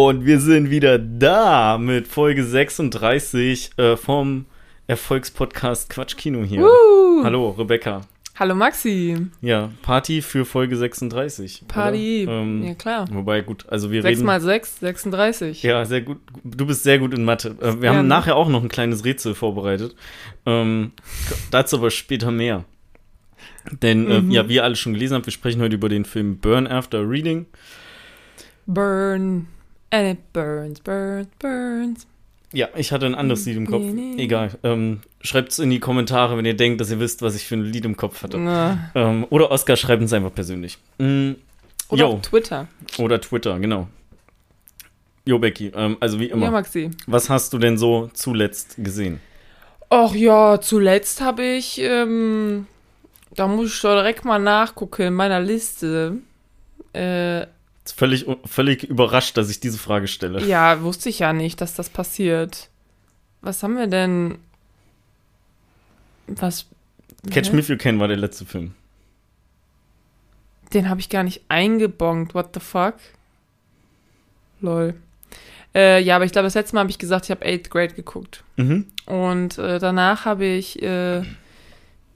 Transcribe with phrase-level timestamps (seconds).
[0.00, 4.46] Und wir sind wieder da mit Folge 36 äh, vom
[4.86, 6.60] Erfolgspodcast Quatsch Kino hier.
[6.60, 7.24] Woo.
[7.24, 8.02] Hallo, Rebecca.
[8.36, 9.16] Hallo Maxi.
[9.40, 11.64] Ja, Party für Folge 36.
[11.66, 13.06] Party, Ähm, ja klar.
[13.10, 14.26] Wobei, gut, also wir 6 reden.
[14.26, 15.64] mal 6, 36.
[15.64, 16.18] Ja, sehr gut.
[16.44, 17.56] Du bist sehr gut in Mathe.
[17.60, 18.08] Äh, wir Ja, haben ne?
[18.08, 19.96] nachher auch noch ein kleines Rätsel vorbereitet.
[20.46, 20.92] Ähm,
[21.50, 22.64] dazu aber später mehr.
[23.82, 24.30] Denn, äh, Mhm.
[24.30, 27.00] ja, wie ihr alle schon gelesen habt, wir sprechen heute über den Film Burn After
[27.10, 27.46] Reading.
[28.64, 29.48] Burn.
[29.90, 32.06] And it burns, burns, burns.
[32.52, 33.84] Ja, ich hatte ein anderes Lied im Kopf.
[34.16, 34.50] Egal.
[34.62, 37.56] Ähm, Schreibt es in die Kommentare, wenn ihr denkt, dass ihr wisst, was ich für
[37.56, 38.38] ein Lied im Kopf hatte.
[38.94, 40.78] Ähm, oder Oskar schreibt uns einfach persönlich.
[40.98, 41.32] Mm,
[41.88, 42.68] Oder auf Twitter.
[42.98, 43.88] oder Twitter, genau.
[45.26, 46.46] Jo, Becky, ähm, also wie immer.
[46.46, 46.90] Ja, Maxi.
[47.06, 49.20] was hast du denn so zuletzt gesehen?
[49.90, 52.66] Ach ja, zuletzt habe ich, ähm,
[53.34, 56.18] da muss ich doch direkt mal nachgucken in meiner Liste.
[56.94, 57.46] Äh,
[57.92, 60.44] Völlig, völlig überrascht, dass ich diese Frage stelle.
[60.46, 62.68] ja, wusste ich ja nicht, dass das passiert.
[63.40, 64.38] Was haben wir denn?
[66.26, 66.66] Was?
[67.30, 67.52] Catch?
[67.52, 68.74] Me If You Can war der letzte Film.
[70.72, 72.34] Den habe ich gar nicht eingebongt.
[72.34, 72.94] What the fuck?
[74.60, 74.94] Lol.
[75.74, 77.94] Äh, ja, aber ich glaube, das letzte Mal habe ich gesagt, ich habe 8th Grade
[77.94, 78.42] geguckt.
[78.56, 78.86] Mhm.
[79.06, 81.22] Und äh, danach habe ich, äh,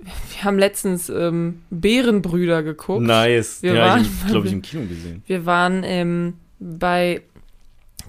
[0.05, 3.03] wir haben letztens ähm, Bärenbrüder geguckt.
[3.03, 3.63] Nice.
[3.63, 5.23] Wir ja, waren- ich glaube ich im Kino gesehen.
[5.27, 7.23] Wir waren ähm, bei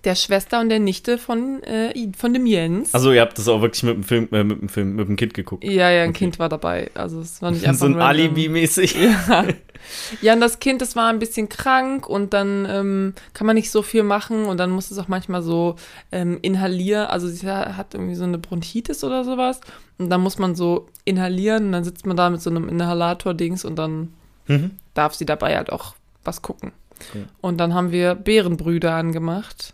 [0.03, 2.93] der Schwester und der Nichte von, äh, von dem Jens.
[2.93, 5.15] Also ihr habt das auch wirklich mit dem Film, äh, mit dem Film, mit dem
[5.15, 5.63] Kind geguckt.
[5.63, 6.19] ja, ja, ein Okay.
[6.19, 6.91] Kind war dabei.
[6.93, 7.99] Also es war nicht einfach so ein.
[8.01, 8.95] Alibi-mäßig.
[9.29, 9.45] Ja.
[10.21, 13.69] ja, und das Kind, das war ein bisschen krank und dann ähm, kann man nicht
[13.69, 15.75] so viel machen und dann muss es auch manchmal so
[16.13, 17.07] ähm, inhalieren.
[17.07, 19.59] Also sie hat irgendwie so eine Bronchitis oder sowas
[19.97, 23.65] und dann muss man so inhalieren und dann sitzt man da mit so einem Inhalator-Dings
[23.65, 24.13] und dann
[24.47, 24.71] Mhm.
[24.93, 26.71] darf sie dabei halt auch was gucken.
[27.13, 27.25] Cool.
[27.41, 29.73] Und dann haben wir Bärenbrüder angemacht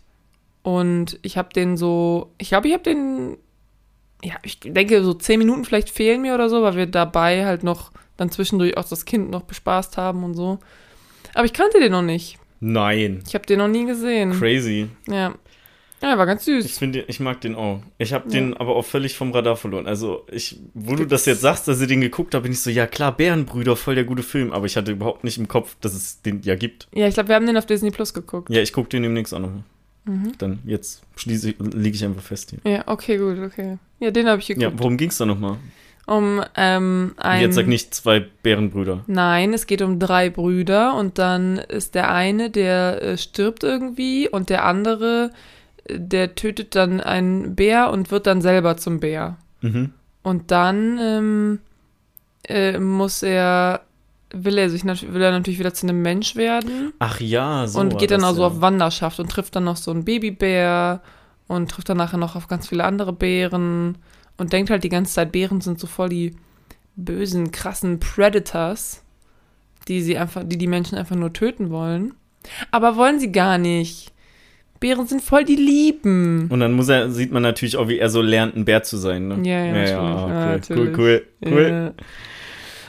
[0.62, 3.36] und ich habe den so, ich glaube, ich habe den,
[4.22, 7.62] ja, ich denke, so zehn Minuten vielleicht fehlen mir oder so, weil wir dabei halt
[7.62, 10.58] noch dann zwischendurch auch das Kind noch bespaßt haben und so.
[11.34, 12.38] Aber ich kannte den noch nicht.
[12.60, 13.22] Nein.
[13.26, 14.32] Ich habe den noch nie gesehen.
[14.32, 14.88] Crazy.
[15.08, 15.34] Ja.
[16.02, 16.78] Ja, war ganz Ich süß.
[16.78, 17.80] finde, ich mag den auch.
[17.98, 18.32] Ich habe Ja.
[18.32, 19.86] den aber auch völlig vom Radar verloren.
[19.86, 22.70] Also, ich, wo du das jetzt sagst, dass ich den geguckt habe, bin ich so,
[22.70, 24.50] ja klar, Bärenbrüder, voll der gute Film.
[24.52, 26.88] Aber ich hatte überhaupt nicht im Kopf, dass es den ja gibt.
[26.94, 28.48] Ja, ich glaube, wir haben den auf Disney Plus geguckt.
[28.50, 29.50] Ja, ich gucke den demnächst auch noch.
[30.04, 30.32] Mhm.
[30.38, 32.72] Dann jetzt schließe ich, liege ich einfach fest hier.
[32.72, 33.78] Ja, okay, gut, okay.
[33.98, 34.78] Ja, den habe ich Ja, geguckt.
[34.78, 35.56] worum ging's da nochmal?
[36.06, 37.40] Um ähm, ein.
[37.42, 39.04] Jetzt sag nicht zwei Bärenbrüder.
[39.06, 44.28] Nein, es geht um drei Brüder und dann ist der eine, der äh, stirbt irgendwie
[44.28, 45.30] und der andere,
[45.84, 49.36] äh, der tötet dann einen Bär und wird dann selber zum Bär.
[49.60, 49.92] Mhm.
[50.22, 51.58] Und dann ähm,
[52.48, 53.82] äh, muss er,
[54.32, 57.80] will er sich will er natürlich wieder zu einem Mensch werden Ach ja, so.
[57.80, 58.46] und geht dann auch so ja.
[58.46, 61.02] auf Wanderschaft und trifft dann noch so einen Babybär
[61.48, 63.98] und trifft dann nachher noch auf ganz viele andere Bären
[64.36, 66.36] und denkt halt die ganze Zeit, Bären sind so voll die
[66.96, 69.02] bösen, krassen Predators,
[69.88, 72.14] die sie einfach, die die Menschen einfach nur töten wollen.
[72.70, 74.12] Aber wollen sie gar nicht.
[74.78, 76.48] Bären sind voll die Lieben.
[76.50, 78.96] Und dann muss er, sieht man natürlich auch, wie er so lernt, ein Bär zu
[78.96, 79.28] sein.
[79.28, 79.40] Ne?
[79.42, 79.94] Ja, ja, natürlich.
[79.94, 80.98] ah, Ja, cool, natürlich.
[80.98, 81.68] cool, cool, cool.
[81.98, 82.04] Ja.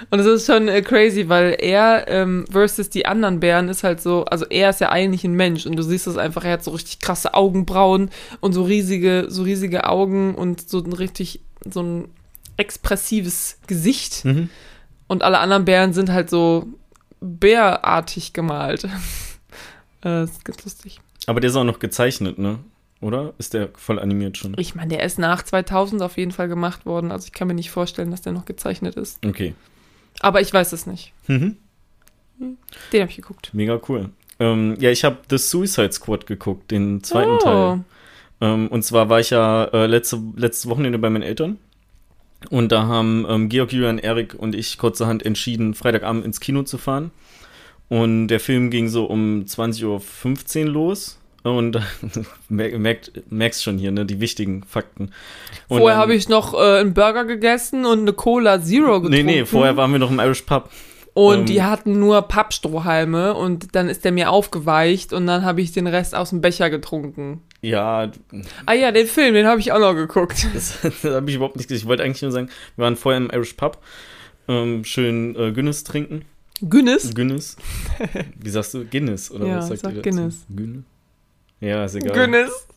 [0.09, 4.01] Und es ist schon äh, crazy, weil er ähm, versus die anderen Bären ist halt
[4.01, 6.63] so, also er ist ja eigentlich ein Mensch und du siehst es einfach, er hat
[6.63, 8.09] so richtig krasse Augenbrauen
[8.39, 12.09] und so riesige, so riesige Augen und so ein richtig, so ein
[12.57, 14.25] expressives Gesicht.
[14.25, 14.49] Mhm.
[15.07, 16.67] Und alle anderen Bären sind halt so
[17.19, 18.83] bärartig gemalt.
[18.85, 18.89] äh,
[20.01, 20.99] das ist ganz lustig.
[21.27, 22.59] Aber der ist auch noch gezeichnet, ne?
[23.01, 23.33] Oder?
[23.39, 24.55] Ist der voll animiert schon?
[24.57, 27.55] Ich meine, der ist nach 2000 auf jeden Fall gemacht worden, also ich kann mir
[27.55, 29.25] nicht vorstellen, dass der noch gezeichnet ist.
[29.25, 29.55] Okay.
[30.21, 31.13] Aber ich weiß es nicht.
[31.27, 31.57] Mhm.
[32.91, 33.49] Den habe ich geguckt.
[33.53, 34.09] Mega cool.
[34.39, 37.37] Ähm, ja, ich habe The Suicide Squad geguckt, den zweiten Oh.
[37.37, 37.79] Teil.
[38.41, 41.57] Ähm, und zwar war ich ja äh, letzte, letztes Wochenende bei meinen Eltern.
[42.49, 46.79] Und da haben ähm, Georg, Julian, Erik und ich kurzerhand entschieden, Freitagabend ins Kino zu
[46.79, 47.11] fahren.
[47.87, 51.19] Und der Film ging so um 20.15 Uhr los.
[51.43, 51.79] Und
[52.49, 55.11] mer- merkt, merkst schon hier, ne, die wichtigen Fakten.
[55.67, 59.09] Und Vorher habe ich noch äh, einen Burger gegessen und eine Cola Zero getrunken.
[59.11, 60.69] Nee, nee, vorher waren wir noch im Irish Pub.
[61.13, 65.61] Und ähm, die hatten nur Pappstrohhalme und dann ist der mir aufgeweicht und dann habe
[65.61, 67.41] ich den Rest aus dem Becher getrunken.
[67.61, 68.09] Ja,
[68.65, 70.47] Ah ja, den Film, den habe ich auch noch geguckt.
[70.53, 71.83] das, das habe ich überhaupt nicht gesehen.
[71.83, 73.79] Ich wollte eigentlich nur sagen, wir waren vorher im Irish Pub.
[74.47, 76.23] Ähm, schön äh, Guinness trinken.
[76.61, 77.13] Guinness?
[77.13, 77.57] Guinness.
[78.39, 78.85] Wie sagst du?
[78.85, 80.09] Guinness, oder Ja, was sagt sag ihr dazu?
[80.15, 80.45] Guinness.
[80.55, 80.83] Guinness?
[81.61, 82.13] Ja, ist egal.
[82.17, 82.67] Guinness.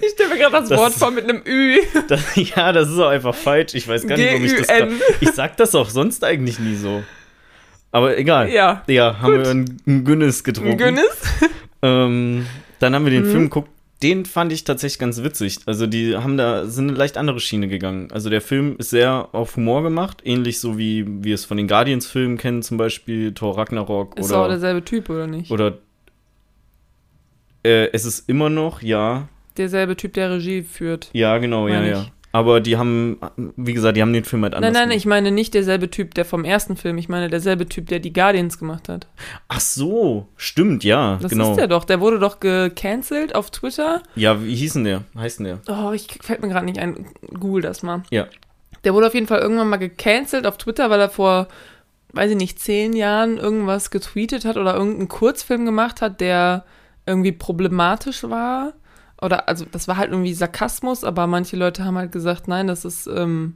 [0.00, 1.76] Ich stelle mir gerade das, Das Wort vor mit einem Ü.
[2.08, 3.74] Das, ja, das ist auch einfach falsch.
[3.74, 4.68] Ich weiß gar nicht, warum ich das.
[5.20, 7.04] Ich sag das auch sonst eigentlich nie so.
[7.92, 8.50] Aber egal.
[8.50, 8.82] Ja.
[8.88, 9.44] Ja, haben Gut.
[9.44, 10.76] wir einen Guinness getrunken.
[10.78, 11.20] Guinness?
[11.82, 12.46] Ähm,
[12.80, 13.30] Dann haben wir den Mhm.
[13.30, 13.68] Film geguckt.
[14.02, 15.58] Den fand ich tatsächlich ganz witzig.
[15.66, 18.08] Also die haben da sind eine leicht andere Schiene gegangen.
[18.12, 21.68] Also der Film ist sehr auf Humor gemacht, ähnlich so wie wir es von den
[21.68, 25.50] Guardians-Filmen kennen, zum Beispiel Thor Ragnarok Ist auch oder derselbe Typ, oder nicht?
[25.50, 25.78] oder
[27.66, 31.08] äh, es ist immer noch, ja, Derselbe Typ, der Regie führt.
[31.12, 32.02] ja genau, ja Meine ja.
[32.02, 32.12] ich.
[32.32, 33.16] Aber die haben,
[33.56, 34.68] wie gesagt, die haben den Film halt anders.
[34.70, 34.98] Nein, nein, gemacht.
[34.98, 36.98] ich meine nicht derselbe Typ, der vom ersten Film.
[36.98, 39.06] Ich meine derselbe Typ, der die Guardians gemacht hat.
[39.48, 41.52] Ach so, stimmt, ja, Das genau.
[41.52, 41.84] ist der doch.
[41.84, 44.02] Der wurde doch gecancelt auf Twitter.
[44.16, 45.04] Ja, wie hieß denn der?
[45.16, 45.60] Heißt denn der?
[45.66, 47.06] Oh, ich fällt mir gerade nicht ein.
[47.40, 48.02] Google das mal.
[48.10, 48.26] Ja.
[48.84, 51.48] Der wurde auf jeden Fall irgendwann mal gecancelt auf Twitter, weil er vor,
[52.12, 56.64] weiß ich nicht, zehn Jahren irgendwas getweetet hat oder irgendeinen Kurzfilm gemacht hat, der
[57.06, 58.72] irgendwie problematisch war.
[59.22, 62.84] Oder, also, das war halt irgendwie Sarkasmus, aber manche Leute haben halt gesagt, nein, das
[62.84, 63.54] ist ähm,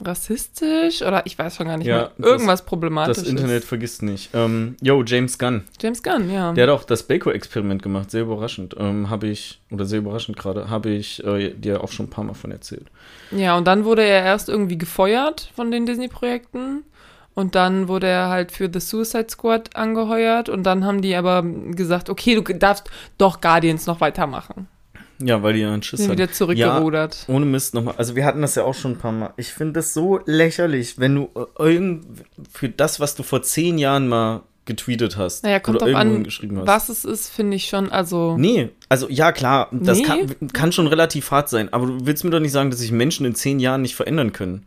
[0.00, 2.12] rassistisch oder ich weiß schon gar nicht Ja, mehr.
[2.18, 3.24] das- Irgendwas problematisches.
[3.24, 4.30] Das Internet vergisst nicht.
[4.32, 5.64] Ähm, yo, James Gunn.
[5.80, 6.52] James Gunn, ja.
[6.52, 8.76] Der hat auch das Baco-Experiment gemacht, sehr überraschend.
[8.78, 12.24] Ähm, habe ich, oder sehr überraschend gerade, habe ich äh, dir auch schon ein paar
[12.24, 12.86] Mal von erzählt.
[13.32, 16.84] Ja, und dann wurde er erst irgendwie gefeuert von den Disney-Projekten.
[17.34, 20.48] Und dann wurde er halt für The Suicide Squad angeheuert.
[20.48, 24.66] Und dann haben die aber gesagt, okay, du darfst doch Guardians noch weitermachen.
[25.20, 27.24] Ja, weil die ja einen Schiss Sind wieder zurückgerudert.
[27.28, 27.94] Ohne Mist nochmal.
[27.96, 29.32] Also wir hatten das ja auch schon ein paar Mal.
[29.36, 32.06] Ich finde das so lächerlich, wenn du irgend
[32.52, 35.42] für das, was du vor zehn Jahren mal getweetet hast.
[35.42, 36.66] Naja, kommt oder irgendwo an, geschrieben hast.
[36.66, 38.36] Was es ist, finde ich schon, also.
[38.36, 40.04] Nee, also ja klar, das Nee.
[40.04, 42.92] kann, kann schon relativ hart sein, aber du willst mir doch nicht sagen, dass sich
[42.92, 44.66] Menschen in zehn Jahren nicht verändern können.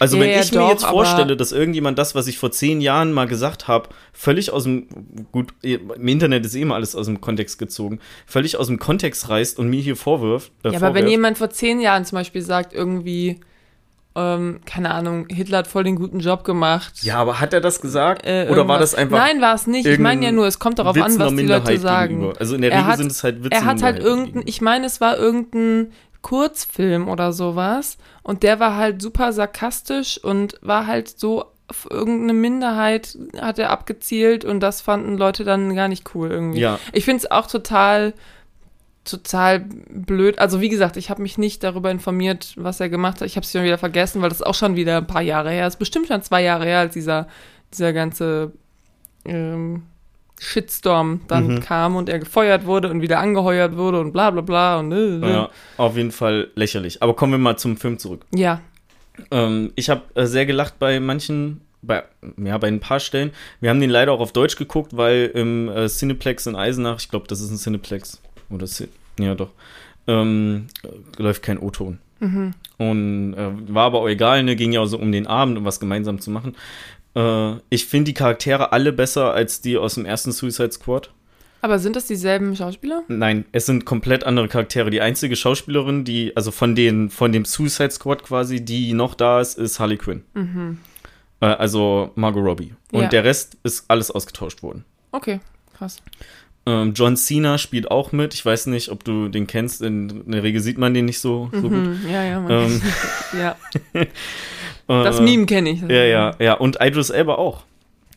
[0.00, 2.50] Also Ja, wenn ja, ich mir doch, jetzt vorstelle, dass irgendjemand das, was ich vor
[2.50, 4.86] zehn Jahren mal gesagt habe, völlig aus dem,
[5.32, 9.28] gut, im Internet ist eh immer alles aus dem Kontext gezogen, völlig aus dem Kontext
[9.28, 10.52] reißt und mir hier vorwirft.
[10.64, 13.40] Äh, ja, aber wenn vorwirft, jemand vor zehn Jahren zum Beispiel sagt, irgendwie,
[14.18, 17.02] ähm, keine Ahnung, Hitler hat voll den guten Job gemacht.
[17.02, 18.24] Ja, aber hat er das gesagt?
[18.26, 19.86] äh, oder war das einfach Nein, war es nicht.
[19.86, 22.14] Ich meine ja nur, es kommt darauf an, was die Leute sagen.
[22.20, 22.40] gegenüber?
[22.40, 24.62] Also in der Er Regel hat- sind es halt Witze Er hat halt irgendein, ich
[24.62, 25.92] meine, es war irgendein
[26.26, 32.32] Kurzfilm oder sowas und der war halt super sarkastisch und war halt so auf irgendeine
[32.32, 36.58] Minderheit hat er abgezielt und das fanden Leute dann gar nicht cool irgendwie.
[36.58, 38.12] Ja, Ich finde es auch total
[39.04, 40.40] total blöd.
[40.40, 43.28] Also wie gesagt, ich habe mich nicht darüber informiert, was er gemacht hat.
[43.28, 45.68] Ich habe es schon wieder vergessen, weil das auch schon wieder ein paar Jahre her
[45.68, 45.76] ist.
[45.76, 47.28] Bestimmt schon zwei Jahre her, als dieser
[47.72, 48.50] dieser ganze
[49.24, 49.84] ähm,
[50.38, 51.60] Shitstorm dann Mhm.
[51.60, 55.16] kam und er gefeuert wurde und wieder angeheuert wurde und bla bla bla und äh,
[55.16, 55.30] äh.
[55.30, 57.02] ja, auf jeden Fall lächerlich.
[57.02, 58.22] Aber kommen wir mal zum Film zurück.
[58.34, 58.60] ja.
[59.30, 62.02] Ähm, ich habe äh, sehr gelacht bei manchen, bei,
[62.36, 63.30] ja, bei ein paar Stellen.
[63.62, 67.08] Wir haben den leider auch auf Deutsch geguckt, weil im äh, Cineplex in Eisenach, ich
[67.08, 68.88] glaube, das ist ein Cineplex, oder Cin
[69.18, 69.48] ja doch,
[70.06, 71.98] ähm, äh, läuft kein O-Ton.
[72.20, 72.52] Mhm.
[72.76, 75.64] Und äh, war aber auch egal, ne, ging ja auch so um den Abend, um
[75.64, 76.54] was gemeinsam zu machen.
[77.16, 81.10] Äh, ich finde die Charaktere alle besser als die aus dem ersten Suicide Squad.
[81.62, 83.02] Aber sind das dieselben Schauspieler?
[83.08, 84.90] Nein, es sind komplett andere Charaktere.
[84.90, 89.40] Die einzige Schauspielerin, die, also von den, von dem Suicide Squad quasi, die noch da
[89.40, 90.22] ist, ist Harley Quinn.
[90.34, 90.78] Mhm.
[91.40, 92.74] Äh, also Margot Robbie.
[92.92, 93.08] Und Ja.
[93.08, 94.84] der Rest ist alles ausgetauscht worden.
[95.12, 95.40] Okay,
[95.76, 95.96] krass.
[96.66, 98.34] Ähm, John Cena spielt auch mit.
[98.34, 99.82] Ich weiß nicht, ob du den kennst.
[99.82, 101.72] In, der Regel sieht man den nicht so, so gut.
[101.72, 102.00] Mhm.
[102.10, 102.82] Ja, ja, man Ähm,
[103.40, 103.56] ja.
[104.88, 105.80] Das Äh, Meme kenne ich.
[105.82, 106.54] Ja, ja, ja.
[106.54, 107.64] Und Idris Elba auch.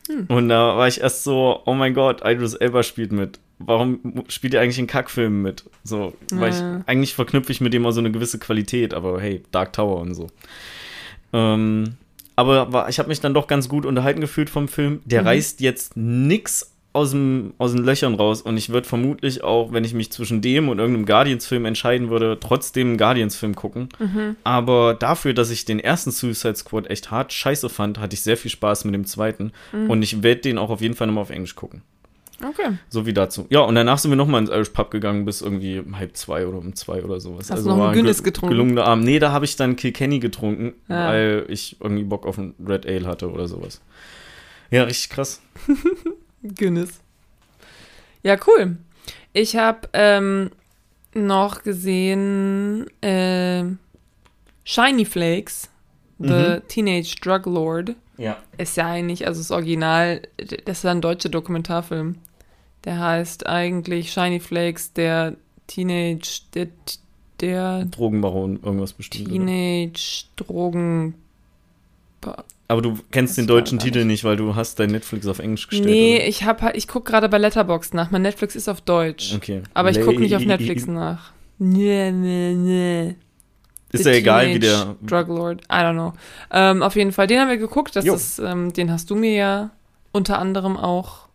[0.08, 0.26] Hm.
[0.28, 3.38] Und da war ich erst so, oh mein Gott, Idris Elba spielt mit.
[3.58, 5.64] Warum spielt er eigentlich in Kackfilmen mit?
[5.84, 6.78] So, weil Ja.
[6.78, 9.98] ich, eigentlich verknüpfe ich mit dem auch so eine gewisse Qualität, aber hey, Dark Tower
[10.00, 10.28] und so.
[11.32, 11.94] Ähm,
[12.36, 15.00] aber war, ich habe mich dann doch ganz gut unterhalten gefühlt vom Film.
[15.04, 15.26] Der Mhm.
[15.28, 19.84] reißt jetzt nix aus, dem, aus den Löchern raus und ich würde vermutlich auch, wenn
[19.84, 23.88] ich mich zwischen dem und irgendeinem Guardians-Film entscheiden würde, trotzdem einen Guardians-Film gucken.
[23.98, 24.36] Mhm.
[24.42, 28.36] Aber dafür, dass ich den ersten Suicide Squad echt hart scheiße fand, hatte ich sehr
[28.36, 29.52] viel Spaß mit dem zweiten.
[29.72, 29.88] Mhm.
[29.90, 31.82] Und ich werde den auch auf jeden Fall nochmal auf Englisch gucken.
[32.42, 32.72] Okay.
[32.88, 33.44] So wie dazu.
[33.50, 36.46] Ja, und danach sind wir nochmal ins Irish Pub gegangen, bis irgendwie um halb zwei
[36.46, 37.50] oder um zwei oder sowas.
[37.50, 38.54] Hast du noch einen war Guinness ge- getrunken?
[38.54, 39.04] Gelungener Abend.
[39.04, 41.08] Nee, da habe ich dann Kilkenny getrunken, Ah.
[41.08, 43.82] weil ich irgendwie Bock auf ein Red Ale hatte oder sowas.
[44.70, 45.42] Ja, richtig krass.
[46.42, 47.00] Guinness.
[48.22, 48.78] Ja, cool.
[49.32, 50.50] Ich habe ähm,
[51.14, 53.64] noch gesehen äh,
[54.64, 55.68] Shiny Flakes,
[56.18, 56.62] The Mhm.
[56.68, 57.94] Teenage Drug Lord.
[58.18, 58.36] Ja.
[58.58, 60.20] Ist ja eigentlich, also das Original,
[60.66, 62.16] das ist ein deutscher Dokumentarfilm.
[62.84, 66.68] Der heißt eigentlich Shiny Flakes, der Teenage, der,
[67.40, 69.28] der Drogenbaron, irgendwas bestimmt.
[69.30, 71.14] Teenage Drogen.
[72.70, 74.06] Aber du kennst den deutschen Titel nicht.
[74.06, 75.90] nicht, weil du hast dein Netflix auf Englisch gestellt.
[75.90, 76.26] Nee, oder?
[76.28, 78.10] ich hab, halt- ich guck gerade bei Letterboxd nach.
[78.12, 79.34] Mein Netflix ist auf Deutsch.
[79.34, 79.62] Okay.
[79.74, 81.32] Aber ich gucke nicht auf Netflix nach.
[81.58, 83.16] Nee, nee, nee.
[83.92, 84.94] Ist ja egal, wie der.
[85.02, 85.62] Drug Lord.
[85.64, 86.12] I don't know.
[86.52, 87.96] Ähm, auf jeden Fall, den haben wir geguckt.
[87.96, 88.14] Das Jo.
[88.14, 89.70] ist, ähm, den hast du mir ja
[90.12, 91.28] unter anderem auch.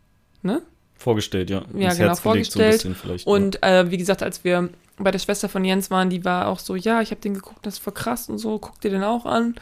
[0.97, 1.63] Vorgestellt, ja.
[1.77, 2.71] Ja, Ins genau, Herz so vorgestellt.
[2.71, 6.23] bisschen vielleicht, Und äh, wie gesagt, als wir bei der Schwester von Jens waren, die
[6.25, 8.79] war auch so, ja, ich habe den geguckt, das ist voll krass und so, guck
[8.81, 9.55] dir den auch an.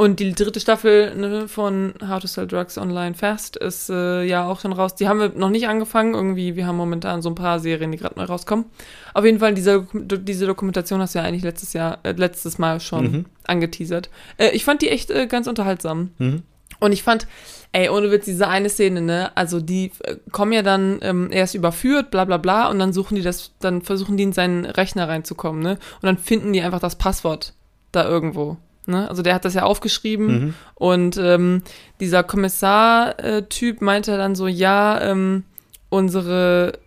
[0.00, 4.48] Und die dritte Staffel ne, von How to Sell Drugs Online Fast ist äh, ja
[4.48, 4.94] auch schon raus.
[4.94, 6.14] Die haben wir noch nicht angefangen.
[6.14, 8.64] Irgendwie, wir haben momentan so ein paar Serien, die gerade neu rauskommen.
[9.12, 12.80] Auf jeden Fall, diese, diese Dokumentation hast du ja eigentlich letztes Jahr, äh, letztes Mal
[12.80, 13.26] schon Mhm.
[13.46, 14.08] angeteasert.
[14.38, 16.12] Äh, ich fand die echt äh, ganz unterhaltsam.
[16.16, 16.44] Mhm.
[16.78, 17.26] Und ich fand,
[17.72, 21.44] ey, ohne Witz, diese eine Szene, ne, also die äh, kommen ja dann, ähm, er
[21.44, 24.64] ist überführt, bla bla bla, und dann suchen die das, dann versuchen die in seinen
[24.64, 25.72] Rechner reinzukommen, ne?
[25.72, 27.52] Und dann finden die einfach das Passwort
[27.92, 28.56] da irgendwo.
[28.86, 29.08] Ne?
[29.08, 30.54] Also der hat das ja aufgeschrieben Mhm.
[30.74, 31.62] und ähm,
[32.00, 35.44] dieser Kommissar-Typ meinte dann so, ja, ähm,
[35.88, 36.78] unsere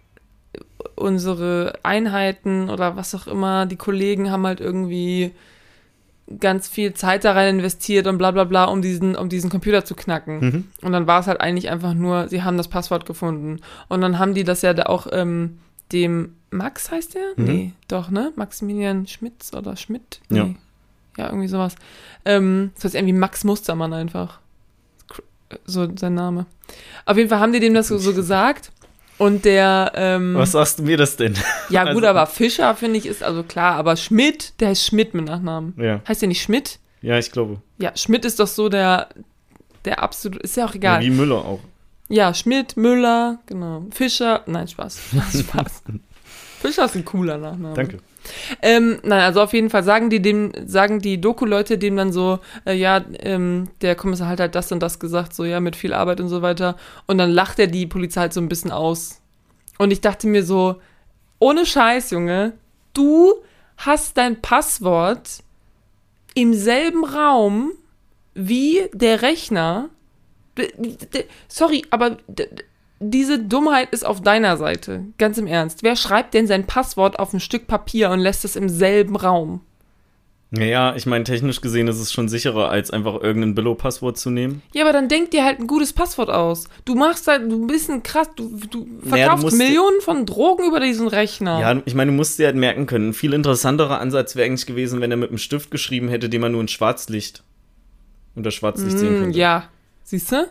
[0.96, 5.32] unsere Einheiten oder was auch immer, die Kollegen haben halt irgendwie
[6.40, 9.84] ganz viel Zeit da rein investiert und bla bla bla, um diesen, um diesen Computer
[9.86, 10.40] zu knacken.
[10.40, 10.64] Mhm.
[10.82, 13.60] Und dann war es halt eigentlich einfach nur, sie haben das Passwort gefunden.
[13.90, 15.60] Und dann haben die das ja da auch ähm,
[15.92, 17.24] dem Max heißt der?
[17.36, 17.46] Mhm.
[17.46, 18.32] Nee, doch, ne?
[18.36, 20.22] Maximilian Schmitz oder Schmidt?
[20.30, 20.38] Nee.
[20.38, 20.50] Ja.
[21.18, 21.76] Ja, irgendwie sowas.
[22.26, 24.40] Ähm, das heißt irgendwie Max Mustermann einfach.
[25.66, 26.46] So sein Name.
[27.06, 28.72] Auf jeden Fall haben die dem das so, so gesagt.
[29.20, 31.36] Und der, ähm, Was sagst du mir das denn?
[31.70, 35.14] ja gut, also- aber Fischer finde ich ist also klar, aber Schmidt, der heißt Schmidt
[35.14, 35.76] mit Nachnamen.
[35.78, 36.02] ja.
[36.08, 36.80] Heißt der nicht Schmidt?
[37.02, 37.62] ja, ich glaube.
[37.78, 39.10] Ja, Schmidt ist doch so der,
[39.86, 41.02] der absolut, ist ja auch Ja, egal.
[41.02, 41.60] wie Müller auch.
[42.10, 43.86] Ja, Schmidt, Müller, genau.
[43.92, 45.00] Fischer, nein, Spaß.
[45.40, 45.84] Spaß.
[46.62, 47.76] Fischer ist ein cooler Nachname.
[47.76, 48.00] Danke.
[48.62, 52.40] Ähm, nein, also auf jeden Fall sagen die dem, sagen die Doku-Leute dem dann so,
[52.66, 55.94] äh, ja, ähm, der Kommissar hat halt das und das gesagt, so ja, mit viel
[55.94, 56.76] Arbeit und so weiter.
[57.08, 59.22] Und dann lacht er die Polizei halt so ein bisschen aus.
[59.78, 60.76] Und ich dachte mir so,
[61.40, 62.54] ohne Scheiß, Junge,
[62.94, 63.34] du
[63.78, 65.44] hast dein Passwort
[66.36, 67.72] im selben Raum
[68.34, 69.90] wie der Rechner.
[71.48, 72.18] Sorry, aber
[73.10, 75.06] diese Dummheit ist auf deiner Seite.
[75.18, 75.84] Ganz im Ernst.
[75.84, 79.62] Wer schreibt denn sein Passwort auf ein Stück Papier und lässt es im selben Raum?
[80.56, 84.62] Naja, ich meine, technisch gesehen ist es schon sicherer, als einfach irgendein Billo-Passwort zu nehmen.
[84.72, 86.70] Ja, aber dann denk dir halt ein gutes Passwort aus.
[86.86, 90.68] Du machst halt, du bist ein krass, du, du Naja, du verkaufst Millionen von Drogen
[90.68, 91.60] über diesen Rechner.
[91.60, 93.10] Ja, ich meine, du musst dir halt merken können.
[93.10, 96.42] Ein viel interessanterer Ansatz wäre eigentlich gewesen, wenn er mit einem Stift geschrieben hätte, den
[96.42, 97.44] man nur in Schwarzlicht
[98.36, 99.40] unter Schwarzlicht sehen Mm, könnte.
[99.40, 99.64] ja.
[100.04, 100.48] Siehst du?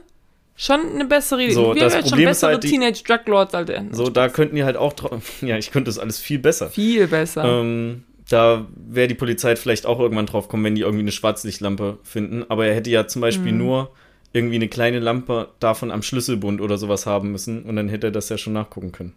[0.55, 1.53] Schon eine bessere Idee.
[1.55, 3.85] So, Wir das haben jetzt schon Problem ist bessere halt die- Teenage Drug Lords er.
[3.93, 5.23] So, da könnten die halt auch drauf.
[5.43, 6.69] Ja, ich könnte das alles viel besser.
[6.71, 7.45] Viel besser.
[7.45, 11.99] Ähm, da wäre die Polizei vielleicht auch irgendwann drauf kommen, wenn die irgendwie eine Schwarzlichtlampe
[12.03, 12.45] finden.
[12.49, 13.59] Aber er hätte ja zum Beispiel Mhm.
[13.59, 13.91] nur
[14.35, 18.11] irgendwie eine kleine Lampe davon am Schlüsselbund oder sowas haben müssen und dann hätte er
[18.13, 19.13] das ja schon nachgucken können.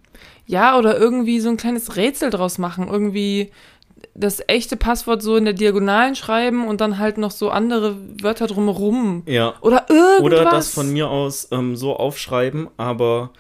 [0.46, 2.90] Ja, oder irgendwie so ein kleines Rätsel draus machen.
[2.92, 3.52] Irgendwie
[4.16, 8.48] das echte Passwort so in der Diagonalen schreiben und dann halt noch so andere Wörter
[8.48, 9.24] drumherum.
[9.28, 9.56] Ja.
[9.62, 10.22] Oder irgendwas.
[10.22, 13.32] Oder das von mir aus ähm, so aufschreiben, aber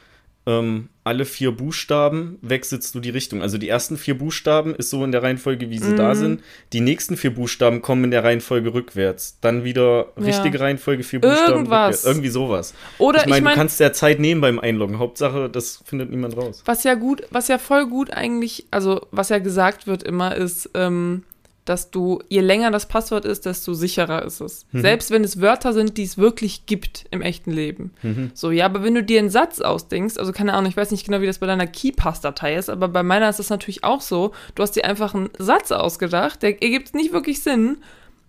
[0.47, 3.41] ähm, alle vier Buchstaben wechselst du die Richtung.
[3.41, 5.95] Also die ersten vier Buchstaben ist so in der Reihenfolge, wie sie Mhm.
[5.97, 6.41] da sind.
[6.73, 9.37] Die nächsten vier Buchstaben kommen in der Reihenfolge rückwärts.
[9.41, 10.23] Dann wieder Ja.
[10.23, 11.79] richtige Reihenfolge, vier Buchstaben Irgendwas.
[11.97, 12.05] rückwärts.
[12.05, 12.73] Irgendwie sowas.
[12.97, 14.97] Oder ich meine, ich du meine, kannst ja Zeit nehmen beim Einloggen.
[14.99, 16.61] Hauptsache, das findet niemand raus.
[16.65, 20.69] was ja gut, was ja voll gut eigentlich, also was ja gesagt wird immer, ist,
[20.73, 21.23] ähm,
[21.65, 24.65] dass du, je länger das Passwort ist, desto sicherer ist es.
[24.71, 24.81] Mhm.
[24.81, 27.91] Selbst wenn es Wörter sind, die es wirklich gibt im echten Leben.
[28.03, 28.31] Mhm.
[28.35, 31.05] So, ja, aber wenn du dir einen Satz ausdenkst, also keine Ahnung, ich weiß nicht
[31.05, 34.31] genau, wie das bei deiner KeyPass-Datei ist, aber bei meiner ist das natürlich auch so.
[34.53, 37.77] Du hast dir einfach einen Satz ausgedacht, der ergibt nicht wirklich Sinn,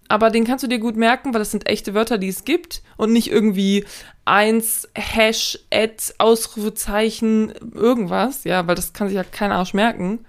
[0.08, 2.82] aber den kannst du dir gut merken, weil das sind echte Wörter, die es gibt
[2.96, 3.84] und nicht irgendwie
[4.24, 10.24] eins, Hash, Add, Ausrufezeichen, irgendwas, ja, weil das kann sich ja kein Arsch merken.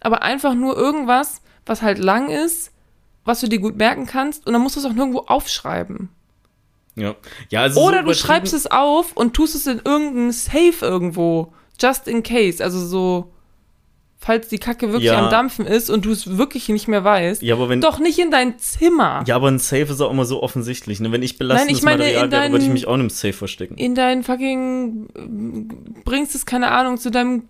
[0.00, 2.72] Aber einfach nur irgendwas, was halt lang ist,
[3.24, 6.08] was du dir gut merken kannst und dann musst du es auch nirgendwo aufschreiben.
[6.96, 7.14] Ja.
[7.50, 11.52] ja also Oder so du schreibst es auf und tust es in irgendein Safe irgendwo.
[11.80, 12.62] Just in case.
[12.62, 13.32] Also so,
[14.18, 15.24] falls die Kacke wirklich Ja.
[15.24, 17.42] am Dampfen ist und du es wirklich nicht mehr weißt.
[17.42, 17.80] Ja, aber wenn.
[17.80, 19.22] Doch nicht in dein Zimmer.
[19.26, 20.98] Ja, aber ein Safe ist auch immer so offensichtlich.
[20.98, 21.12] Ne?
[21.12, 23.76] Wenn ich belastendes ich meine, Material wäre, würde ich mich auch in einem Safe verstecken.
[23.76, 26.02] In dein fucking.
[26.04, 27.44] Bringst es, keine Ahnung, zu deinem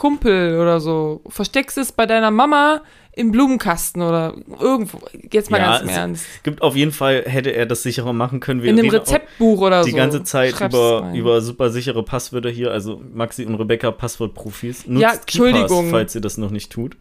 [0.00, 1.20] Kumpel oder so.
[1.28, 2.80] Versteckst es bei deiner Mama
[3.12, 4.98] im Blumenkasten oder irgendwo.
[5.30, 6.26] Jetzt mal Ja, ganz im es- Ernst.
[6.42, 8.62] Gibt auf jeden Fall, hätte er das sicherer machen können.
[8.62, 9.96] Wir In auch Rezeptbuch oder die so.
[9.98, 11.14] ganze Zeit über, rein.
[11.16, 12.70] über super sichere Passwörter hier.
[12.70, 14.86] Also Maxi und Rebecca, Passwortprofis.
[14.86, 15.90] Nutzt Ja, Entschuldigung.
[15.90, 16.96] falls ihr das noch nicht tut.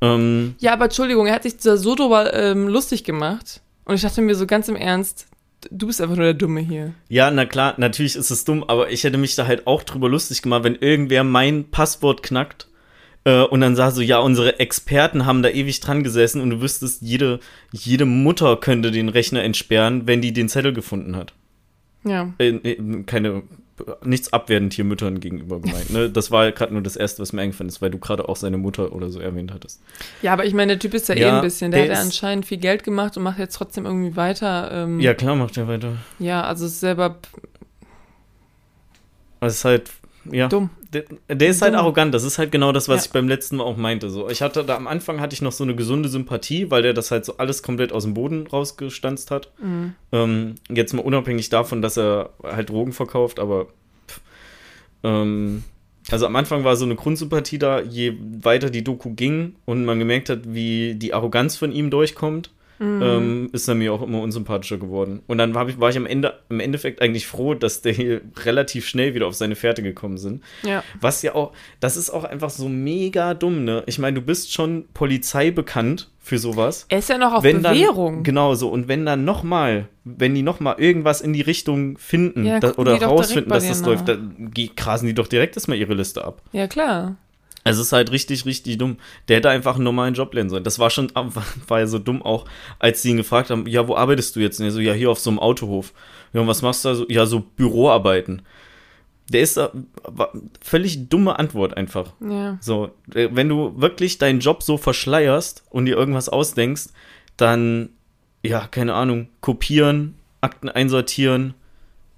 [0.00, 3.60] Ähm, Ja, aber Entschuldigung, er hat sich da so drüber ähm, lustig gemacht.
[3.86, 5.26] Und ich dachte mir so ganz im Ernst,
[5.70, 6.94] du bist einfach nur der Dumme hier.
[7.08, 10.08] ja, na klar, natürlich ist es dumm, aber ich hätte mich da halt auch drüber
[10.08, 12.68] lustig gemacht, wenn irgendwer mein Passwort knackt
[13.24, 16.60] äh, und dann sah so, ja, unsere Experten haben da ewig dran gesessen und du
[16.62, 17.40] wüsstest, jede,
[17.72, 21.34] jede Mutter könnte den Rechner entsperren, wenn die den Zettel gefunden hat.
[22.04, 22.32] Ja.
[22.38, 23.42] Äh, äh, keine
[24.04, 25.90] nichts abwertend hier Müttern gegenüber gemeint.
[25.90, 26.08] Ne?
[26.10, 28.56] Das war gerade nur das Erste, was mir eingefallen ist, weil du gerade auch seine
[28.56, 29.82] Mutter oder so erwähnt hattest.
[30.22, 31.70] Ja, aber ich meine, der Typ ist ja, eh Ja, ein bisschen.
[31.70, 34.70] Der, der hat ja anscheinend viel Geld gemacht und macht jetzt trotzdem irgendwie weiter.
[34.72, 35.92] Ähm, Ja, klar macht er weiter.
[36.18, 37.16] ja, also ist selber
[39.40, 39.90] Das ist halt,
[40.30, 40.48] ja.
[40.48, 40.70] dumm.
[41.28, 41.80] Der, der ist halt Dumm.
[41.80, 42.14] arrogant.
[42.14, 43.06] Das ist halt genau das, was Ja.
[43.08, 44.08] ich beim letzten Mal auch meinte.
[44.10, 46.92] So, ich hatte da am Anfang hatte ich noch so eine gesunde Sympathie, weil der
[46.94, 49.50] das halt so alles komplett aus dem Boden rausgestanzt hat.
[49.62, 49.94] Mhm.
[50.12, 53.66] Ähm, jetzt mal unabhängig davon, dass er halt Drogen verkauft, aber
[54.08, 54.20] pff,
[55.04, 55.64] ähm,
[56.10, 59.98] also am Anfang war so eine Grundsympathie da, je weiter die Doku ging und man
[59.98, 63.02] gemerkt hat, wie die Arroganz von ihm durchkommt, Mhm.
[63.02, 65.22] ähm, ist er mir auch immer unsympathischer geworden.
[65.26, 68.86] Und dann ich, war ich am Ende, im Endeffekt eigentlich froh, dass der hier relativ
[68.86, 70.42] schnell wieder auf seine Fährte gekommen sind.
[70.62, 70.82] Ja.
[71.00, 73.82] Was ja auch, das ist auch einfach so mega dumm, ne?
[73.86, 76.86] Ich meine, du bist schon Polizei bekannt für sowas.
[76.88, 78.16] Er ist ja noch auf wenn Bewährung.
[78.16, 78.68] Dann, genau so.
[78.68, 83.00] Und wenn dann nochmal, wenn die nochmal irgendwas in die Richtung finden Ja, da, oder
[83.00, 83.88] rausfinden, dass das nach.
[83.88, 86.42] läuft, dann grasen die doch direkt erstmal ihre Liste ab.
[86.52, 87.16] Ja, klar.
[87.66, 88.96] Also es ist halt richtig, richtig dumm.
[89.28, 90.64] Der hätte einfach einen normalen Job lernen sollen.
[90.64, 91.10] Das war schon,
[91.66, 92.44] war ja so dumm auch,
[92.78, 94.60] als sie ihn gefragt haben, ja, wo arbeitest du jetzt?
[94.60, 95.92] Und er so, ja, hier auf so einem Autohof.
[96.32, 97.06] Ja, und was machst du da so?
[97.08, 98.42] Ja, so Büroarbeiten.
[99.28, 99.72] Der ist da,
[100.60, 102.12] völlig dumme Antwort einfach.
[102.20, 102.58] Ja.
[102.60, 106.90] So, äh, wenn du wirklich deinen Job so verschleierst und dir irgendwas ausdenkst,
[107.36, 107.90] dann,
[108.44, 111.54] ja, keine Ahnung, kopieren, Akten einsortieren,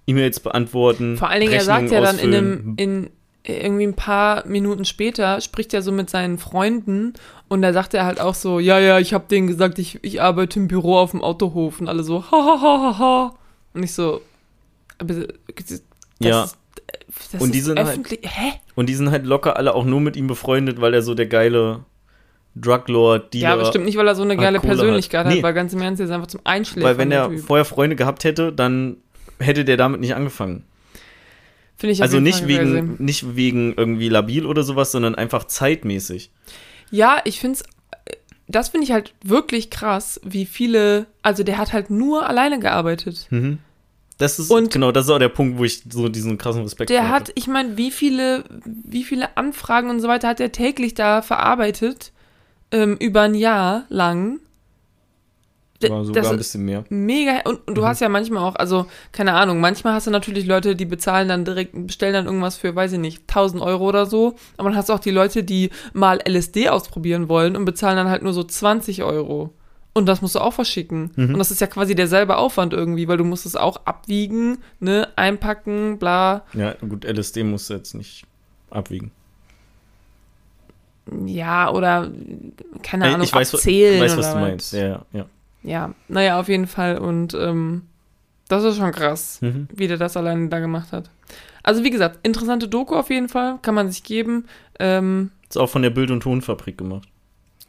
[0.07, 1.17] E-Mails beantworten.
[1.17, 3.11] Vor allen Dingen, er sagt Rechnungen ja dann in einem, in
[3.49, 7.15] irgendwie ein paar Minuten später spricht er so mit seinen Freunden
[7.49, 10.21] und da sagt er halt auch so, ja, ja, ich habe denen gesagt, ich, ich
[10.21, 13.35] arbeite im Büro auf dem Autohof und alle so, ha, ha, ha, ha, ha.
[13.75, 14.21] Und ich so,
[14.99, 15.17] das
[16.21, 16.45] Ja.
[16.45, 16.59] ist,
[17.33, 18.53] das Und die ist sind halt- öffentlich, hä?
[18.75, 21.27] Und die sind halt locker alle auch nur mit ihm befreundet, weil er so der
[21.27, 21.85] geile
[22.55, 23.51] Druglord, Dealer.
[23.51, 24.59] Ja, bestimmt nicht, weil er so eine geile.
[24.61, 25.43] Persönlichkeit hat, Nee.
[25.43, 26.83] weil ganz im Ernst, er ist einfach zum Einschläfern.
[26.91, 27.41] Weil wenn er Typ.
[27.41, 28.97] vorher Freunde gehabt hätte, dann
[29.39, 30.65] hätte der damit nicht angefangen.
[31.79, 36.31] Finde ich Also nicht wegen, nicht wegen irgendwie labil oder sowas, sondern einfach zeitmäßig.
[36.91, 37.65] Ja, ich finde es,
[38.49, 43.29] das finde ich halt wirklich krass, wie viele, also der hat halt nur alleine gearbeitet.
[43.31, 43.59] Mhm.
[44.17, 46.91] Das ist Und- genau, das ist auch der Punkt, wo ich so diesen krassen Respekt
[46.91, 50.51] Der vor hat, ich meine, wie viele, wie viele Anfragen und so weiter hat er
[50.51, 52.11] täglich da verarbeitet,
[52.73, 54.41] ähm, über ein Jahr lang.
[55.81, 56.85] War sogar das ein bisschen mehr.
[56.89, 60.47] mega, und, und du hast ja manchmal auch, also, keine Ahnung, manchmal hast du natürlich
[60.47, 64.07] Leute, die bezahlen dann direkt, bestellen dann irgendwas für, weiß ich nicht, 1000 Euro oder
[64.07, 67.97] so, aber dann hast du auch die Leute, die mal LSD ausprobieren wollen und bezahlen
[67.97, 69.53] dann halt nur so 20 Euro.
[69.95, 71.11] Und das musst du auch verschicken.
[71.17, 71.35] Mhm.
[71.35, 75.09] Und das ist ja quasi derselbe Aufwand irgendwie, weil du musst es auch abwiegen, ne,
[75.17, 76.45] einpacken, bla.
[76.55, 78.25] Ja, gut, LSD musst du jetzt nicht
[78.71, 79.11] abwiegen.
[81.27, 82.11] Ja, oder
[82.83, 84.73] keine Ahnung, ich weiß, abzählen weiß oder was du meinst.
[84.73, 85.27] Ja, ja,
[85.63, 85.71] ja.
[85.71, 86.99] Ja, naja, auf jeden Fall.
[86.99, 87.83] Und ähm,
[88.49, 89.69] das ist schon krass, Mhm.
[89.75, 91.11] wie der das alleine da gemacht hat.
[91.63, 94.47] Also wie gesagt, interessante Doku auf jeden Fall, kann man sich geben.
[94.79, 97.07] Ähm, Ist auch von der Bild- und Tonfabrik gemacht.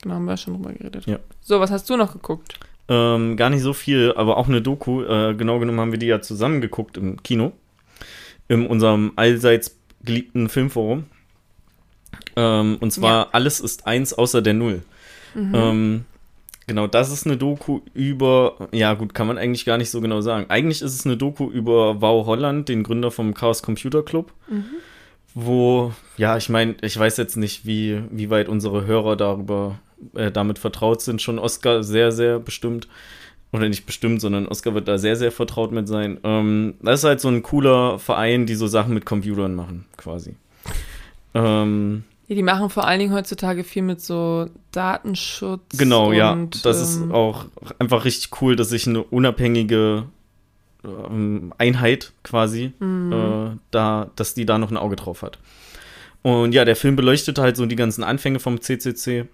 [0.02, 1.06] genau, haben wir schon drüber geredet.
[1.08, 1.20] Ja.
[1.42, 2.54] So, was hast du noch geguckt?
[2.88, 5.04] Ähm, gar nicht so viel, aber auch eine Doku.
[5.04, 7.52] Äh, genau genommen haben wir die ja zusammen geguckt im Kino.
[8.48, 11.04] In unserem allseits geliebten Filmforum.
[12.36, 14.82] Ähm, und zwar Alles ist eins außer der Null.
[15.36, 15.52] Mhm.
[15.56, 16.06] Ähm,
[16.70, 20.22] genau, das ist eine Doku über, ja gut, kann man eigentlich gar nicht so genau
[20.22, 20.46] sagen.
[20.50, 24.32] Eigentlich ist es eine Doku über Wow Holland, den Gründer vom Chaos Computer Club.
[24.48, 24.66] Mhm.
[25.34, 29.80] Wo, ja, ich meine, ich weiß jetzt nicht, wie, wie weit unsere Hörer darüber
[30.14, 31.22] äh, damit vertraut sind.
[31.22, 32.88] Schon Oscar sehr, sehr bestimmt.
[33.52, 36.20] Oder nicht bestimmt, sondern Oscar wird da sehr, sehr vertraut mit sein.
[36.24, 40.36] Ähm, das ist halt so ein cooler Verein, die so Sachen mit Computern machen, quasi.
[41.34, 45.78] Ähm, Ja, die machen vor allen Dingen heutzutage viel mit so Datenschutz.
[45.80, 46.32] Genau, ja.
[46.34, 47.46] und, Das ist ähm, auch
[47.80, 50.06] einfach richtig cool, dass sich eine unabhängige
[50.86, 53.12] ähm, Einheit quasi Mhm.
[53.12, 55.40] äh, da, dass die da noch ein Auge drauf hat.
[56.22, 59.26] Und ja, der Film beleuchtet halt so die ganzen Anfänge vom CCC.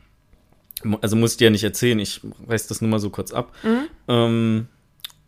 [1.01, 3.51] Also muss ich dir ja nicht erzählen, ich reiß das nur mal so kurz ab.
[3.63, 3.87] Mhm.
[4.07, 4.67] Ähm,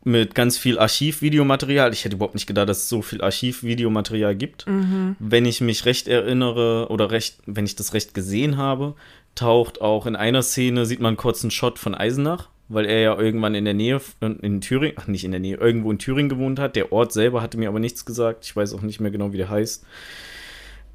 [0.03, 1.91] mit ganz viel Archivvideomaterial.
[1.93, 4.67] Ich hätte überhaupt nicht gedacht, dass es so viel Archivvideomaterial gibt.
[4.67, 5.15] Mhm.
[5.19, 8.95] Wenn ich mich recht erinnere oder recht, wenn ich das recht gesehen habe,
[9.35, 13.17] taucht auch in einer Szene, sieht man kurz einen Shot von Eisenach, weil er ja
[13.17, 16.29] irgendwann in der Nähe, in, in Thüringen, ach nicht in der Nähe, irgendwo in Thüringen
[16.29, 16.75] gewohnt hat.
[16.75, 18.45] Der Ort selber hatte mir aber nichts gesagt.
[18.45, 19.85] Ich weiß auch nicht mehr genau, wie der heißt.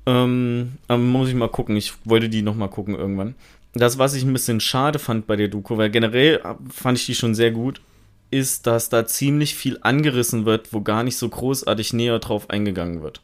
[0.06, 1.76] Ähm, aber muss ich mal gucken.
[1.76, 3.34] Ich wollte die noch mal gucken irgendwann.
[3.74, 7.06] Das, was ich ein bisschen schade fand bei der Doku, weil generell äh, fand ich
[7.06, 7.80] die schon sehr gut,
[8.32, 13.02] ist, dass da ziemlich viel angerissen wird, wo gar nicht so großartig näher drauf eingegangen
[13.02, 13.20] wird.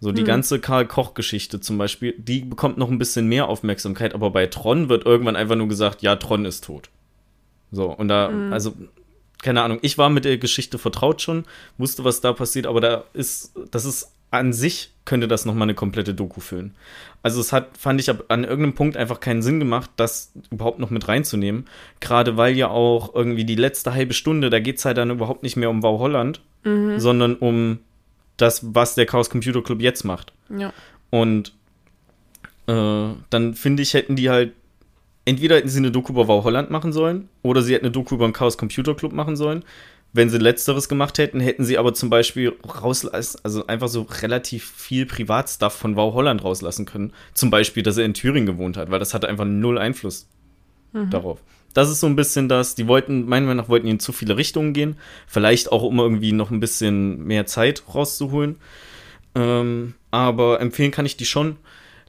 [0.00, 0.26] So die Hm.
[0.26, 5.06] ganze Karl-Koch-Geschichte zum Beispiel, die bekommt noch ein bisschen mehr Aufmerksamkeit, aber bei Tron wird
[5.06, 6.90] irgendwann einfach nur gesagt, ja, Tron ist tot.
[7.72, 8.52] So, und da, Hm.
[8.52, 8.74] also,
[9.42, 11.44] keine Ahnung, ich war mit der Geschichte vertraut schon,
[11.78, 15.74] wusste, was da passiert, aber da ist, das ist an sich könnte das nochmal eine
[15.74, 16.74] komplette Doku füllen.
[17.22, 20.90] Also es hat, fand ich, an irgendeinem Punkt einfach keinen Sinn gemacht, das überhaupt noch
[20.90, 21.64] mit reinzunehmen.
[22.00, 25.42] Gerade weil ja auch irgendwie die letzte halbe Stunde, da geht es halt dann überhaupt
[25.42, 26.98] nicht mehr um Wow Holland, Mhm.
[27.00, 27.78] sondern um
[28.36, 30.32] das, was der Chaos Computer Club jetzt macht.
[30.56, 30.72] Ja.
[31.10, 31.52] Und
[32.66, 34.52] äh, dann finde ich, hätten die halt
[35.24, 38.14] entweder hätten sie eine Doku über Wow Holland machen sollen oder sie hätten eine Doku
[38.14, 39.64] über den Chaos Computer Club machen sollen.
[40.12, 44.64] Wenn sie letzteres gemacht hätten, hätten sie aber zum Beispiel rauslassen, also einfach so relativ
[44.64, 47.12] viel Privatstuff von Wow Holland rauslassen können.
[47.34, 50.28] Zum Beispiel, dass er in Thüringen gewohnt hat, weil das hatte einfach null Einfluss
[51.10, 51.42] darauf.
[51.74, 54.36] Das ist so ein bisschen das, die wollten, meiner Meinung nach, wollten in zu viele
[54.36, 54.96] Richtungen gehen.
[55.26, 58.56] Vielleicht auch, um irgendwie noch ein bisschen mehr Zeit rauszuholen.
[59.34, 61.56] Ähm, aber empfehlen kann ich die schon.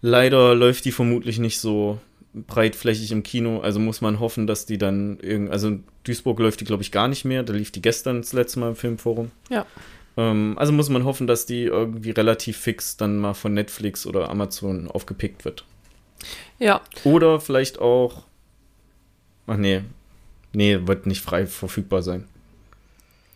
[0.02, 2.00] Leider läuft die vermutlich nicht so
[2.48, 3.60] breitflächig im Kino.
[3.60, 6.92] Also muss man hoffen, dass die dann irgend, also in Duisburg läuft die, glaube ich,
[6.92, 7.44] gar nicht mehr.
[7.44, 9.32] Da lief die gestern das letzte Mal im Filmforum.
[9.50, 9.66] Ja.
[10.18, 14.30] Ähm, also muss man hoffen, dass die irgendwie relativ fix dann mal von Netflix oder
[14.30, 15.66] Amazon aufgepickt wird.
[16.60, 16.82] Ja.
[17.04, 18.24] Oder vielleicht auch.
[19.48, 19.82] Ach nee.
[20.52, 22.28] Nee, wird nicht frei verfügbar sein.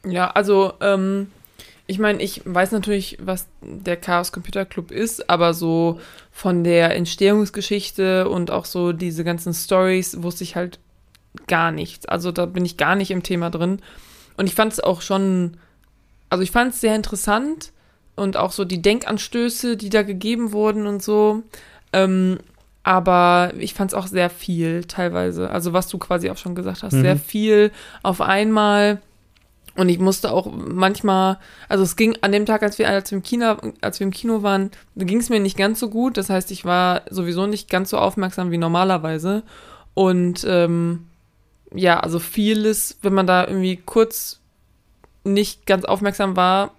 [0.06, 1.28] Ja, also, ähm,
[1.86, 6.00] ich meine, ich weiß natürlich, was der Chaos Computer Club ist, aber so
[6.32, 10.80] von der Entstehungsgeschichte und auch so diese ganzen Stories wusste ich halt
[11.48, 12.06] gar nichts.
[12.06, 13.80] Also da bin ich gar nicht im Thema drin.
[14.38, 15.58] Und ich fand es auch schon,
[16.30, 17.72] also ich fand es sehr interessant
[18.16, 21.44] und auch so die Denkanstöße, die da gegeben wurden und so.
[21.92, 22.40] Ähm,
[22.84, 25.50] aber ich fand es auch sehr viel teilweise.
[25.50, 27.02] Also was du quasi auch schon gesagt hast, Mhm.
[27.02, 27.72] sehr viel
[28.04, 29.02] auf einmal.
[29.76, 33.18] Und ich musste auch manchmal, also es ging an dem Tag, als wir, als wir,
[33.18, 36.18] im, Kino, als wir im Kino waren, ging es mir nicht ganz so gut.
[36.18, 39.42] Das heißt, ich war sowieso nicht ganz so aufmerksam wie normalerweise.
[39.96, 41.08] Und ähm,
[41.74, 44.40] ja, also vieles, wenn man da irgendwie kurz
[45.24, 46.72] nicht ganz aufmerksam war,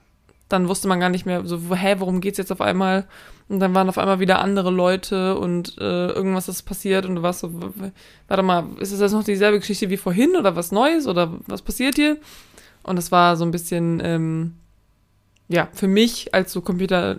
[0.49, 3.07] dann wusste man gar nicht mehr so, hä, worum geht's jetzt auf einmal?
[3.49, 7.23] Und dann waren auf einmal wieder andere Leute und äh, irgendwas ist passiert und du
[7.23, 7.51] warst so,
[8.29, 11.61] warte mal, ist das jetzt noch dieselbe Geschichte wie vorhin oder was Neues oder was
[11.61, 12.19] passiert hier?
[12.85, 14.55] Und das war so ein bisschen, ähm,
[15.49, 17.17] ja, für mich als so Computer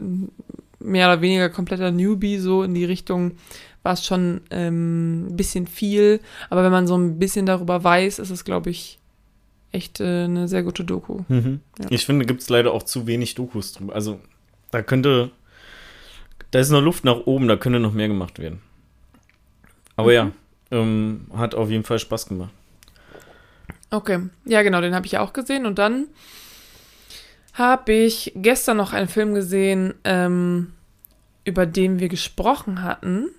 [0.80, 3.34] mehr oder weniger kompletter Newbie so in die Richtung
[3.84, 6.20] war es schon ähm, ein bisschen viel.
[6.50, 9.00] Aber wenn man so ein bisschen darüber weiß, ist es, glaube ich,
[9.72, 11.20] echt äh, eine sehr gute Doku.
[11.80, 11.88] Ja.
[11.90, 13.94] Ich finde, gibt es leider auch zu wenig Dokus drüber.
[13.94, 14.20] Also,
[14.72, 15.32] da könnte.
[16.52, 18.62] Da ist noch Luft nach oben, da könnte noch mehr gemacht werden.
[19.98, 20.32] Aber ja,
[20.72, 22.52] ähm, hat auf jeden Fall Spaß gemacht.
[23.92, 25.66] Okay, ja genau, den habe ich auch gesehen.
[25.66, 26.08] Und dann
[27.54, 30.74] habe ich gestern noch einen Film gesehen, ähm,
[31.46, 33.30] über den wir gesprochen hatten.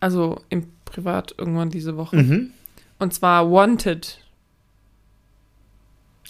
[0.00, 2.16] Also im Privat irgendwann diese Woche.
[2.16, 2.50] Mhm.
[2.98, 4.18] Und zwar Wanted.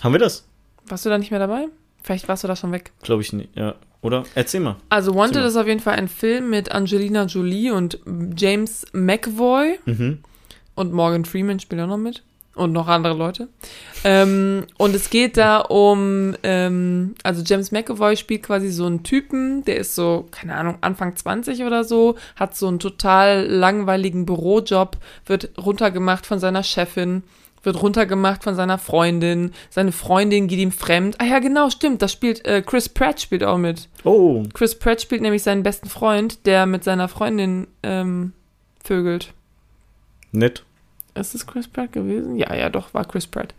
[0.02, 0.46] Haben wir das?
[0.87, 1.68] Warst du da nicht mehr dabei?
[2.02, 2.92] Vielleicht warst du da schon weg.
[3.02, 3.56] Glaube ich nicht.
[3.56, 3.74] Ja.
[4.02, 4.24] Oder?
[4.35, 4.76] Erzähl mal.
[4.88, 5.46] Also Wanted Super.
[5.46, 7.98] ist auf jeden Fall ein Film mit Angelina Jolie und
[8.37, 9.78] James McAvoy.
[9.85, 10.18] Mhm.
[10.74, 12.22] Und Morgan Freeman spielt auch noch mit.
[12.56, 13.48] Und noch andere Leute.
[14.02, 19.64] Ähm, und es geht da um, ähm, also James McAvoy spielt quasi so einen Typen,
[19.64, 24.96] der ist so, keine Ahnung, Anfang 20 oder so, hat so einen total langweiligen Bürojob,
[25.26, 27.22] wird runtergemacht von seiner Chefin,
[27.62, 31.20] wird runtergemacht von seiner Freundin, seine Freundin geht ihm fremd.
[31.20, 33.88] Ah ja, genau, stimmt, das spielt, äh, Chris Pratt spielt auch mit.
[34.04, 34.42] Oh.
[34.54, 38.32] Chris Pratt spielt nämlich seinen besten Freund, der mit seiner Freundin ähm,
[38.82, 39.32] vögelt.
[40.32, 40.64] Nett.
[41.20, 42.37] Ist es Chris Pratt gewesen?
[42.37, 43.54] Ja, ja, doch, war Chris Pratt.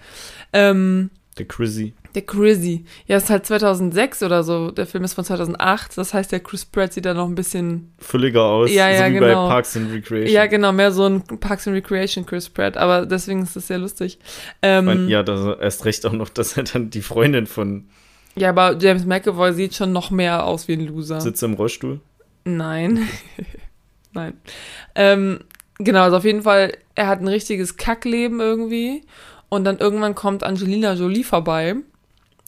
[0.53, 1.93] Ähm, Der Chrissy.
[2.13, 2.83] der Chrissy.
[3.07, 4.71] Ja, ist halt 2006 oder so.
[4.71, 5.97] Der Film ist von 2008.
[5.97, 7.93] Das heißt, der Chris Pratt sieht da noch ein bisschen.
[7.99, 8.69] Fülliger aus.
[8.71, 9.47] Ja, ja, so wie genau.
[9.47, 10.33] bei Parks and Recreation.
[10.33, 12.75] Ja, genau, mehr so ein Parks and Recreation Chris Pratt.
[12.75, 14.19] Aber deswegen ist das sehr lustig.
[14.61, 17.85] Ähm, Ich mein, ja, das erst recht auch noch, dass er dann die Freundin von
[18.33, 21.19] ja, aber James McAvoy sieht schon noch mehr aus wie ein Loser.
[21.19, 21.99] sitzt im Rollstuhl.
[22.45, 23.05] Nein.
[24.13, 24.33] Nein.
[24.95, 25.39] Ähm,
[25.83, 29.03] genau, also auf jeden Fall, er hat ein richtiges Kackleben irgendwie.
[29.49, 31.75] Und dann irgendwann kommt Angelina Jolie vorbei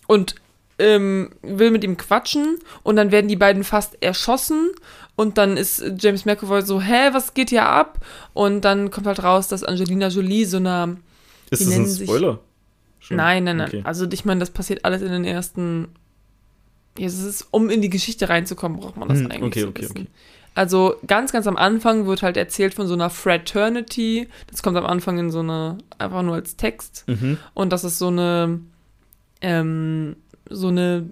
[0.07, 0.35] und
[0.79, 2.57] ähm, will mit ihm quatschen.
[2.83, 4.71] Und dann werden die beiden fast erschossen.
[5.15, 7.99] Und dann ist James McAvoy so, hä, was geht hier ab?
[8.33, 10.97] Und dann kommt halt raus, dass Angelina Jolie so eine
[11.51, 12.39] Ist das ein Spoiler?
[12.99, 13.17] Schon?
[13.17, 13.67] Nein, nein, nein.
[13.67, 13.81] Okay.
[13.83, 15.89] Also ich meine, das passiert alles in den ersten.
[16.97, 19.43] Ja, es ist, um in die Geschichte reinzukommen, braucht man das Hm, eigentlich.
[19.43, 20.07] okay, zu okay, okay.
[20.55, 24.27] Also ganz, ganz am Anfang wird halt erzählt von so einer Fraternity.
[24.49, 27.05] Das kommt am Anfang in so eine, einfach nur als Text.
[27.07, 27.37] Mhm.
[27.53, 28.59] Und das ist so eine,
[29.41, 30.15] ähm,
[30.49, 31.07] so eine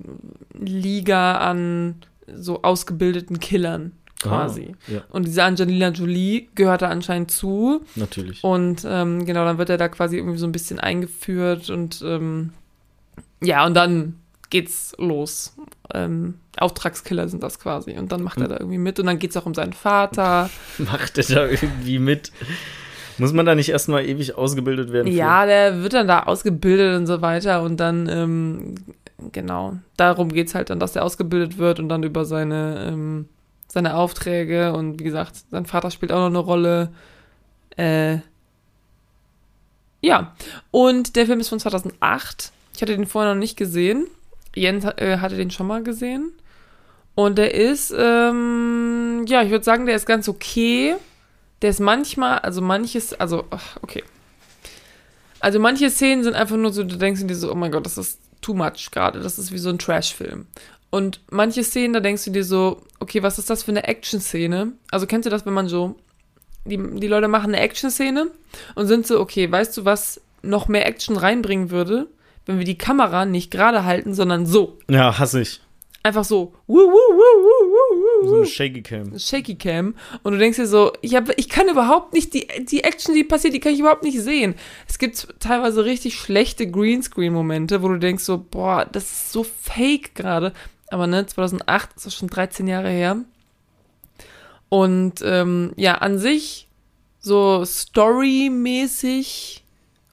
[0.53, 1.95] Liga an
[2.33, 4.75] so ausgebildeten Killern quasi.
[4.87, 7.83] Ah, ja, Und diese Angelina Jolie gehört da anscheinend zu.
[7.95, 8.43] natürlich.
[8.43, 12.51] Und ähm, genau, dann wird er da quasi irgendwie so ein bisschen eingeführt und ähm,
[13.41, 14.20] ja, und dann
[14.51, 15.55] geht's los.
[15.93, 17.97] Ähm, Auftragskiller sind das quasi.
[17.97, 18.49] Und dann macht er Hm.
[18.49, 20.49] da irgendwie mit und dann geht's auch um seinen Vater.
[20.77, 22.31] Macht er da irgendwie mit?
[23.17, 25.07] Muss man da nicht erstmal ewig ausgebildet werden?
[25.07, 25.13] für?
[25.17, 28.75] Ja, der wird dann da ausgebildet und so weiter und dann, ähm,
[29.31, 33.27] genau, darum geht's halt dann, dass er ausgebildet wird und dann über seine, ähm,
[33.67, 36.89] seine Aufträge und wie gesagt, sein Vater spielt auch noch eine Rolle.
[37.77, 38.19] Äh,
[40.01, 40.35] ja,
[40.71, 42.51] und der Film ist von 2008.
[42.73, 44.07] Ich hatte den vorher noch nicht gesehen.
[44.55, 46.31] Jens äh, hatte den schon mal gesehen.
[47.15, 50.95] Und der ist, ähm, ja, ich würde sagen, der ist ganz okay.
[51.61, 54.03] Der ist manchmal, also manches, also, ach, okay.
[55.39, 57.97] Also manche Szenen sind einfach nur so, du denkst dir so, oh mein Gott, das
[57.97, 59.19] ist too much gerade.
[59.19, 60.47] Das ist wie so ein Trash-Film.
[60.89, 64.73] Und manche Szenen, da denkst du dir so, okay, was ist das für eine Action-Szene?
[64.91, 65.95] Also kennst du das, wenn man so,
[66.65, 68.27] die, die Leute machen eine Action-Szene
[68.75, 72.07] und sind so, okay, weißt du, was noch mehr Action reinbringen würde,
[72.51, 74.77] wenn wir die Kamera nicht gerade halten, sondern so.
[74.89, 75.61] Ja, hasse ich.
[76.03, 76.53] Einfach so.
[76.65, 79.17] Wuh, wuh, wuh, So eine Shaky Cam.
[79.17, 82.83] Shaky Cam und du denkst dir so, ich, hab, ich kann überhaupt nicht, die, die
[82.83, 84.55] Action, die passiert, die kann ich überhaupt nicht sehen.
[84.87, 90.15] Es gibt teilweise richtig schlechte Greenscreen-Momente, wo du denkst so, boah, das ist so fake
[90.15, 90.53] gerade.
[90.89, 93.17] Aber ne, 2008 ist das schon 13 Jahre her.
[94.69, 96.67] Und ähm, ja, an sich
[97.19, 99.63] so storymäßig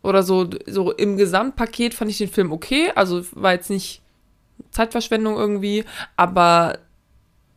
[0.02, 2.90] oder so, so im Gesamtpaket fand ich den Film okay.
[2.94, 4.02] Also war jetzt nicht
[4.70, 5.84] Zeitverschwendung irgendwie,
[6.16, 6.78] aber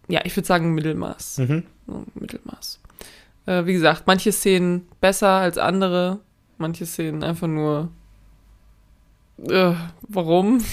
[0.08, 1.40] ja, ich würde sagen Mittelmaß.
[1.40, 1.64] Mhm.
[2.16, 2.80] Mittelmaß.
[3.46, 6.20] Äh, wie gesagt, manche Szenen besser als andere,
[6.58, 7.90] manche Szenen einfach nur.
[9.50, 10.64] Äh, warum?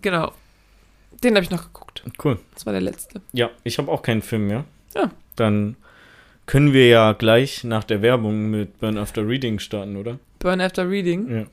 [0.00, 0.32] Genau.
[1.22, 2.02] Den habe ich noch geguckt.
[2.22, 2.38] Cool.
[2.54, 3.20] Das war der letzte.
[3.32, 4.64] Ja, ich habe auch keinen Film mehr.
[4.94, 5.10] Ja.
[5.36, 5.76] Dann
[6.46, 10.18] können wir ja gleich nach der Werbung mit Burn After Reading starten, oder?
[10.38, 11.30] Burn After Reading.
[11.30, 11.46] Ja.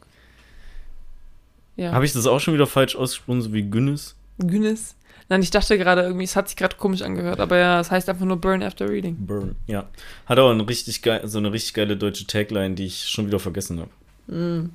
[1.76, 1.92] Ja.
[1.94, 4.16] Habe ich das auch schon wieder falsch ausgesprochen, so wie Günnis?
[4.38, 4.96] Guinness.
[5.30, 8.10] Nein, ich dachte gerade irgendwie, es hat sich gerade komisch angehört, aber ja, es heißt
[8.10, 9.16] einfach nur Burn After Reading.
[9.20, 9.56] Burn.
[9.68, 9.88] Ja.
[10.26, 13.40] Hat auch ein richtig geil, so eine richtig geile deutsche Tagline, die ich schon wieder
[13.40, 14.36] vergessen habe.
[14.36, 14.72] Mm.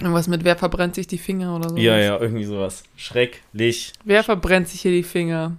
[0.00, 1.76] Irgendwas mit wer verbrennt sich die Finger oder so.
[1.76, 2.84] Ja, ja, irgendwie sowas.
[2.96, 3.92] Schrecklich.
[4.04, 5.56] Wer verbrennt sich hier die Finger?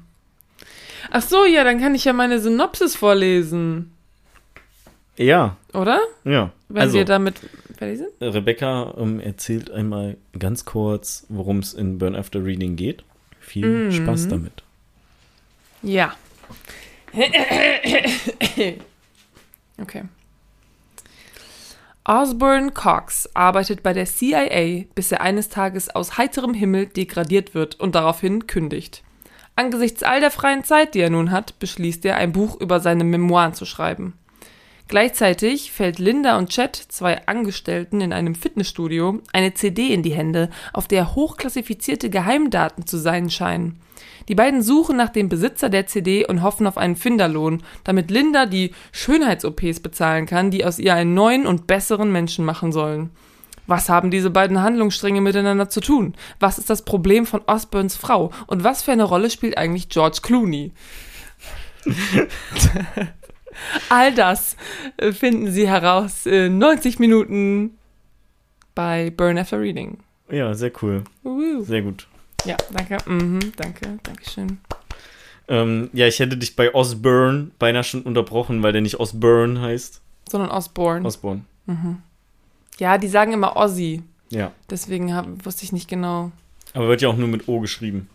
[1.10, 3.92] Ach so, ja, dann kann ich ja meine Synopsis vorlesen,
[5.18, 6.00] Ja, oder?
[6.24, 6.52] ja.
[6.70, 7.36] Wenn also, wir damit
[7.78, 8.10] fertig sind.
[8.22, 13.04] Rebecca ähm, erzählt einmal ganz kurz, worum es in Burn After Reading geht.
[13.40, 13.92] Viel Mhm.
[13.92, 14.64] Spaß damit.
[15.82, 16.14] Ja.
[19.82, 20.04] Okay.
[22.04, 27.80] Osborne Cox arbeitet bei der CIA, bis er eines Tages aus heiterem Himmel degradiert wird
[27.80, 29.04] und daraufhin kündigt.
[29.56, 33.04] Angesichts all der freien Zeit, die er nun hat, beschließt er, ein Buch über seine
[33.04, 34.14] Memoiren zu schreiben.
[34.88, 40.50] Gleichzeitig fällt Linda und Chet, zwei Angestellten in einem Fitnessstudio, eine CD in die Hände,
[40.74, 43.80] auf der hochklassifizierte Geheimdaten zu sein scheinen.
[44.28, 48.46] Die beiden suchen nach dem Besitzer der CD und hoffen auf einen Finderlohn, damit Linda
[48.46, 53.12] die Schönheits-OPs bezahlen kann, die aus ihr einen neuen und besseren Menschen machen sollen.
[53.68, 56.16] Was haben diese beiden Handlungsstränge miteinander zu tun?
[56.40, 58.32] Was ist das Problem von Osborns Frau?
[58.48, 60.72] Und was für eine Rolle spielt eigentlich George Clooney?
[63.90, 64.56] All das
[64.98, 67.78] äh, finden Sie heraus in 90 Minuten
[68.76, 70.00] bei Burn After Reading.
[70.30, 71.04] Ja, sehr cool.
[71.24, 71.64] Uhu.
[71.64, 72.08] Sehr gut.
[72.46, 72.98] Ja, danke.
[73.06, 74.60] Mhm, danke, danke schön.
[75.48, 80.02] Ähm, ja, ich hätte dich bei Osborne beinahe schon unterbrochen, weil der nicht Osborne heißt.
[80.30, 81.06] Sondern Osborne.
[81.06, 81.42] Osborne.
[82.82, 84.02] Ja, die sagen immer Ozzy.
[84.30, 84.52] Ja.
[84.70, 86.32] Deswegen hab, wusste ich nicht genau.
[86.74, 88.10] Aber wird ja auch nur mit O geschrieben.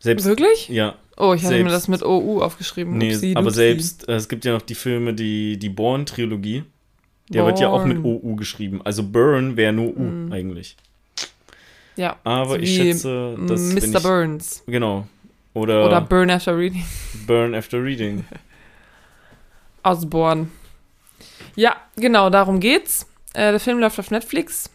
[0.00, 0.24] Selbst.
[0.26, 0.68] Wirklich?
[0.68, 2.96] Ja, Oh, ich hatte mir Selbst- das mit OU aufgeschrieben.
[2.96, 6.62] nee, Upsi, aber selbst, äh, es gibt ja noch die Filme, die, die Bourne-Trilogie.
[7.28, 7.98] Der wird ja auch mit.
[8.04, 8.80] OU geschrieben.
[8.84, 10.32] Also Burn wäre nur U Mhm.
[10.32, 10.76] eigentlich.
[11.96, 12.16] Ja.
[12.22, 13.60] Aber so ich schätze, dass.
[13.74, 13.82] Mr.
[13.96, 14.62] ich, Burns.
[14.68, 15.08] Genau.
[15.54, 16.84] Oder, Oder Burn After Reading.
[17.26, 18.24] Burn After Reading.
[19.82, 20.46] Osborne.
[21.58, 23.06] Ja, genau, darum geht's.
[23.34, 24.70] Äh, der Film läuft auf Netflix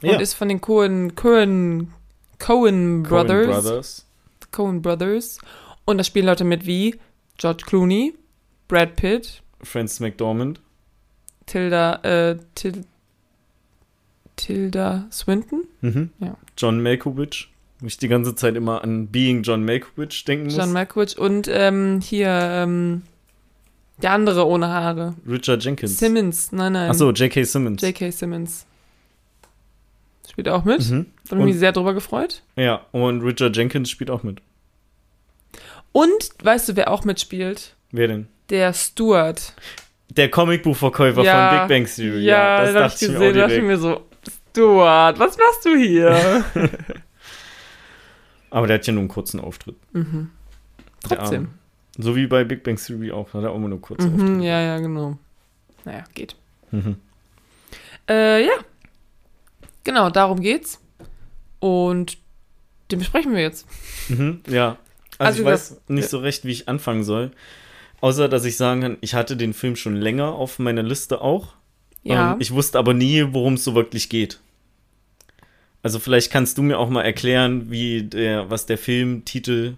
[0.00, 0.14] Ja.
[0.14, 1.92] und ist von den Cohen, Cohen,
[2.38, 3.44] Cohen Brothers.
[3.46, 4.06] Coen Brothers.
[4.50, 5.38] Coen Brothers.
[5.84, 6.98] Und da spielen Leute mit wie
[7.36, 8.14] George Clooney,
[8.68, 10.60] Brad Pitt, Francis McDormand.
[11.46, 12.84] Tilda, äh, Til
[14.36, 16.10] Tilda Swinton, Mhm.
[16.18, 16.36] Ja.
[16.56, 17.48] John Malkovich.
[17.80, 20.56] Wo ich die ganze Zeit immer an Being John Malkovich denken muss.
[20.56, 23.02] John Malkovich und ähm, hier ähm,
[24.00, 25.14] der andere ohne Haare.
[25.28, 25.98] Richard Jenkins.
[25.98, 26.90] Simmons, nein, nein.
[26.90, 27.44] Achso, J.K.
[27.44, 27.82] Simmons.
[27.82, 28.10] J.K.
[28.10, 28.66] Simmons.
[30.30, 30.88] Spielt auch mit.
[30.90, 31.06] Mhm.
[31.24, 32.42] Da habe ich mich sehr drüber gefreut.
[32.56, 34.40] Ja, und Richard Jenkins spielt auch mit.
[35.92, 37.76] Und weißt du, wer auch mitspielt?
[37.90, 38.28] Wer denn?
[38.48, 39.52] Der Stuart.
[40.08, 42.20] Der Comicbuchverkäufer Ja, von Big Bang Theory.
[42.24, 43.34] Ja, das das dachte ich mir gesehen.
[43.34, 43.66] Da auch dachte ich direkt.
[43.66, 44.06] mir so,
[44.50, 46.44] Stuart, was machst du hier?
[48.50, 49.76] Aber der hat ja nur einen kurzen Auftritt.
[49.92, 50.30] mhm.
[51.06, 51.48] Trotzdem.
[51.98, 53.32] So wie bei Big Bang Theory auch.
[53.34, 55.18] Hat er auch immer nur kurzen Mhm, ja, ja, genau.
[55.84, 56.36] Naja, geht.
[56.70, 56.96] Mhm.
[58.08, 58.52] Äh, ja.
[59.84, 60.80] Genau, darum geht's.
[61.58, 62.18] Und
[62.90, 63.66] den besprechen wir jetzt.
[64.08, 64.78] Mhm, ja.
[65.18, 67.30] Also Also, ich weiß nicht so recht, wie ich anfangen soll.
[68.00, 71.54] Außer, dass ich sagen kann, ich hatte den Film schon länger auf meiner Liste auch.
[72.02, 72.32] Ja.
[72.32, 74.40] Ähm, ich wusste aber nie, worum es so wirklich geht.
[75.82, 79.74] Also vielleicht kannst du mir auch mal erklären, wie der, was der Filmtitel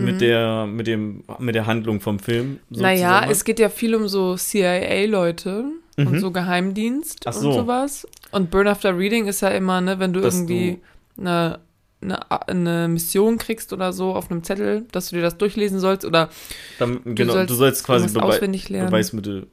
[0.00, 0.04] Mhm.
[0.06, 2.58] mit der, mit dem, mit der Handlung vom Film.
[2.70, 5.64] so naja, es geht ja viel um so CIA-Leute
[5.96, 6.18] und Mhm.
[6.20, 7.52] so Geheimdienst Ach und so.
[7.52, 8.06] sowas.
[8.32, 10.78] Und Burn After Reading ist ja immer, ne, wenn du Dass irgendwie
[11.18, 11.60] eine,
[12.00, 16.04] eine, eine Mission kriegst oder so auf einem Zettel, dass du dir das durchlesen sollst
[16.04, 16.30] oder
[16.78, 18.88] Damit, genau, sollst du sollst quasi lernen.
[18.90, 19.46] Beweismittel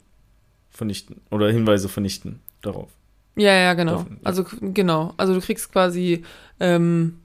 [0.69, 2.89] vernichten oder Hinweise vernichten darauf.
[3.35, 3.97] Ja, ja, genau.
[3.97, 4.19] Davon, ja.
[4.23, 5.13] Also genau.
[5.17, 6.23] Also du kriegst quasi
[6.59, 7.19] ähm,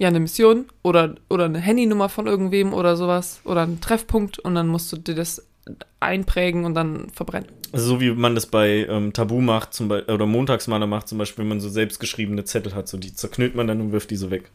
[0.00, 4.56] ja eine Mission oder oder eine Handynummer von irgendwem oder sowas oder einen Treffpunkt und
[4.56, 5.46] dann musst du dir das
[6.00, 7.48] einprägen und dann verbrennen.
[7.72, 11.18] Also so wie man das bei ähm, Tabu macht, zum Beispiel, oder Montagsmaler macht, zum
[11.18, 14.16] Beispiel, wenn man so selbstgeschriebene Zettel hat, so die zerknüllt man dann und wirft die
[14.16, 14.50] so weg.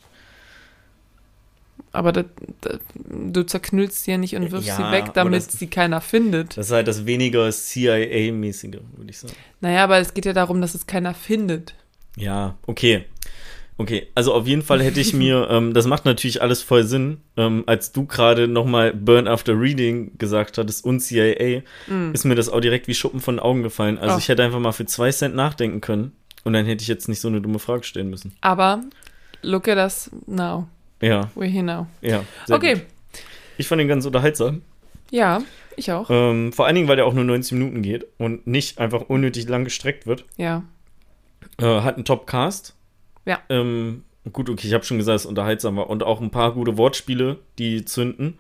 [1.92, 2.26] Aber das,
[2.62, 6.02] das, du zerknüllst sie ja nicht und wirfst Ja, sie weg, damit das- sie keiner
[6.02, 6.58] findet.
[6.58, 9.34] Das ist halt das weniger CIA-mäßige, würde ich sagen.
[9.62, 11.74] Naja, aber es geht ja darum, dass es keiner findet.
[12.18, 13.06] Ja, okay.
[13.78, 17.18] Okay, also auf jeden Fall hätte ich mir, ähm, das macht natürlich alles voll Sinn,
[17.36, 21.62] ähm, als du gerade nochmal Burn After Reading gesagt hattest und CIA,
[22.14, 23.98] ist mir das auch direkt wie Schuppen von den Augen gefallen.
[23.98, 24.18] Also Oh.
[24.18, 26.14] ich hätte einfach mal für zwei Cent nachdenken können
[26.46, 28.34] und dann hätte ich jetzt nicht so eine dumme Frage stellen müssen.
[28.42, 28.82] Aber
[29.42, 30.68] look at us now.
[31.02, 31.88] Ja, We're here now.
[32.02, 32.24] ja.
[32.50, 32.76] Okay.
[32.76, 32.84] gut.
[33.58, 34.62] Ich fand den ganz unterhaltsam.
[35.12, 35.42] Ja,
[35.76, 36.10] ich auch.
[36.10, 39.48] Ähm, vor allen Dingen, weil der auch nur 90 Minuten geht und nicht einfach unnötig
[39.50, 40.24] lang gestreckt wird.
[40.38, 40.64] Ja.
[41.58, 42.74] Äh, hat einen Top-Cast.
[43.26, 43.40] Ja.
[43.50, 45.90] Ähm, gut, okay, ich habe schon gesagt, es ist unterhaltsam war.
[45.90, 48.38] Und auch ein paar gute Wortspiele, die zünden.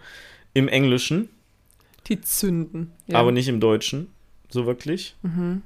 [0.54, 1.30] Im Englischen,
[2.08, 2.92] Die zünden.
[3.08, 3.20] Ja.
[3.20, 4.08] aber nicht im Deutschen.
[4.50, 5.16] So wirklich.
[5.24, 5.64] Mhm.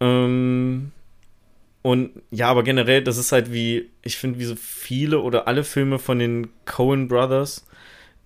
[0.00, 0.92] Ähm,
[1.82, 5.64] und ja, aber generell, das ist halt wie, ich finde, wie so viele oder alle
[5.64, 7.66] Filme von den Coen Brothers,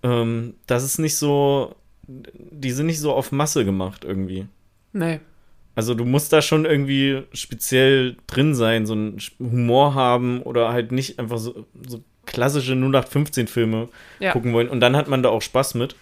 [0.03, 1.75] ähm, das ist nicht so,
[2.07, 4.47] die sind nicht so auf Masse gemacht irgendwie.
[4.93, 5.21] Nee.
[5.74, 10.92] Also du musst da schon irgendwie speziell drin sein, so einen Humor haben oder halt
[10.92, 13.88] nicht einfach so, so klassische 0815-Filme
[14.20, 14.32] Ja.
[14.32, 14.68] gucken wollen.
[14.68, 15.96] Und dann hat man da auch Spaß mit.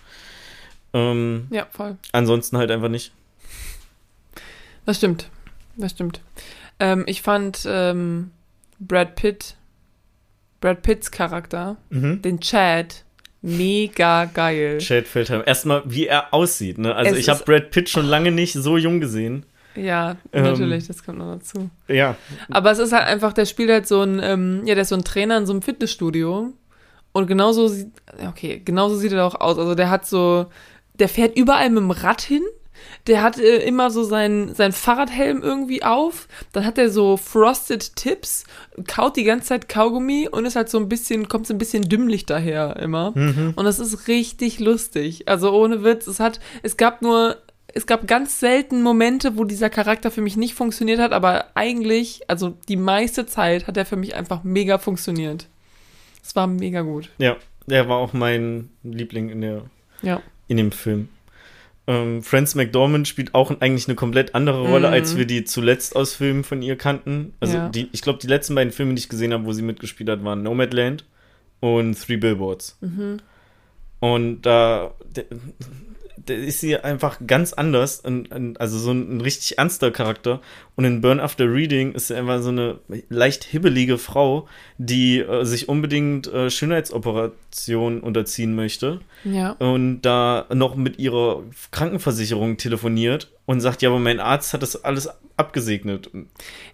[0.93, 1.97] Ähm, Ja, voll.
[2.13, 3.13] ansonsten halt einfach nicht.
[4.87, 5.29] Das stimmt.
[5.77, 6.21] Das stimmt.
[6.81, 8.33] Ähm, ich fand ähm,
[8.81, 9.55] Brad Pitt,
[10.61, 13.05] Brad Pitts Charakter, den Chad,
[13.41, 14.79] mega geil.
[14.79, 15.43] Chad Feldheim.
[15.47, 16.79] Erstmal, wie er aussieht.
[16.79, 16.95] Ne?
[16.95, 19.47] Also Es ich habe Brad Pitt schon lange nicht so jung gesehen.
[19.77, 21.71] Ja, Ähm, natürlich, das kommt noch dazu.
[21.89, 22.17] Ja.
[22.51, 24.97] Aber es ist halt einfach, der spielt halt so ein, ähm, ja, der ist so
[24.97, 26.53] ein Trainer in so einem Fitnessstudio.
[27.13, 27.91] Und genauso sieht,
[28.29, 29.59] okay, genauso sieht er auch aus.
[29.59, 30.47] Also der hat so,
[30.95, 32.43] der fährt überall mit dem Rad hin.
[33.09, 36.29] Der hat äh, immer so sein, sein Fahrradhelm irgendwie auf.
[36.53, 38.45] Dann hat er so Frosted Tips,
[38.89, 41.89] kaut die ganze Zeit Kaugummi und ist halt so ein bisschen, kommt so ein bisschen
[41.89, 43.13] dümmlich daher immer.
[43.57, 45.29] Und das ist richtig lustig.
[45.29, 47.37] Also ohne Witz, es hat, es gab nur,
[47.75, 52.23] es gab ganz selten Momente, wo dieser Charakter für mich nicht funktioniert hat, aber eigentlich,
[52.29, 55.47] also die meiste Zeit hat er für mich einfach mega funktioniert.
[56.23, 57.11] Es war mega gut.
[57.19, 59.63] Ja, der war auch mein Liebling in, der,
[60.03, 60.21] Ja.
[60.49, 61.09] in dem Film.
[61.87, 64.95] Ähm, Frances McDormand spielt auch eigentlich eine komplett andere Rolle, Mhm.
[64.95, 67.33] als wir die zuletzt aus Filmen von ihr kannten.
[67.41, 67.69] Also Ja.
[67.69, 70.23] die, ich glaube, die letzten beiden Filme, die ich gesehen habe, wo sie mitgespielt hat,
[70.25, 71.05] waren Nomadland
[71.61, 72.77] und Three Billboards.
[72.81, 73.19] Mhm.
[74.01, 75.25] Und da der
[76.35, 80.41] ist sie einfach ganz anders, und, und, also so ein, ein richtig ernster Charakter.
[80.77, 82.79] Und in Burn After Reading ist sie einfach so eine
[83.09, 84.49] leicht hibbelige Frau,
[84.79, 89.53] die äh, sich unbedingt äh, Schönheitsoperationen unterziehen möchte Ja.
[89.53, 94.85] und da noch mit ihrer Krankenversicherung telefoniert und sagt, ja, aber mein Arzt hat das
[94.85, 96.11] alles abgesegnet.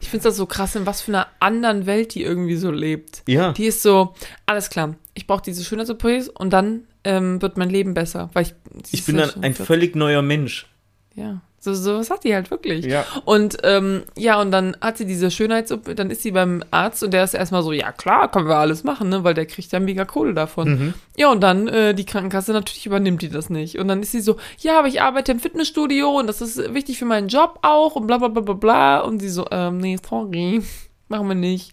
[0.01, 3.22] Ich finde das so krass, in was für einer anderen Welt die irgendwie so lebt.
[3.26, 4.14] Ja, Die ist so,
[4.45, 8.31] alles klar, ich brauche diese Schönheits-OPs und dann ähm, wird mein Leben besser.
[8.35, 8.55] Weil ich,
[8.93, 9.67] ich bin dann ein 40.
[9.67, 10.67] völlig neuer Mensch.
[11.14, 12.85] Ja, so, so was hat die halt wirklich.
[12.85, 13.05] Ja.
[13.25, 17.12] Und ähm, ja, und dann hat sie diese schönheits dann ist sie beim Arzt und
[17.12, 19.25] der ist erstmal so, ja klar, können wir alles machen, ne?
[19.25, 20.69] Weil der kriegt ja mega Kohle davon.
[20.69, 20.95] Mhm.
[21.17, 23.79] Ja, und dann äh, die Krankenkasse natürlich übernimmt die das nicht.
[23.79, 26.99] Und dann ist sie so, ja, aber ich arbeite im Fitnessstudio und das ist wichtig
[26.99, 29.01] für meinen Job auch und bla bla bla bla bla.
[29.01, 30.62] Und sie so, ähm, nee, sorry,
[31.09, 31.73] machen wir nicht.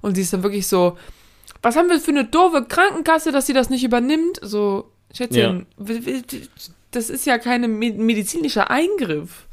[0.00, 0.96] Und sie ist dann wirklich so,
[1.64, 4.38] was haben wir für eine doofe Krankenkasse, dass sie das nicht übernimmt?
[4.42, 6.22] So, Schätzchen, w-
[6.90, 9.46] das ist ja kein medizinischer Eingriff.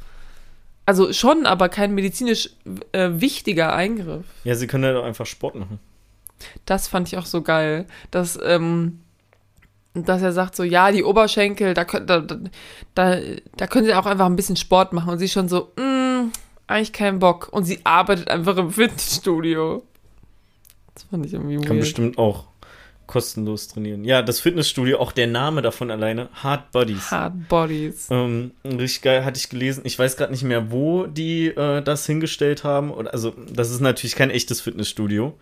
[0.84, 2.50] Also schon, aber kein medizinisch
[2.92, 4.26] äh, wichtiger Eingriff.
[4.44, 5.78] Ja, sie können ja doch einfach Sport machen.
[6.66, 9.00] Das fand ich auch so geil, dass, ähm,
[9.94, 12.36] dass er sagt so, ja, die Oberschenkel, da, da, da,
[12.96, 13.18] da,
[13.56, 15.10] da können sie auch einfach ein bisschen Sport machen.
[15.10, 16.32] Und sie schon so, mm,
[16.66, 17.48] eigentlich keinen Bock.
[17.52, 19.84] Und sie arbeitet einfach im Fitnessstudio.
[20.94, 21.80] Das fand ich irgendwie Kann weird.
[21.80, 22.48] bestimmt auch
[23.06, 24.04] kostenlos trainieren.
[24.04, 27.10] Ja, das Fitnessstudio, auch der Name davon alleine, Hard Bodies.
[27.10, 28.08] Hard Bodies.
[28.10, 29.82] Ähm, richtig geil, hatte ich gelesen.
[29.84, 32.90] Ich weiß gerade nicht mehr, wo die äh, das hingestellt haben.
[32.90, 35.38] Oder, also, das ist natürlich kein echtes Fitnessstudio.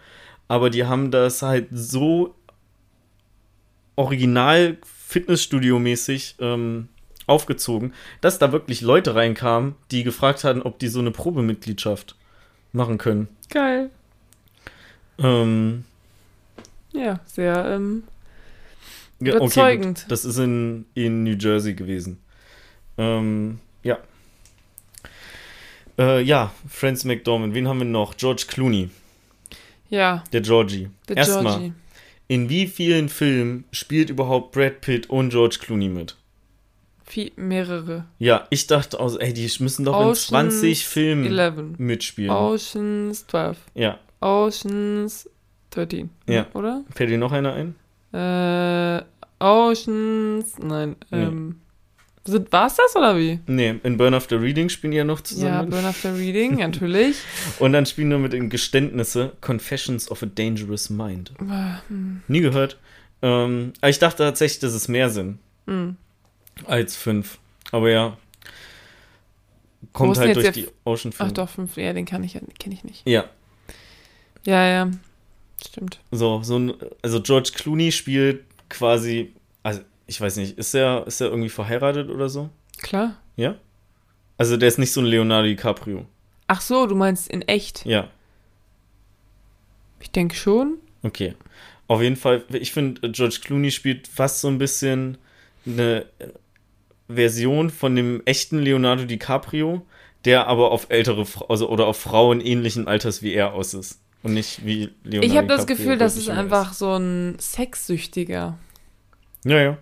[0.48, 2.34] Aber die haben das halt so
[3.94, 4.78] original
[5.08, 6.88] Fitnessstudio-mäßig ähm,
[7.26, 12.16] aufgezogen, dass da wirklich Leute reinkamen, die gefragt hatten, ob die so eine Probemitgliedschaft
[12.72, 13.28] machen können.
[13.48, 13.90] Geil.
[15.20, 15.84] Ähm,
[16.92, 18.04] Ja, sehr, ähm,
[19.20, 20.00] okay, Überzeugend.
[20.02, 20.10] gut.
[20.10, 22.18] Das ist in, in New Jersey gewesen.
[22.98, 23.98] Ähm, ja.
[25.98, 27.54] Äh, ja, Franz McDormand.
[27.54, 28.16] Wen haben wir noch?
[28.16, 28.88] George Clooney,
[29.88, 30.88] ja, der Georgie.
[31.08, 31.72] der Erstmal, Georgie.
[32.28, 36.16] in wie vielen Filmen spielt überhaupt Brad Pitt und George Clooney mit?
[37.04, 38.04] Viel, mehrere.
[38.18, 40.26] Ja, ich dachte auch, ey, die müssen doch in Ocean's
[40.60, 41.78] 20 Filmen 11.
[41.78, 42.30] mitspielen.
[42.30, 43.58] Oceans 12.
[43.74, 43.98] Ja.
[44.20, 45.28] Oceans
[45.70, 46.10] 13.
[46.28, 46.46] Ja.
[46.54, 46.84] Oder?
[46.94, 47.74] Fällt dir noch einer ein?
[48.12, 49.02] Äh,
[49.42, 50.58] Oceans.
[50.58, 50.96] Nein.
[51.12, 51.60] Ähm,
[52.24, 53.40] sind, war's das oder wie?
[53.46, 55.70] Nee, in Burn After Reading spielen die ja noch Ja, zusammen.
[55.70, 57.16] Burn After Reading, natürlich.
[57.58, 61.32] und dann spielen wir mit den Geständnisse Confessions of a Dangerous Mind.
[61.40, 62.78] Äh, hm, Nie gehört.
[63.22, 65.96] Ähm, aber ich dachte tatsächlich, dass es mehr sind hm.
[66.66, 67.38] als fünf.
[67.72, 68.16] Aber ja.
[69.92, 71.32] Kommt halt durch die Ocean Ach Filme.
[71.32, 71.76] doch, fünf.
[71.76, 73.08] Ja, den kann ich, ja- kenne ich nicht.
[73.08, 73.24] Ja,
[74.44, 74.90] Ja, ja.
[75.66, 76.00] Stimmt.
[76.10, 79.32] so, so ein, also George Clooney spielt quasi,
[79.62, 82.48] also ich weiß nicht, ist er, ist er irgendwie verheiratet oder so?
[82.78, 83.16] Klar.
[83.36, 83.56] Ja?
[84.38, 86.06] Also der ist nicht so ein Leonardo DiCaprio.
[86.46, 87.84] Ach so, du meinst in echt?
[87.84, 88.08] Ja,
[90.00, 90.78] Ich denke schon.
[91.02, 91.34] okay.
[91.86, 95.18] Auf jeden Fall, ich finde, George Clooney spielt fast so ein bisschen
[95.66, 96.06] eine
[97.08, 99.84] Version von dem echten Leonardo DiCaprio,
[100.24, 103.98] der aber auf ältere, also oder auf Frauen ähnlichen Alters wie er aus ist.
[104.22, 108.58] Und nicht wie Leonardo ich habe das Gefühl, das ist einfach so ein Sexsüchtiger.
[109.44, 109.78] Ja, ja.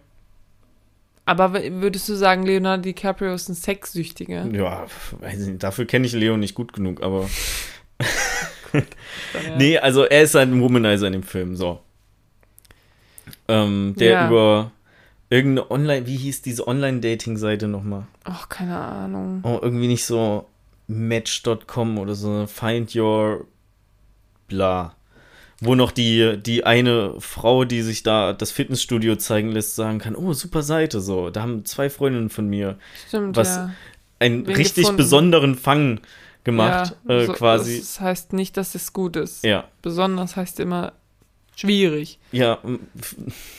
[1.24, 4.46] Aber würdest du sagen, Leonardo DiCaprio ist ein Sexsüchtiger?
[4.46, 4.86] Ja,
[5.20, 5.62] weiß ich nicht.
[5.62, 7.28] Dafür kenne ich Leo nicht gut genug, aber.
[9.56, 11.80] Nee, also er ist ein Womanizer in dem Film, so.
[13.48, 14.26] Ähm, der Ja.
[14.28, 14.72] über
[15.30, 18.06] irgendeine Online, wie hieß diese Online-Dating-Seite nochmal?
[18.24, 19.40] Ach, keine Ahnung.
[19.42, 20.46] Oh, irgendwie nicht so
[20.86, 23.46] Match.com oder so, Find Your
[24.48, 24.94] bla.
[25.60, 30.14] Wo noch die, die eine Frau, die sich da das Fitnessstudio zeigen lässt, sagen kann,
[30.14, 31.30] oh, super Seite, so.
[31.30, 32.78] Da haben zwei Freundinnen von mir
[33.08, 33.70] Stimmt, Was ja.
[34.20, 34.96] einen Wen richtig gefunden.
[34.98, 36.00] besonderen Fang
[36.44, 37.78] gemacht, ja, äh, so- quasi.
[37.80, 39.42] Das heißt nicht, dass es gut ist.
[39.44, 40.92] Ja, Besonders heißt immer
[41.56, 42.20] schwierig.
[42.30, 42.58] ja.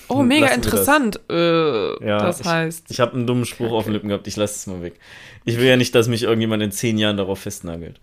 [0.07, 0.55] Oh, mega wir das.
[0.55, 1.19] interessant.
[1.29, 2.85] Äh, Ja, das ich- heißt.
[2.91, 3.75] Ich habe einen dummen Spruch Kacke.
[3.75, 4.97] auf den Lippen gehabt, ich lasse es mal weg.
[5.43, 7.99] Ich will ja nicht, dass mich irgendjemand in zehn Jahren darauf festnagelt.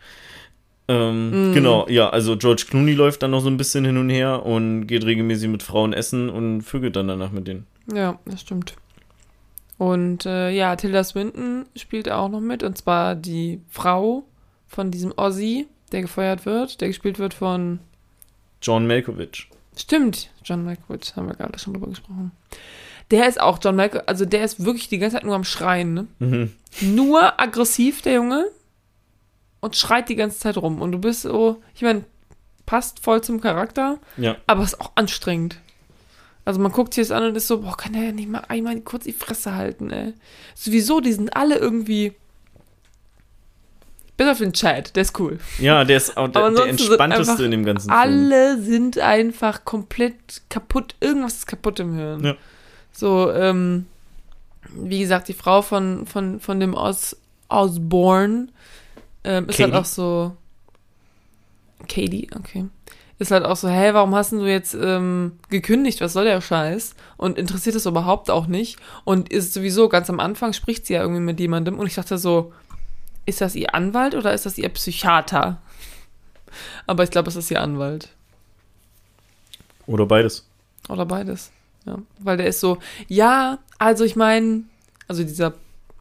[0.88, 1.54] Ähm, Mm.
[1.54, 4.86] Genau, ja, also George Clooney läuft dann noch so ein bisschen hin und her und
[4.86, 7.66] geht regelmäßig mit Frauen essen und vögelt dann danach mit denen.
[7.92, 8.76] Ja, das stimmt.
[9.78, 12.62] Und äh, ja, Tilda Swinton spielt auch noch mit.
[12.62, 14.24] Und zwar die Frau
[14.66, 17.80] von diesem Ozzy, der gefeuert wird, der gespielt wird von.
[18.62, 19.48] John Malkovich.
[19.76, 22.32] Stimmt, John Malkovich, haben wir gerade schon drüber gesprochen.
[23.10, 25.94] Der ist auch John Malkovich, also der ist wirklich die ganze Zeit nur am Schreien,
[25.94, 26.06] ne?
[26.18, 26.52] Mhm.
[26.80, 28.46] Nur aggressiv, der Junge.
[29.60, 30.80] Und schreit die ganze Zeit rum.
[30.80, 32.04] Und du bist so, ich meine,
[32.66, 35.58] passt voll zum Charakter, Ja, aber ist auch anstrengend.
[36.44, 38.44] Also man guckt sich das an und ist so, boah, kann der ja nicht mal
[38.48, 40.14] einmal kurz die Fresse halten, ey.
[40.54, 42.12] Sowieso, die sind alle irgendwie.
[44.16, 45.38] Bis auf den Chat, der ist cool.
[45.58, 48.00] ja der ist auch der, der entspannteste in dem ganzen Film.
[48.00, 50.94] Alle sind einfach komplett kaputt.
[51.00, 52.24] Irgendwas ist kaputt im Hirn.
[52.24, 52.34] Ja.
[52.92, 53.86] So, ähm,
[54.72, 57.16] wie gesagt, die Frau von, von, von dem Os,
[57.48, 58.48] Osborne
[59.26, 59.80] ähm, ist halt Katie?
[59.80, 60.36] auch so.
[61.88, 62.66] Katie, okay.
[63.18, 66.00] Ist halt auch so, hä, warum hast du jetzt ähm, gekündigt?
[66.00, 66.94] Was soll der Scheiß?
[67.16, 68.78] Und interessiert das überhaupt auch nicht.
[69.04, 72.18] Und ist sowieso ganz am Anfang spricht sie ja irgendwie mit jemandem und ich dachte
[72.18, 72.52] so,
[73.24, 75.60] ist das ihr Anwalt oder ist das ihr Psychiater?
[76.86, 78.10] Aber ich glaube, es ist ihr Anwalt.
[79.86, 80.46] Oder beides.
[80.88, 81.50] Oder beides.
[81.86, 81.98] Ja.
[82.18, 84.64] Weil der ist so, ja, also ich meine,
[85.08, 85.54] also dieser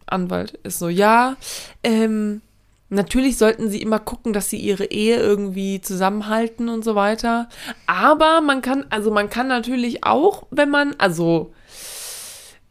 [0.05, 1.37] Anwalt ist so, ja,
[1.83, 2.41] ähm,
[2.89, 7.49] natürlich sollten sie immer gucken, dass sie ihre Ehe irgendwie zusammenhalten und so weiter.
[7.87, 11.53] Aber man kann, also man kann natürlich auch, wenn man, also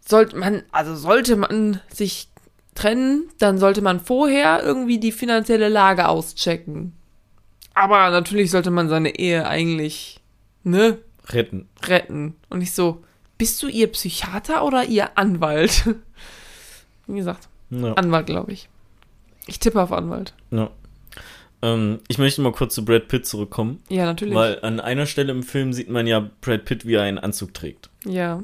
[0.06, 2.28] sollte man, also sollte man sich
[2.74, 6.92] trennen, dann sollte man vorher irgendwie die finanzielle Lage auschecken.
[7.74, 10.20] Aber natürlich sollte man seine Ehe eigentlich,
[10.62, 11.68] ne, Retten.
[11.82, 12.36] retten.
[12.50, 13.02] Und nicht so,
[13.38, 15.84] bist du ihr Psychiater oder ihr Anwalt?
[17.06, 17.94] Wie gesagt, Ja.
[17.94, 18.68] Anwalt, glaube ich.
[19.46, 20.34] Ich tippe auf Anwalt.
[20.50, 20.70] ja.
[21.62, 24.34] Ähm, ich möchte mal kurz zu Brad Pitt zurückkommen, Ja, natürlich.
[24.34, 27.54] weil an einer Stelle im Film sieht man ja Brad Pitt, wie er einen Anzug
[27.54, 27.88] trägt.
[28.04, 28.40] ja.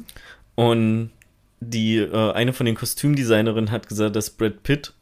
[0.55, 1.11] Und
[1.61, 4.95] die, äh, eine von den Kostümdesignerinnen hat gesagt, dass Brad Pitt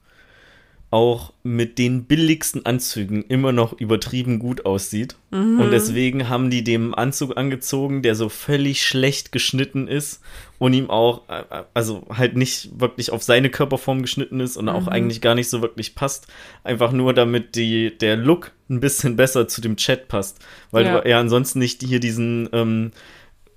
[0.91, 5.17] auch mit den billigsten Anzügen immer noch übertrieben gut aussieht.
[5.31, 5.61] Mhm.
[5.61, 10.23] Und deswegen haben die dem Anzug angezogen, der so völlig schlecht geschnitten ist
[10.59, 11.43] und ihm auch, äh,
[11.75, 14.89] also halt nicht wirklich auf seine Körperform geschnitten ist und auch Mhm.
[14.89, 16.27] eigentlich gar nicht so wirklich passt.
[16.65, 20.39] Einfach nur damit die, der Look ein bisschen besser zu dem Chat passt.
[20.71, 20.99] Weil Ja.
[21.01, 22.93] er ansonsten nicht hier diesen, ähm,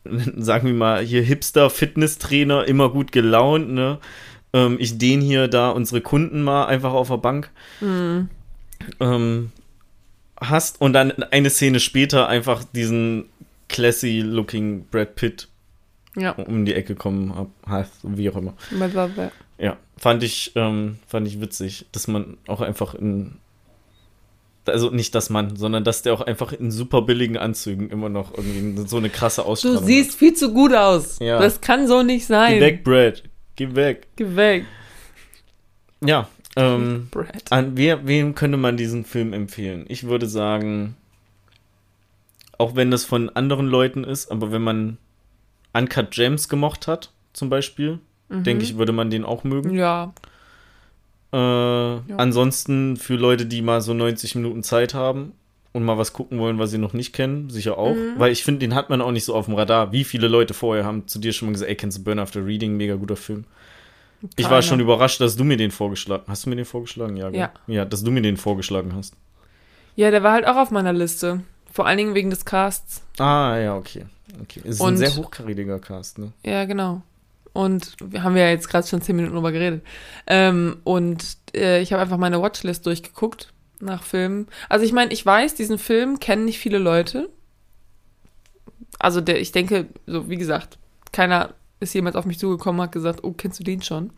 [0.38, 4.00] sagen wir mal, hier Hipster-Fitnesstrainer, immer gut gelaunt, ne?
[4.54, 7.50] Ähm, ich dehne hier da unsere Kunden mal einfach auf der Bank
[7.80, 8.30] Mhm.
[9.00, 9.52] ähm,
[10.40, 13.26] hast und dann eine Szene später einfach diesen
[13.70, 15.48] classy-looking Brad Pitt
[16.18, 16.32] Ja.
[16.32, 18.54] um die Ecke kommen hast, wie auch immer.
[19.58, 23.34] Ja, fand ich, ähm, fand ich witzig, dass man auch einfach in,
[24.66, 28.36] also nicht das Mann, sondern dass der auch einfach in super billigen Anzügen immer noch
[28.36, 31.20] irgendwie so eine krasse Du Ausstrahlung siehst viel zu gut aus.
[31.20, 31.40] Ja.
[31.40, 32.28] Das kann so nicht hat.
[32.30, 32.60] sein.
[32.60, 33.24] Weg, Brad.
[33.62, 34.08] Geh weg.
[34.16, 34.66] Geh weg.
[36.04, 37.52] Ja, ähm, Brad.
[37.52, 39.86] An wer, wem könnte man diesen Film empfehlen?
[39.88, 40.96] Ich würde sagen,
[42.58, 44.98] auch wenn das von anderen Leuten ist, aber wenn man
[45.74, 48.00] Uncut Gems gemocht hat, zum Beispiel,
[48.30, 48.44] Mhm.
[48.46, 49.76] denke ich, würde man den auch mögen.
[49.76, 50.12] Ja.
[51.34, 51.38] Äh,
[52.18, 55.34] Ansonsten für Leute, die mal so 90 Minuten Zeit haben
[55.74, 57.94] und mal was gucken wollen, was sie noch nicht kennen, sicher auch.
[57.96, 58.14] Mhm.
[58.18, 59.92] Weil ich finde, den hat man auch nicht so auf dem Radar.
[59.92, 62.46] Wie viele Leute vorher haben zu dir schon mal gesagt, ey, kennst du Burn After
[62.46, 62.76] Reading?
[62.76, 63.46] Mega guter Film.
[64.36, 66.30] Ich war schon überrascht, dass du mir den vorgeschlagen hast.
[66.32, 67.16] Hast du mir den vorgeschlagen?
[67.18, 67.30] Ja?
[67.30, 67.52] Ja.
[67.68, 69.16] Ja, dass du mir den vorgeschlagen hast.
[69.96, 71.42] Ja, der war halt auch auf meiner Liste.
[71.72, 73.02] Vor allen Dingen wegen des Casts.
[73.18, 74.06] Ah, ja, okay.
[74.42, 74.62] okay.
[74.64, 76.34] Es ist ein Und- sehr hochkarätiger Cast, ne?
[76.44, 77.02] Ja, genau.
[77.54, 79.84] Und wir haben ja jetzt gerade schon zehn Minuten drüber geredet.
[80.28, 83.52] Ähm, und äh, ich habe einfach meine Watchlist durchgeguckt
[83.82, 84.48] nach Filmen.
[84.70, 87.30] Also ich meine, ich weiß, diesen Film kennen nicht viele Leute.
[89.00, 90.78] Also der, ich denke, so wie gesagt,
[91.12, 94.12] keiner ist jemals auf mich zugekommen und hat gesagt, oh, kennst du den schon?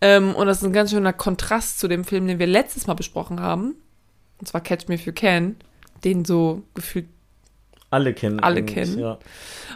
[0.00, 2.94] Ähm, und das ist ein ganz schöner Kontrast zu dem Film, den wir letztes Mal
[2.94, 3.74] besprochen haben.
[4.38, 5.56] Und zwar Catch Me If You Can,
[6.04, 7.06] den so gefühlt
[7.90, 8.40] Alle kennen.
[8.40, 8.98] Alle kennen.
[8.98, 9.18] Ja.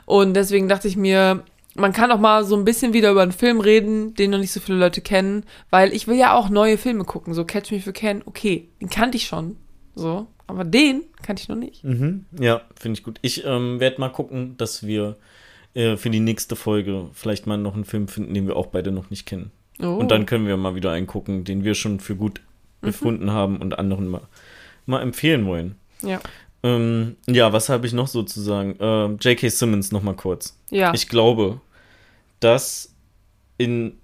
[0.05, 1.45] Und deswegen dachte ich mir,
[1.75, 4.53] man kann auch mal so ein bisschen wieder über einen Film reden, den noch nicht
[4.53, 7.35] so viele Leute kennen, weil ich will ja auch neue Filme gucken.
[7.35, 9.57] So Catch Me If You Can, okay, den kannte ich schon.
[9.95, 11.85] So, aber den kannte ich noch nicht.
[11.85, 12.27] Mhm.
[12.39, 13.19] Ja, finde ich gut.
[13.23, 15.17] Ich ähm, werde mal gucken, dass wir
[15.75, 18.91] äh, für die nächste Folge vielleicht mal noch einen Film finden, den wir auch beide
[18.93, 19.51] noch nicht kennen.
[19.83, 19.87] Oh.
[19.95, 22.41] Und dann können wir mal wieder einen gucken, den wir schon für gut
[22.81, 22.87] Mhm.
[22.87, 24.21] befunden haben und anderen mal,
[24.87, 25.77] mal empfehlen wollen.
[26.03, 26.21] ja.
[26.65, 28.75] Ähm, ja, was habe ich noch sozusagen?
[28.81, 29.49] Ähm, J.K.
[29.51, 30.59] Simmons noch mal kurz.
[30.71, 30.93] Ja.
[30.95, 31.61] Ich glaube,
[32.41, 32.93] dass
[33.59, 33.99] in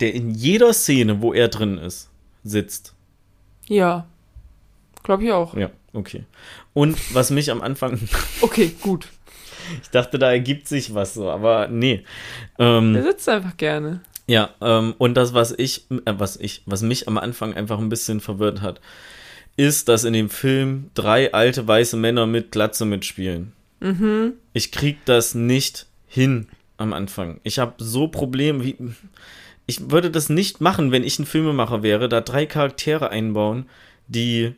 [0.00, 2.10] der in jeder Szene, wo er drin ist,
[2.44, 2.94] sitzt.
[3.66, 4.06] ja.
[5.04, 5.54] Glaube ich auch.
[5.56, 6.24] Ja, okay.
[6.74, 7.98] Und was mich am Anfang,
[8.42, 9.08] Okay, gut.
[9.82, 12.04] ich dachte, da ergibt sich was so, aber nee.
[12.58, 14.00] Der Ähm, sitzt einfach gerne.
[14.26, 17.88] ja, ähm, und das, was ich, äh, was ich, was mich am Anfang einfach ein
[17.88, 18.82] bisschen verwirrt hat,
[19.58, 23.52] ist, dass in dem Film drei alte weiße Männer mit Glatze mitspielen.
[23.80, 24.34] Mhm.
[24.52, 26.46] Ich krieg das nicht hin
[26.76, 27.40] am Anfang.
[27.42, 28.76] Ich habe so Probleme wie.
[29.66, 33.66] Ich würde das nicht machen, wenn ich ein Filmemacher wäre, da drei Charaktere einbauen,
[34.06, 34.54] die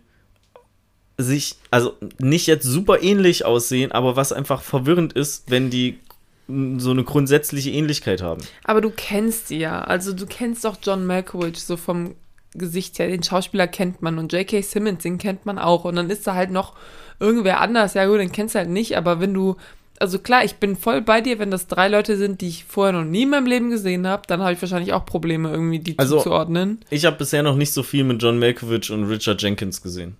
[1.16, 5.98] sich, also nicht jetzt super ähnlich aussehen, aber was einfach verwirrend ist, wenn die
[6.46, 8.42] so eine grundsätzliche Ähnlichkeit haben.
[8.64, 9.82] Aber du kennst sie ja.
[9.82, 12.14] Also du kennst doch John Malkovich so vom
[12.54, 13.08] Gesicht her.
[13.08, 14.60] Den Schauspieler kennt man und J.K.
[14.62, 15.84] Simmons, den kennt man auch.
[15.84, 16.74] Und dann ist da halt noch
[17.20, 17.94] irgendwer anders.
[17.94, 18.96] Ja gut, den kennst du halt nicht.
[18.96, 19.56] Aber wenn du,
[19.98, 22.92] also klar, ich bin voll bei dir, wenn das drei Leute sind, die ich vorher
[22.92, 25.98] noch nie in meinem Leben gesehen habe, dann habe ich wahrscheinlich auch Probleme, irgendwie die
[25.98, 26.80] Also- zuzuordnen.
[26.90, 30.16] Ich habe bisher noch nicht so viel mit John Malkovich und Richard Jenkins gesehen.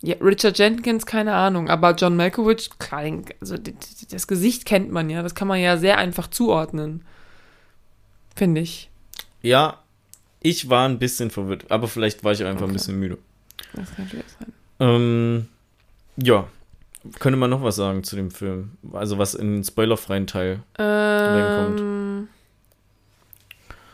[0.00, 1.68] Ja, Richard Jenkins, keine Ahnung.
[1.68, 3.02] Aber John Malkovich, klar,
[3.40, 3.56] also
[4.10, 5.22] das Gesicht kennt man ja.
[5.22, 7.02] Das kann man ja sehr einfach zuordnen.
[8.36, 8.90] Finde ich.
[9.42, 9.78] Ja,
[10.40, 12.72] ich war ein bisschen verwirrt, aber vielleicht war ich auch einfach ein Okay.
[12.74, 13.18] bisschen müde.
[13.74, 14.52] Das kann natürlich sein.
[14.80, 15.48] Ähm,
[16.16, 16.48] ja.
[17.20, 18.72] Könnte man noch was sagen zu dem Film?
[18.92, 20.60] Also was in den spoilerfreien Teil.
[20.78, 22.28] Ähm,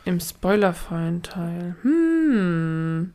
[0.05, 1.77] Im spoilerfreien Teil.
[1.83, 3.13] Hm.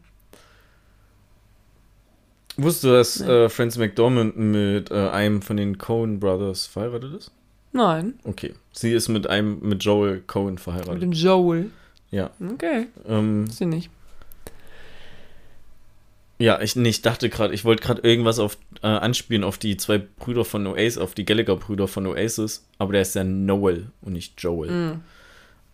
[2.57, 3.27] Wusstest du, dass Nee.
[3.45, 7.31] äh, Frances McDormand mit äh, einem von den Coen Brothers verheiratet ist?
[7.71, 8.15] Nein.
[8.23, 8.53] Okay.
[8.73, 11.01] Sie ist mit einem, mit Joel Coen Mit verheiratet.
[11.01, 11.71] dem Joel.
[12.11, 12.31] Ja.
[12.53, 13.89] Okay, Ähm, sie nicht.
[16.39, 19.75] ja, ich, nee, ich dachte gerade, ich wollte gerade irgendwas auf, äh, anspielen auf die
[19.77, 24.13] zwei Brüder von Oasis, auf die Gallagher-Brüder von Oasis, aber der ist ja Noel und
[24.13, 24.71] nicht Joel.
[24.71, 25.01] Mm.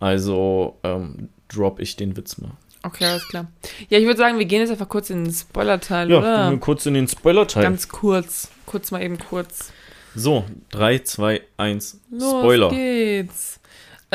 [0.00, 2.50] Also ähm, drop ich den Witz mal.
[2.82, 3.46] Okay, alles klar.
[3.88, 6.50] Ja, ich würde sagen, wir gehen jetzt einfach kurz in den Spoiler-Teil, Ja, oder?
[6.50, 7.62] wir kurz in den Spoiler-Teil.
[7.62, 8.48] Ganz kurz.
[8.66, 9.72] Kurz mal eben kurz.
[10.14, 12.70] So, 3, 2, 1, Los Spoiler.
[12.70, 13.60] geht's.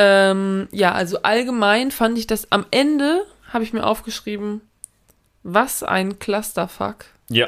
[0.03, 3.23] Ähm, ja, also allgemein fand ich das am Ende,
[3.53, 4.61] habe ich mir aufgeschrieben,
[5.43, 7.05] was ein Clusterfuck.
[7.29, 7.47] Ja,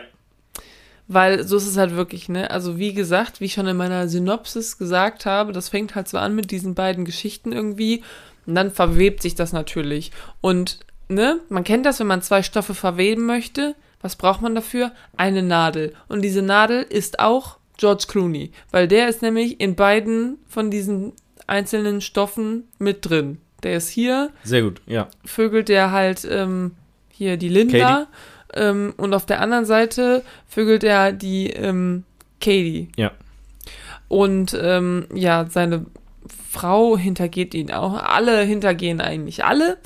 [1.07, 2.51] Weil so ist es halt wirklich, ne?
[2.51, 6.19] Also wie gesagt, wie ich schon in meiner Synopsis gesagt habe, das fängt halt so
[6.19, 8.03] an mit diesen beiden Geschichten irgendwie
[8.45, 10.11] und dann verwebt sich das natürlich.
[10.39, 10.77] Und,
[11.07, 13.73] ne, man kennt das, wenn man zwei Stoffe verweben möchte.
[13.99, 14.91] Was braucht man dafür?
[15.17, 15.95] Eine Nadel.
[16.07, 21.13] Und diese Nadel ist auch George Clooney, weil der ist nämlich in beiden von diesen
[21.47, 23.39] einzelnen Stoffen mit drin.
[23.63, 25.07] Der ist hier, sehr gut, ja.
[25.23, 26.71] vögelt der halt ähm,
[27.09, 28.07] hier die Linda
[28.53, 32.03] ähm, und auf der anderen Seite vögelt er die ähm,
[32.41, 32.89] Katie.
[32.97, 33.11] Ja.
[34.09, 35.85] Und ähm, ja, seine
[36.51, 37.93] Frau hintergeht ihn auch.
[37.93, 39.77] Alle hintergehen eigentlich alle.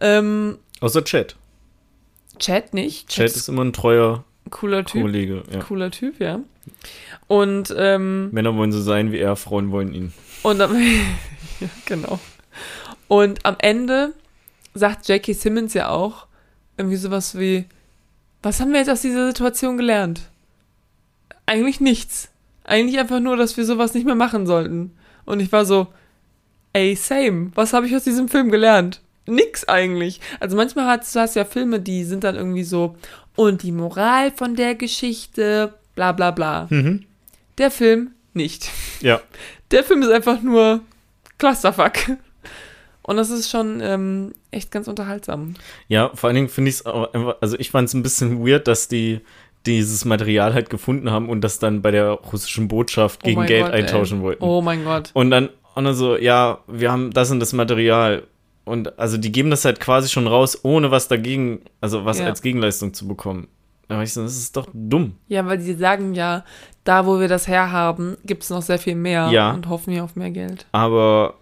[0.00, 1.36] Ähm, Außer Chat.
[2.38, 3.08] Chat nicht.
[3.08, 5.02] Chat ist immer ein treuer cooler Typ.
[5.02, 5.42] Kollege.
[5.52, 5.60] Ja.
[5.60, 6.40] Cooler Typ, ja.
[7.26, 10.12] Und ähm, Männer wollen so sein wie er, Frauen wollen ihn.
[10.46, 10.76] Und am,
[11.60, 12.20] ja, genau.
[13.08, 14.14] Und am Ende
[14.74, 16.28] sagt Jackie Simmons ja auch
[16.76, 17.64] irgendwie sowas wie,
[18.44, 20.20] was haben wir jetzt aus dieser Situation gelernt?
[21.46, 22.28] Eigentlich nichts.
[22.62, 24.96] Eigentlich einfach nur, dass wir sowas nicht mehr machen sollten.
[25.24, 25.88] Und ich war so,
[26.74, 27.50] ey, same.
[27.56, 29.00] Was habe ich aus diesem Film gelernt?
[29.26, 30.20] Nix eigentlich.
[30.38, 32.94] Also manchmal hast du hast ja Filme, die sind dann irgendwie so,
[33.34, 36.68] und die Moral von der Geschichte, bla bla bla.
[36.70, 37.04] Mhm.
[37.58, 38.70] Der Film nicht.
[39.00, 39.20] Ja.
[39.70, 40.80] Der Film ist einfach nur
[41.38, 41.92] Clusterfuck.
[43.02, 45.54] Und das ist schon ähm, echt ganz unterhaltsam.
[45.86, 48.44] Ja, vor allen Dingen finde ich es auch einfach, also ich fand es ein bisschen
[48.44, 49.20] weird, dass die
[49.64, 53.46] dieses Material halt gefunden haben und das dann bei der russischen Botschaft Oh gegen mein
[53.48, 53.80] Geld Gott, ey.
[53.82, 54.42] eintauschen wollten.
[54.42, 55.10] Oh mein Gott.
[55.14, 58.24] Und dann, und dann so, ja, wir haben das und das Material.
[58.64, 62.26] Und also die geben das halt quasi schon raus, ohne was dagegen, also was Ja.
[62.26, 63.46] als Gegenleistung zu bekommen.
[63.88, 65.14] War ich so, das ist doch dumm.
[65.28, 66.44] Ja, weil die sagen ja,
[66.84, 69.52] da wo wir das herhaben, gibt es noch sehr viel mehr Ja.
[69.52, 70.66] und hoffen hier auf mehr Geld.
[70.72, 71.34] Aber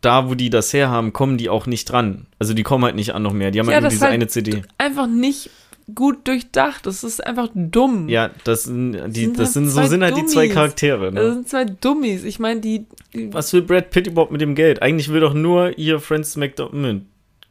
[0.00, 2.26] da, wo die das herhaben, kommen die auch nicht dran.
[2.38, 3.50] Also die kommen halt nicht an noch mehr.
[3.50, 4.62] Die haben Ja, halt nur das diese halt- eine CD.
[4.78, 5.50] Einfach nicht
[5.94, 6.86] gut durchdacht.
[6.86, 8.08] Das ist einfach dumm.
[8.08, 10.54] Ja, das sind, die, sind das halt sind so zwei sind halt die zwei Dummies.
[10.54, 11.12] Charaktere.
[11.12, 11.32] Das Ne?
[11.34, 12.24] sind zwei Dummies.
[12.24, 14.80] Ich meine, die, die Was will Brad Pitt überhaupt mit dem Geld?
[14.80, 17.04] Eigentlich will doch nur ihr Francis McDormand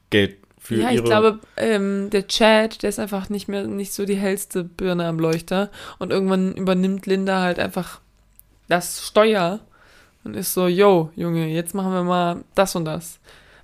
[0.09, 0.37] Geld
[0.69, 0.95] für ja, ihre.
[0.95, 5.07] ich glaube, ähm, der Chad, der ist einfach nicht mehr nicht so die hellste Birne
[5.07, 5.71] am Leuchter.
[5.97, 7.99] Und irgendwann übernimmt Linda halt einfach
[8.67, 9.61] das Steuer
[10.23, 13.17] und ist so, yo, Junge, jetzt machen wir mal das und das.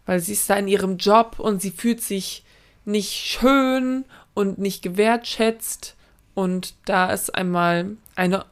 [0.07, 2.43] Weil sie ist da in ihrem Job und sie fühlt sich
[2.85, 4.03] nicht schön
[4.33, 5.95] und nicht gewertschätzt.
[6.33, 8.45] Und da ist einmal eine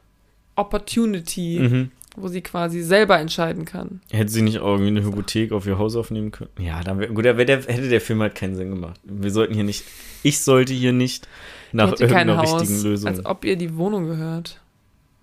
[0.54, 1.90] Opportunity, Mhm.
[2.16, 4.00] Wo sie quasi selber entscheiden kann.
[4.10, 6.50] Hätte sie nicht auch irgendwie eine Hypothek auf ihr Haus aufnehmen können?
[6.58, 9.00] Ja, dann wär, gut, da wär der, hätte der Film halt keinen Sinn gemacht.
[9.04, 9.84] Wir sollten hier nicht,
[10.22, 11.28] ich sollte hier nicht
[11.72, 13.08] nach irgendeiner Haus, richtigen Lösung.
[13.08, 14.60] als ob ihr die Wohnung gehört.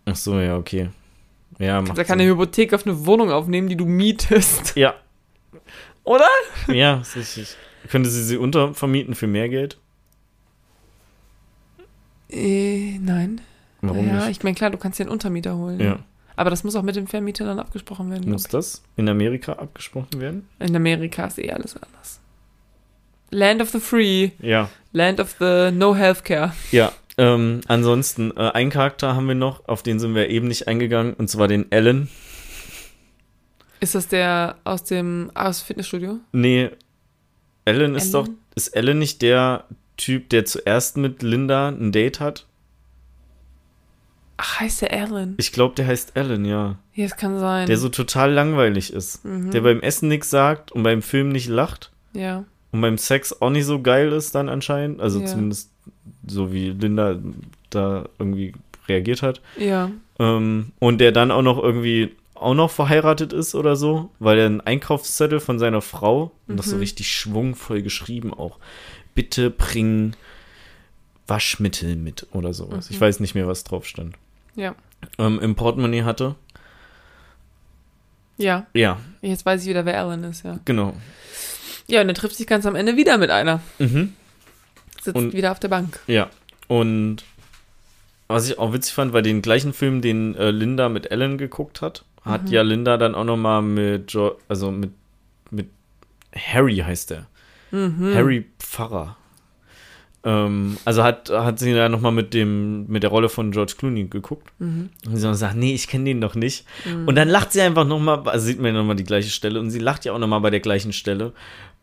[0.05, 0.89] Ach so, ja, okay.
[1.59, 2.31] Ja, Da macht kann eine Sinn.
[2.33, 4.75] Hypothek auf eine Wohnung aufnehmen, die du mietest.
[4.75, 4.95] Ja,
[6.03, 6.25] Oder?
[6.67, 7.55] ja, ist richtig.
[7.89, 9.77] Könnte sie sie untervermieten für mehr Geld?
[12.29, 13.41] Äh, nein.
[13.81, 14.37] Warum ja, nicht?
[14.37, 15.79] ich meine, klar, du kannst dir einen Untermieter holen.
[15.79, 15.99] Ja.
[16.35, 18.29] Aber das muss auch mit dem Vermieter dann abgesprochen werden.
[18.29, 20.47] Muss das in Amerika abgesprochen werden?
[20.59, 20.69] ich.
[20.69, 22.19] In Amerika ist eh alles anders.
[23.31, 24.69] Land of the Free, Ja.
[24.93, 26.53] Land of the No Healthcare.
[26.71, 26.91] Ja.
[27.17, 31.13] Ähm, ansonsten, äh, einen Charakter haben wir noch, auf den sind wir eben nicht eingegangen,
[31.13, 32.09] und zwar den Alan.
[33.79, 36.19] Ist das der aus dem aus Fitnessstudio?
[36.31, 36.69] Nee,
[37.65, 38.25] Alan ist Alan?
[38.27, 39.65] doch, ist Alan nicht der
[39.97, 42.45] Typ, der zuerst mit Linda ein Date hat?
[44.43, 45.35] Ach, heißt der Alan?
[45.37, 46.77] Ich glaube, der heißt Alan, ja.
[46.95, 47.67] Ja, es kann sein.
[47.67, 49.23] Der so total langweilig ist.
[49.23, 49.51] Mhm.
[49.51, 52.43] Der beim Essen nichts sagt und beim Film nicht lacht ja.
[52.71, 54.99] und beim Sex auch nicht so geil ist dann anscheinend.
[54.99, 55.27] Also Ja.
[55.27, 55.69] zumindest
[56.27, 57.19] so wie Linda
[57.69, 58.53] da irgendwie
[58.87, 59.41] reagiert hat.
[59.59, 59.91] Ja.
[60.17, 64.47] Ähm, und der dann auch noch irgendwie auch noch verheiratet ist oder so, weil er
[64.47, 66.79] einen Einkaufszettel von seiner Frau, und das so Mhm.
[66.81, 68.57] richtig schwungvoll geschrieben auch,
[69.13, 70.13] bitte bring
[71.27, 72.89] Waschmittel mit oder sowas.
[72.89, 72.95] Mhm.
[72.95, 74.15] Ich weiß nicht mehr, was drauf stand.
[74.55, 74.75] Ja.
[75.17, 76.35] Ähm, Im Portemonnaie hatte.
[78.37, 78.65] Ja.
[78.73, 80.59] Ja, Jetzt weiß ich wieder, wer Alan ist, ja.
[80.65, 80.93] genau.
[81.87, 83.61] Ja, und er trifft sich ganz am Ende wieder mit einer.
[83.79, 84.13] Mhm.
[85.01, 85.99] Sitzt Und- wieder auf der Bank.
[86.07, 86.29] Ja.
[86.67, 87.17] Und
[88.27, 91.81] was ich auch witzig fand, war den gleichen Film, den äh, Linda mit Ellen geguckt
[91.81, 92.47] hat, hat Mhm.
[92.51, 94.91] ja Linda dann auch noch mal mit jo also mit
[95.49, 95.69] mit
[96.35, 97.27] Harry heißt der.
[97.71, 98.13] Mhm.
[98.15, 99.17] Harry Pfarrer.
[100.23, 104.05] Ähm, also hat, hat sie da nochmal mit dem, mit der Rolle von George Clooney
[104.05, 104.51] geguckt.
[104.59, 104.89] Mhm.
[105.07, 106.65] Und sie sagt, nee, ich kenne den doch nicht.
[107.05, 109.79] Und dann lacht sie einfach nochmal, also sieht man nochmal die gleiche Stelle und sie
[109.79, 111.33] lacht ja auch nochmal bei der gleichen Stelle.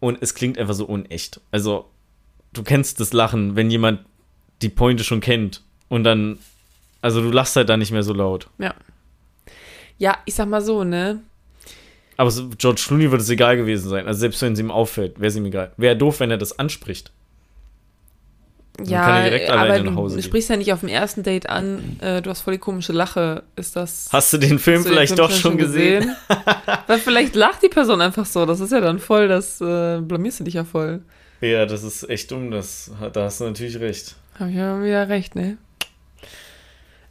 [0.00, 1.40] Und es klingt einfach so unecht.
[1.50, 1.86] Also,
[2.52, 4.00] du kennst das Lachen, wenn jemand
[4.62, 5.62] die Pointe schon kennt.
[5.88, 6.38] Und dann,
[7.00, 8.48] also du lachst halt da nicht mehr so laut.
[8.58, 8.74] Ja.
[9.98, 11.20] Ja, ich sag mal so, ne?
[12.16, 14.06] Aber George Clooney wird es egal gewesen sein.
[14.06, 15.72] Also selbst wenn es ihm auffällt, wäre es ihm egal.
[15.76, 17.12] Wäre doof, wenn er das anspricht.
[18.84, 22.42] Ja, direkt aber du, sprichst ja nicht auf dem ersten Date an, äh, du hast
[22.42, 23.42] voll die komische Lache.
[23.56, 24.08] Ist das.
[24.12, 26.14] Hast du den Film du den vielleicht Film doch schon gesehen?
[26.86, 28.46] Weil vielleicht lacht die Person einfach so.
[28.46, 31.02] Das ist ja dann voll, das äh, blamierst du dich ja voll.
[31.40, 32.50] Ja, das ist echt dumm.
[32.50, 34.14] Das, da hast du natürlich recht.
[34.38, 35.58] Hab ich ja wieder recht, ne?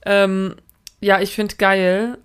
[0.06, 0.56] Ähm,
[1.02, 2.18] ja, ich finde geil,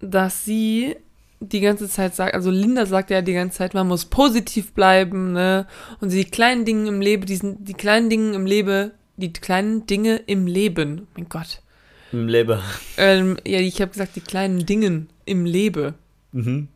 [0.00, 0.96] dass sie
[1.40, 5.32] die ganze Zeit sagt, also Linda sagt ja die ganze Zeit, man muss positiv bleiben,
[5.32, 5.66] ne?
[6.00, 9.86] Und die kleinen Dinge im Leben, die sind, die kleinen Dinge im Leben, die kleinen
[9.86, 11.62] Dinge im Leben, mein Gott.
[12.12, 12.62] Im Leber.
[12.96, 15.94] Ähm, ja, ich habe gesagt, die kleinen Dingen im Leben.
[16.32, 16.68] Mhm.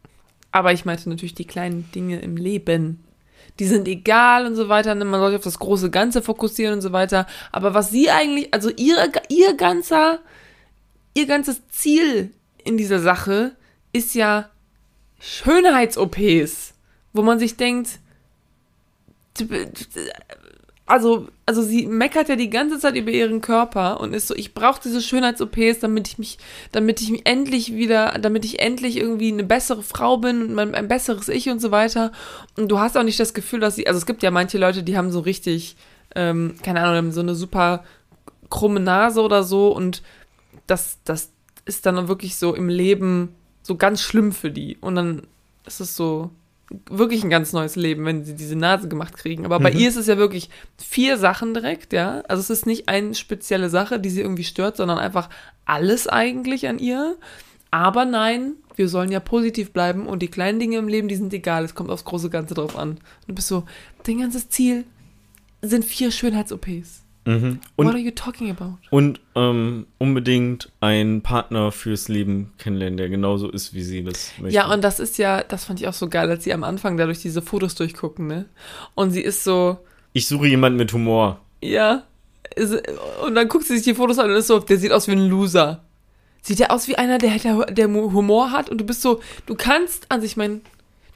[0.50, 3.02] Aber ich meinte natürlich die kleinen Dinge im Leben.
[3.58, 4.94] Die sind egal und so weiter.
[4.94, 5.04] ne?
[5.04, 7.26] Man sollte auf das große Ganze fokussieren und so weiter.
[7.50, 10.20] Aber was sie eigentlich, also ihre, ihr ganzer,
[11.14, 12.32] ihr ganzes Ziel
[12.64, 13.56] in dieser Sache
[13.92, 14.50] ist ja
[15.23, 16.75] Schönheits-OPs,
[17.12, 18.01] wo man sich denkt,
[20.85, 24.53] also, also sie meckert ja die ganze Zeit über ihren Körper und ist so, ich
[24.53, 26.39] brauche diese Schönheits-OPs, damit ich mich,
[26.73, 30.75] damit ich mich endlich wieder, damit ich endlich irgendwie eine bessere Frau bin und mein,
[30.75, 32.11] ein besseres Ich und so weiter.
[32.57, 34.83] Und du hast auch nicht das Gefühl, dass sie, also es gibt ja manche Leute,
[34.83, 35.77] die haben so richtig,
[36.16, 37.85] ähm, keine Ahnung, so eine super
[38.51, 40.03] krumme Nase oder so und
[40.66, 41.31] das, das
[41.64, 44.76] ist dann wirklich so im Leben so ganz schlimm für die.
[44.80, 45.22] Und dann
[45.66, 46.30] ist es so
[46.88, 49.44] wirklich ein ganz neues Leben, wenn sie diese Nase gemacht kriegen.
[49.44, 49.78] Aber bei Mhm.
[49.78, 50.48] ihr ist es ja wirklich
[50.78, 52.22] vier Sachen direkt, ja.
[52.28, 55.28] Also es ist nicht eine spezielle Sache, die sie irgendwie stört, sondern einfach
[55.66, 57.16] alles eigentlich an ihr.
[57.70, 61.32] Aber nein, wir sollen ja positiv bleiben und die kleinen Dinge im Leben, die sind
[61.34, 61.64] egal.
[61.64, 62.90] Es kommt aufs große Ganze drauf an.
[62.92, 63.64] Und du bist so,
[64.04, 64.84] dein ganzes Ziel
[65.60, 67.01] sind vier Schönheits-OPs.
[67.25, 67.61] Mhm.
[67.77, 68.79] What are Und, you talking about?
[68.91, 74.55] und ähm, unbedingt einen Partner fürs Leben kennenlernen, der genauso ist, wie sie das möchte.
[74.55, 76.97] Ja, und das ist ja, das fand ich auch so geil, als sie am Anfang
[76.97, 78.47] dadurch diese Fotos durchgucken, ne?
[78.97, 79.79] Und sie ist so,
[80.12, 81.39] ich suche jemanden mit Humor.
[81.61, 82.03] ja.
[83.25, 85.12] Und dann guckt sie sich die Fotos an und ist so, der sieht aus wie
[85.12, 85.83] ein Loser.
[86.43, 88.68] Sieht der aus wie einer, der, der, der Humor hat?
[88.68, 90.61] Und du bist so, du kannst, also ich meine,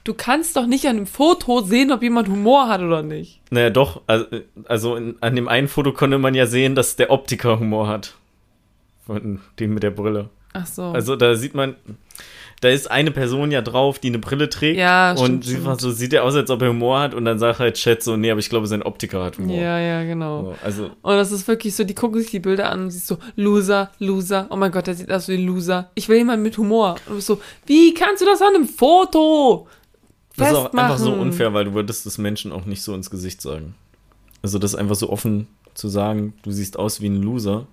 [0.07, 3.41] du kannst doch nicht an einem Foto sehen, ob jemand Humor hat oder nicht.
[3.49, 4.01] Naja, doch.
[4.07, 4.25] Also,
[4.65, 8.15] also in, an dem einen Foto konnte man ja sehen, dass der Optiker Humor hat.
[9.05, 10.29] Von dem mit der Brille.
[10.53, 10.83] Ach so.
[10.83, 11.75] Also da sieht man,
[12.61, 14.77] da ist eine Person ja drauf, die eine Brille trägt.
[14.79, 15.65] Ja, Und stimmt, sie stimmt.
[15.65, 17.13] war so, sieht er aus, als ob er Humor hat.
[17.13, 19.55] Und dann sagt halt Chat so, nee, aber ich glaube, sein Optiker hat Humor.
[19.55, 20.43] ja, ja, genau.
[20.43, 22.97] So, Also, Und das ist wirklich so, die gucken sich die Bilder an und sie
[22.97, 25.91] ist so, Loser, Loser, oh mein Gott, der sieht aus wie ein Loser.
[25.95, 26.95] Ich will jemanden mit Humor.
[27.05, 29.67] Und du bist so, wie kannst du das an einem Foto
[30.37, 30.79] das ist auch festmachen?
[30.91, 33.75] einfach so unfair, weil du würdest das Menschen auch nicht so ins Gesicht sagen.
[34.41, 37.67] Also das einfach so offen zu sagen, du siehst aus wie ein Loser.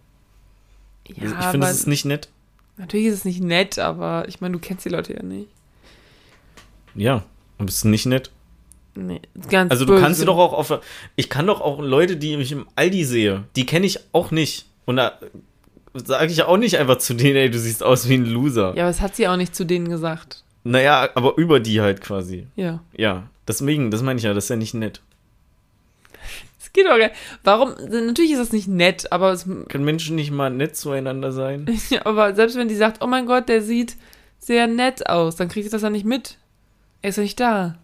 [1.08, 2.28] Ja, ich finde, das ist nicht nett.
[2.76, 5.48] natürlich ist es nicht nett, aber ich meine, du kennst die Leute ja nicht.
[6.94, 7.24] Ja,
[7.58, 8.30] aber es ist nicht nett.
[8.96, 10.02] Nee, ganz Also du böse.
[10.04, 10.80] kannst dir doch auch auf.
[11.16, 14.66] Ich kann doch auch Leute, die ich im Aldi sehe, die kenne ich auch nicht.
[14.86, 15.18] Und da
[15.94, 18.74] sage ich auch nicht einfach zu denen, ey, du siehst aus wie ein Loser.
[18.76, 20.43] Ja, aber das hat sie auch nicht zu denen gesagt.
[20.64, 22.46] Naja, aber über die halt quasi.
[22.56, 22.80] Ja.
[22.96, 25.00] Ja, deswegen, das meine ich ja, das ist ja nicht nett.
[26.60, 27.10] Es geht doch gar
[27.44, 27.74] Warum?
[27.88, 31.66] Natürlich ist das nicht nett, aber, es, Können Menschen nicht mal nett zueinander sein?
[31.90, 33.96] ja, aber selbst wenn die sagt, oh mein Gott, der sieht
[34.38, 36.38] sehr nett aus, dann kriegt sie das ja nicht mit.
[37.02, 37.76] Er ist ja nicht da.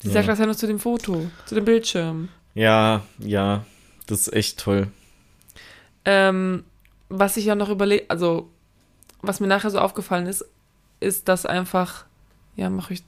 [0.00, 0.14] Sie Ja.
[0.14, 2.28] sagt das ja nur zu dem Foto, zu dem Bildschirm.
[2.54, 3.64] Ja, ja,
[4.06, 4.88] das ist echt toll.
[6.04, 6.64] Ähm,
[7.08, 8.48] was ich ja noch überlege, also
[9.20, 10.44] was mir nachher so aufgefallen ist,
[11.00, 12.04] ist, dass einfach,
[12.56, 13.02] ja, mach ich.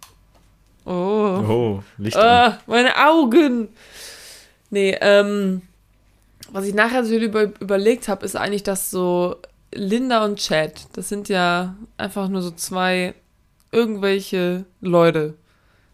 [0.84, 0.90] Oh.
[0.90, 2.16] Oh, Licht.
[2.16, 3.68] Ah, meine Augen!
[4.70, 5.62] Nee, ähm,
[6.51, 9.36] was ich nachher so über, überlegt habe, ist eigentlich, dass so
[9.74, 13.14] Linda und Chad, das sind ja einfach nur so zwei
[13.70, 15.34] irgendwelche Leute.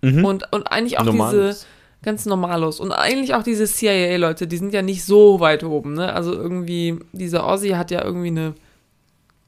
[0.03, 0.25] Mhm.
[0.25, 1.67] Und, und eigentlich auch diese Normales.
[2.03, 2.81] ganz normalos.
[2.81, 6.13] Und eigentlich auch diese CIA-Leute, die sind ja nicht so weit oben, ne?
[6.13, 8.55] Also irgendwie, dieser Ozzy hat ja irgendwie eine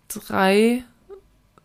[0.09, 0.85] drei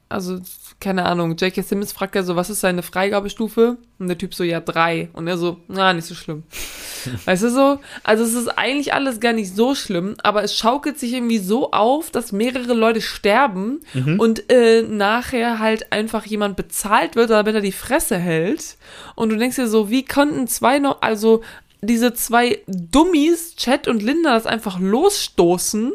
[0.08, 0.39] also,
[0.80, 1.62] keine Ahnung, J.K.
[1.64, 3.78] Simmons fragt ja so, was ist seine Freigabestufe?
[3.97, 5.10] Und der Typ so, ja, drei.
[5.14, 6.43] Und er so, na, nicht so schlimm.
[7.26, 7.80] weißt du so?
[8.03, 11.72] Also, es ist eigentlich alles gar nicht so schlimm, aber es schaukelt sich irgendwie so
[11.72, 14.20] auf, dass mehrere Leute sterben Mhm.
[14.20, 18.78] und äh, nachher halt einfach jemand bezahlt wird, damit er die Fresse hält.
[19.16, 21.41] Und du denkst dir so, wie konnten zwei noch, also
[21.82, 25.93] diese zwei Dummies, Chad und Linda, das einfach losstoßen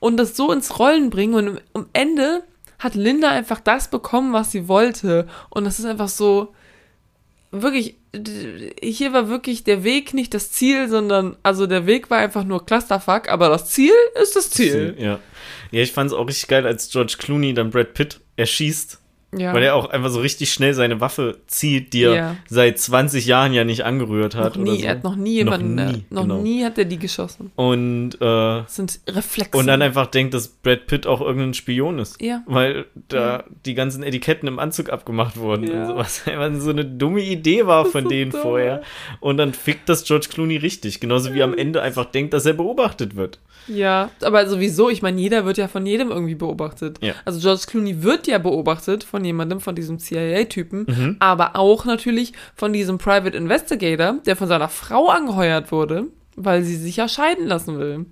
[0.00, 2.42] und das so ins Rollen bringen und am Ende
[2.82, 5.28] hat Linda einfach das bekommen, was sie wollte.
[5.50, 6.54] Und das ist einfach so,
[7.52, 7.96] wirklich,
[8.82, 12.66] hier war wirklich der Weg nicht das Ziel, sondern, also der Weg war einfach nur
[12.66, 14.96] Clusterfuck, aber das Ziel ist das Ziel.
[14.98, 15.20] Ja.
[15.70, 19.00] Ja, ich fand es auch richtig geil, als George Clooney dann Brad Pitt erschießt,
[19.34, 19.54] Ja.
[19.54, 22.36] weil er auch einfach so richtig schnell seine Waffe zieht, die er Ja.
[22.48, 24.56] seit 20 Jahren ja nicht angerührt hat.
[24.56, 24.84] noch nie, so.
[24.86, 26.38] er hat noch nie jemanden, Noch nie, nie, noch genau.
[26.42, 27.50] nie hat er die geschossen.
[27.56, 29.56] Und, äh, Das sind Reflexe.
[29.58, 32.20] und dann einfach denkt, dass Brad Pitt auch irgendein Spion ist.
[32.20, 32.42] Ja.
[32.46, 35.80] Weil da die ganzen Etiketten im Anzug abgemacht wurden Ja.
[35.82, 36.22] und sowas.
[36.26, 38.40] Einfach so eine dumme Idee war von so denen dumm.
[38.42, 38.82] vorher.
[39.20, 41.00] Und dann fickt das George Clooney richtig.
[41.00, 43.38] Genauso wie am Ende einfach denkt, dass er beobachtet wird.
[43.68, 46.98] Ja, aber sowieso, ich meine, jeder wird ja von jedem irgendwie beobachtet.
[47.00, 47.14] Ja.
[47.24, 51.16] Also George Clooney wird ja beobachtet von jemandem, von diesem CIA-Typen, Mhm.
[51.18, 56.06] aber auch natürlich von diesem Private Investigator, der von seiner Frau angeheuert wurde,
[56.36, 58.06] weil sie sich ja scheiden lassen will.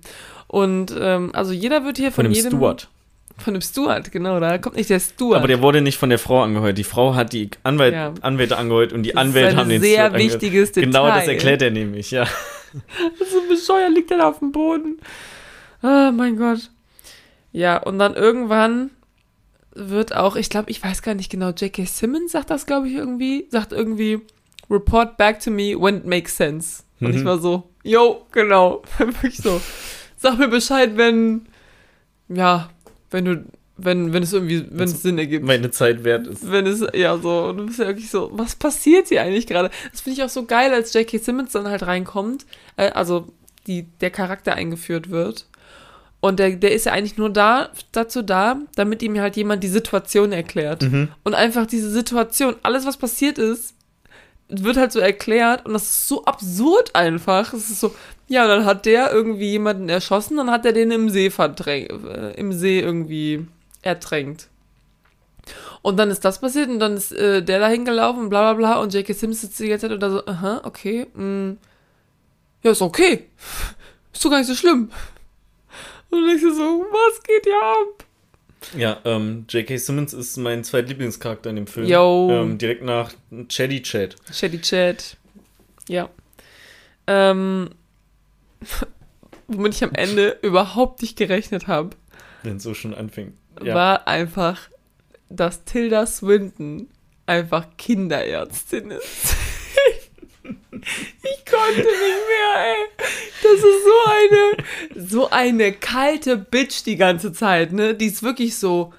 [0.47, 2.89] Und ähm, also jeder wird hier Von, von, dem jedem Steward.
[3.37, 5.37] von dem Steward, genau, da kommt nicht der Steward.
[5.37, 6.77] Aber der wurde nicht von der Frau angeheuert.
[6.77, 8.13] Die Frau hat die Anwalt, Ja.
[8.21, 10.33] Anwälte angeheuert und die Das Anwälte haben den sehr Steward angeheuert.
[10.41, 10.85] wichtiges Detail.
[10.87, 12.25] Genau das erklärt er nämlich, ja.
[12.73, 14.99] so bescheuert liegt er da auf dem Boden.
[15.81, 16.69] Ah, mein Gott.
[17.53, 18.91] Ja, und dann irgendwann
[19.73, 21.85] wird auch, ich glaube, ich weiß gar nicht genau, J.K.
[21.85, 24.19] Simmons sagt das, glaube ich, irgendwie, sagt irgendwie,
[24.69, 26.83] report back to me when it makes sense.
[26.99, 27.17] Und Mhm.
[27.17, 29.59] ich war so, yo, genau, wirklich so.
[30.17, 31.47] Sag mir Bescheid, wenn,
[32.29, 32.69] ja,
[33.09, 33.45] wenn du,
[33.77, 35.43] wenn, wenn es irgendwie, wenn es Sinn ergibt.
[35.45, 36.49] Meine Zeit wert ist.
[36.51, 39.71] Wenn es, ja, so, und du bist ja wirklich so, was passiert hier eigentlich gerade?
[39.91, 41.17] Das finde ich auch so geil, als J.K.
[41.17, 42.45] Simmons dann halt reinkommt,
[42.77, 43.29] äh, also
[43.67, 45.47] die, der Charakter eingeführt wird.
[46.21, 49.67] Und der, der ist ja eigentlich nur da, dazu da, damit ihm halt jemand die
[49.67, 50.83] Situation erklärt.
[50.83, 51.09] Mhm.
[51.23, 53.73] Und einfach diese Situation, alles was passiert ist,
[54.47, 57.53] wird halt so erklärt und das ist so absurd einfach.
[57.53, 57.95] Es ist so,
[58.27, 61.89] ja, und dann hat der irgendwie jemanden erschossen, dann hat er den im See verdrängt,
[61.89, 63.47] äh, im See irgendwie
[63.81, 64.49] ertränkt.
[65.81, 68.53] Und dann ist das passiert und dann ist äh, der da hingelaufen und bla bla
[68.53, 69.13] bla und J.K.
[69.13, 71.55] Simmons sitzt die ganze Zeit und da so, aha, okay, mh,
[72.63, 73.27] ja, ist okay.
[74.13, 74.91] Ist doch gar nicht so schlimm.
[76.11, 78.05] Und dir so, was geht hier ab?
[78.77, 79.77] Ja, ähm, J.K.
[79.77, 81.87] Simmons ist mein zweitlieblingscharakter in dem Film.
[81.87, 82.29] Yo.
[82.31, 83.11] Ähm, direkt nach
[83.47, 84.15] Chaddy Chad.
[84.31, 85.17] Shady Chat.
[85.87, 86.09] Ja.
[87.07, 87.71] Ähm,
[89.47, 91.91] womit ich am Ende überhaupt nicht gerechnet habe,
[92.43, 93.33] Wenn es so schon anfängt.
[93.63, 93.75] Ja.
[93.75, 94.69] war einfach,
[95.29, 96.87] dass Tilda Swinton
[97.25, 99.35] einfach Kinderärztin ist.
[101.23, 103.05] ich konnte nicht mehr, ey.
[103.43, 107.93] Das ist so eine, so eine kalte Bitch die ganze Zeit, ne?
[107.95, 108.93] Die ist wirklich so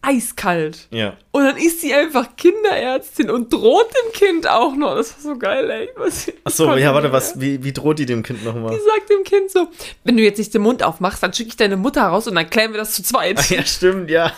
[0.00, 0.86] eiskalt.
[0.90, 1.16] ja.
[1.32, 4.94] Und dann ist sie einfach Kinderärztin und droht dem Kind auch noch.
[4.96, 5.88] Das war so geil, ey.
[5.96, 8.70] Was, Achso, ja, warte, was, wie, wie droht die dem Kind nochmal?
[8.70, 9.68] Die sagt dem Kind so,
[10.04, 12.48] wenn du jetzt nicht den Mund aufmachst, dann schicke ich deine Mutter raus und dann
[12.48, 13.38] klären wir das zu zweit.
[13.38, 14.32] Ah, ja, stimmt, ja.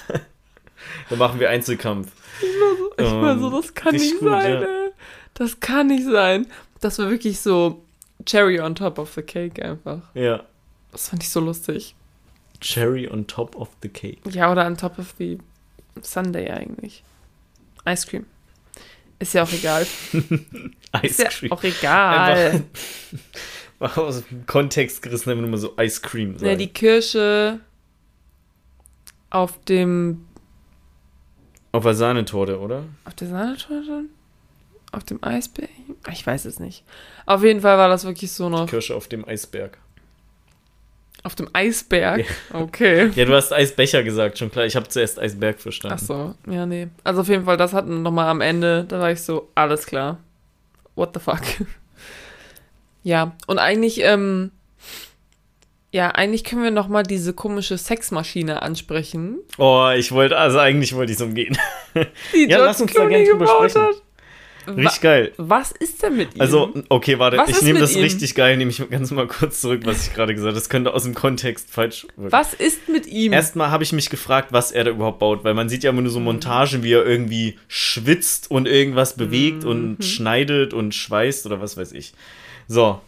[1.11, 2.09] Dann machen wir Einzelkampf.
[2.97, 4.61] Ich war so, Ähm, das kann nicht gut, sein, ja.
[4.63, 4.91] ey.
[5.35, 6.47] Das kann nicht sein.
[6.81, 7.85] Das war wirklich so
[8.27, 10.03] Cherry on top of the cake einfach.
[10.15, 10.45] Ja.
[10.93, 11.95] Das fand ich so lustig.
[12.61, 14.19] Cherry on top of the cake.
[14.31, 15.39] Ja, oder on top of the
[16.03, 17.03] Sunday eigentlich.
[17.89, 18.27] Ice Cream.
[19.19, 19.87] Ist ja auch egal.
[21.03, 21.53] Ice ja Cream.
[21.53, 22.65] auch egal.
[23.79, 26.61] Einfach aus dem Kontext gerissen, wenn du mal so Ice Cream Ja, sagst.
[26.61, 27.61] die Kirsche
[29.31, 30.27] auf dem
[31.73, 32.85] Auf der Sahnetorte, oder?
[33.05, 34.05] Auf der Sahnetorte?
[34.93, 35.69] Auf dem Eisberg?
[36.11, 36.85] Ich weiß es nicht.
[37.27, 38.67] Auf jeden Fall war das wirklich so noch.
[38.67, 39.79] Kirsche auf dem Eisberg.
[41.23, 42.25] Auf dem Eisberg?
[42.53, 43.11] Okay.
[43.15, 44.65] Ja, du hast Eisbecher gesagt, schon klar.
[44.65, 45.99] Ich habe zuerst Eisberg verstanden.
[46.01, 46.89] Ach so, ja, nee.
[47.05, 50.19] Also auf jeden Fall, das hatten nochmal am Ende, da war ich so, alles klar.
[50.95, 51.43] What the fuck?
[53.03, 54.51] ja, und eigentlich, ähm,
[55.93, 61.13] ja, eigentlich können wir nochmal diese komische Sexmaschine ansprechen, Oh, ich wollte, also eigentlich wollte
[61.13, 61.59] ich es umgehen.
[62.33, 63.89] die Ja, lass uns da Clooney gern drüber gebaut sprechen.
[63.89, 64.03] hat.
[64.77, 65.33] Richtig geil.
[65.37, 66.41] Was ist denn mit ihm?
[66.41, 68.03] Also, okay, warte, Was ich nehme das ihm?
[68.03, 70.55] richtig geil, nehme ich ganz mal kurz zurück, was ich gerade gesagt habe.
[70.61, 72.33] Das könnte aus dem Kontext falsch wirken.
[72.33, 73.33] was ist mit ihm?
[73.33, 76.03] Erstmal habe ich mich gefragt, was er da überhaupt baut, weil man sieht ja immer
[76.03, 79.71] nur so Montagen, wie er irgendwie schwitzt und irgendwas bewegt Mhm.
[79.71, 82.13] und schneidet und schweißt oder was weiß ich.
[82.69, 83.01] So,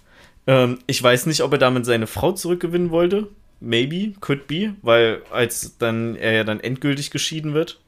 [0.47, 3.29] ähm, ich weiß nicht, ob er damit seine Frau zurückgewinnen wollte.
[3.61, 7.79] Maybe, could be, weil als dann er ja dann endgültig geschieden wird,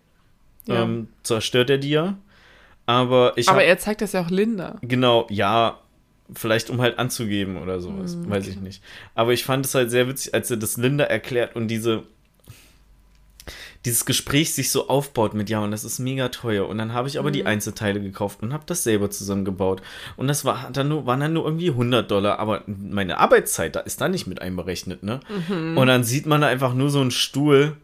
[0.69, 0.85] Ja.
[0.85, 2.17] ähm, zerstört er die ja.
[2.87, 4.77] Aber ich Aber hab, er zeigt das ja auch Linda.
[4.83, 5.79] genau, ja,
[6.33, 8.83] vielleicht um halt anzugeben oder sowas, Hm, weiß ich nicht.
[9.15, 12.03] Aber ich fand es halt sehr witzig, als er das Linda erklärt und diese
[13.85, 16.67] dieses Gespräch sich so aufbaut mit, ja, und das ist mega teuer.
[16.67, 19.83] Und dann habe ich aber die Einzelteile gekauft und habe das selber zusammengebaut.
[20.17, 23.81] Und das war dann nur, waren dann nur irgendwie 100 Dollar, aber meine Arbeitszeit, da
[23.81, 25.21] ist da nicht mit einberechnet, ne?
[25.77, 27.77] Und dann sieht man da einfach nur so einen Stuhl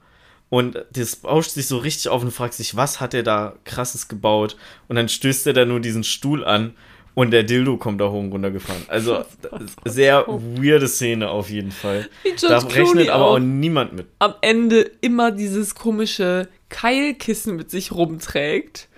[0.51, 4.09] und das bauscht sich so richtig auf und fragt sich, was hat er da krasses
[4.09, 4.57] gebaut?
[4.89, 6.75] Und dann stößt er da nur diesen Stuhl an
[7.15, 8.83] und der Dildo kommt da hoch und runter gefahren.
[8.89, 9.25] Also
[9.85, 12.09] sehr weirde Szene auf jeden Fall.
[12.41, 13.35] Da rechnet aber auch.
[13.35, 14.07] auch niemand mit.
[14.19, 18.89] am Ende immer dieses komische Keilkissen mit sich rumträgt,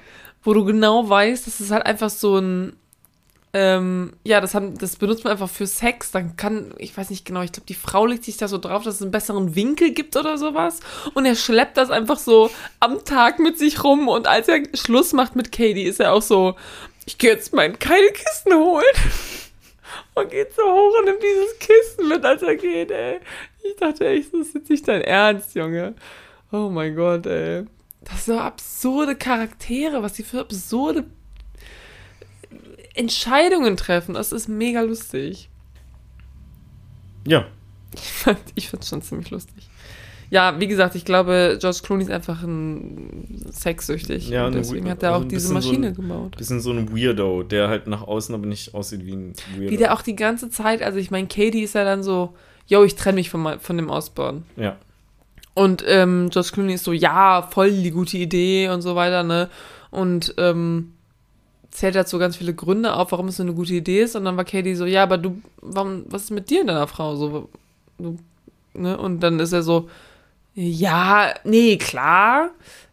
[0.43, 2.77] wo du genau weißt, das ist halt einfach so ein,
[3.55, 6.11] ähm, ja, das, haben, das benutzt man einfach für Sex.
[6.11, 8.83] Dann kann, ich weiß nicht genau, ich glaube, die Frau legt sich da so drauf,
[8.83, 10.81] dass es einen besseren Winkel gibt oder sowas.
[11.13, 12.51] Und er schleppt das einfach so
[12.81, 14.09] am Tag mit sich rum.
[14.09, 16.55] Und als er Schluss macht mit Katie, ist er auch so,
[17.05, 18.85] ich gehe jetzt mein Keilkissen holen.
[20.15, 23.19] Und geht so hoch und nimmt dieses Kissen mit, als er geht, ey.
[23.63, 25.95] Ich dachte echt, das ist jetzt nicht dein Ernst, Junge.
[26.51, 27.65] Oh mein Gott, ey.
[28.03, 31.05] Das sind so absurde Charaktere, was sie für absurde
[32.95, 34.15] Entscheidungen treffen.
[34.15, 35.49] Das ist mega lustig.
[37.27, 37.47] Ja,
[37.95, 39.69] Ich fand ich fand's schon ziemlich lustig.
[40.31, 44.31] Ja, wie gesagt, ich glaube, George Clooney ist einfach ein sexsüchtig.
[44.31, 46.37] Ja, und deswegen hat er also auch ein diese bisschen so Maschine ein- gebaut.
[46.39, 49.71] bisschen so ein Weirdo, der halt nach außen aber nicht aussieht wie ein Weirdo.
[49.71, 52.35] Wie der auch die ganze Zeit, also ich meine, Katie ist ja dann so,
[52.67, 54.45] yo, ich trenne mich von, von dem Osborn.
[54.57, 54.77] Ja,
[55.53, 59.51] Und ähm, George Clooney ist so, ja, voll die gute Idee und so weiter, ne?
[59.91, 60.95] Und ähm,
[61.73, 64.15] zählt dazu ganz viele Gründe auf, warum es so eine gute Idee ist.
[64.15, 66.87] Und dann war Katie so, ja, aber du, warum, was ist mit dir und deiner
[66.87, 67.17] Frau?
[67.17, 67.49] So,
[67.99, 68.19] du,
[68.75, 68.97] ne?
[68.97, 69.89] Und dann ist er so,
[70.55, 72.51] ja, nee, klar,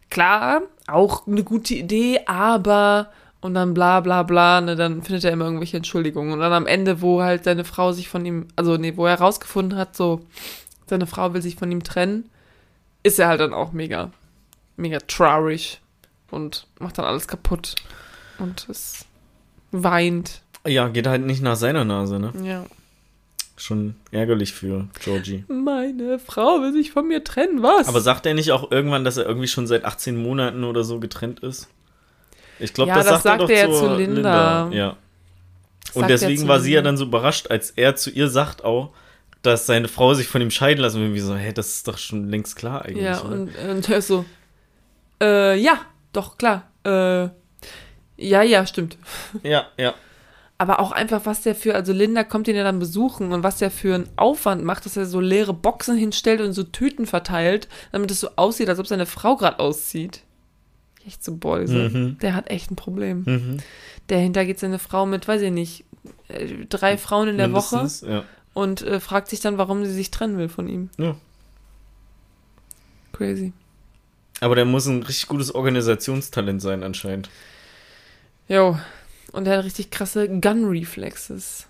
[0.08, 3.10] klar, auch eine gute Idee, aber
[3.42, 6.32] und dann bla bla bla, ne, dann findet er immer irgendwelche Entschuldigungen.
[6.32, 9.18] Und dann am Ende, wo halt seine Frau sich von ihm, also nee, wo er
[9.18, 10.20] herausgefunden hat, so,
[10.86, 12.28] seine Frau will sich von ihm trennen,
[13.02, 14.10] ist er halt dann auch mega,
[14.76, 15.80] mega traurig
[16.30, 17.76] und macht dann alles kaputt.
[18.40, 19.04] Und es
[19.72, 20.40] weint.
[20.66, 22.32] ja, geht halt nicht nach seiner Nase, ne?
[22.42, 22.66] Ja.
[23.56, 25.44] Schon ärgerlich für Georgie.
[25.48, 27.88] Meine Frau will sich von mir trennen, was?
[27.88, 30.98] Aber sagt er nicht auch irgendwann, dass er irgendwie schon seit 18 Monaten oder so
[30.98, 31.68] getrennt ist?
[32.58, 34.70] Ich glaube, Ja, das, das sagt, sagt er doch zur zu Linda.
[34.72, 34.96] Ja.
[35.84, 36.88] Sagt Und deswegen zu war sie ja Linda.
[36.88, 38.92] dann so überrascht, als er zu ihr sagt auch,
[39.42, 41.12] dass seine Frau sich von ihm scheiden lassen will.
[41.14, 43.04] Wie so, hä, das ist doch schon längst klar eigentlich.
[43.04, 43.30] Ja, oder?
[43.32, 44.24] und, und er ist so,
[45.22, 45.80] äh, ja,
[46.14, 46.70] doch, klar.
[46.84, 47.28] Äh,
[48.20, 48.96] ja, ja, stimmt.
[49.42, 49.94] ja, ja.
[50.58, 53.56] Aber auch einfach, was der für, also Linda kommt ihn ja dann besuchen und was
[53.56, 57.66] der für einen Aufwand macht, dass er so leere Boxen hinstellt und so Tüten verteilt,
[57.92, 60.22] damit es so aussieht, als ob seine Frau gerade auszieht.
[61.06, 61.88] Echt so Beuse.
[61.88, 62.18] Mhm.
[62.20, 63.22] Der hat echt ein Problem.
[63.24, 63.56] Mhm.
[64.08, 65.84] Dahinter geht seine Frau mit, weiß ich nicht,
[66.28, 68.24] äh, drei Frauen in der Woche Mindestens, Ja.
[68.52, 70.90] und äh, fragt sich dann, warum sie sich trennen will von ihm.
[70.98, 71.16] Ja.
[73.12, 73.52] Crazy.
[74.40, 77.28] Aber der muss ein richtig gutes Organisationstalent sein, anscheinend.
[78.50, 78.76] Jo.
[79.32, 81.66] Und er hat richtig krasse Gun-Reflexes.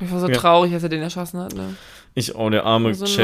[0.00, 0.36] Ich war so Ja.
[0.36, 1.76] traurig, als er den erschossen hat, ne?
[2.14, 3.20] Ich auch, der arme Also Chad,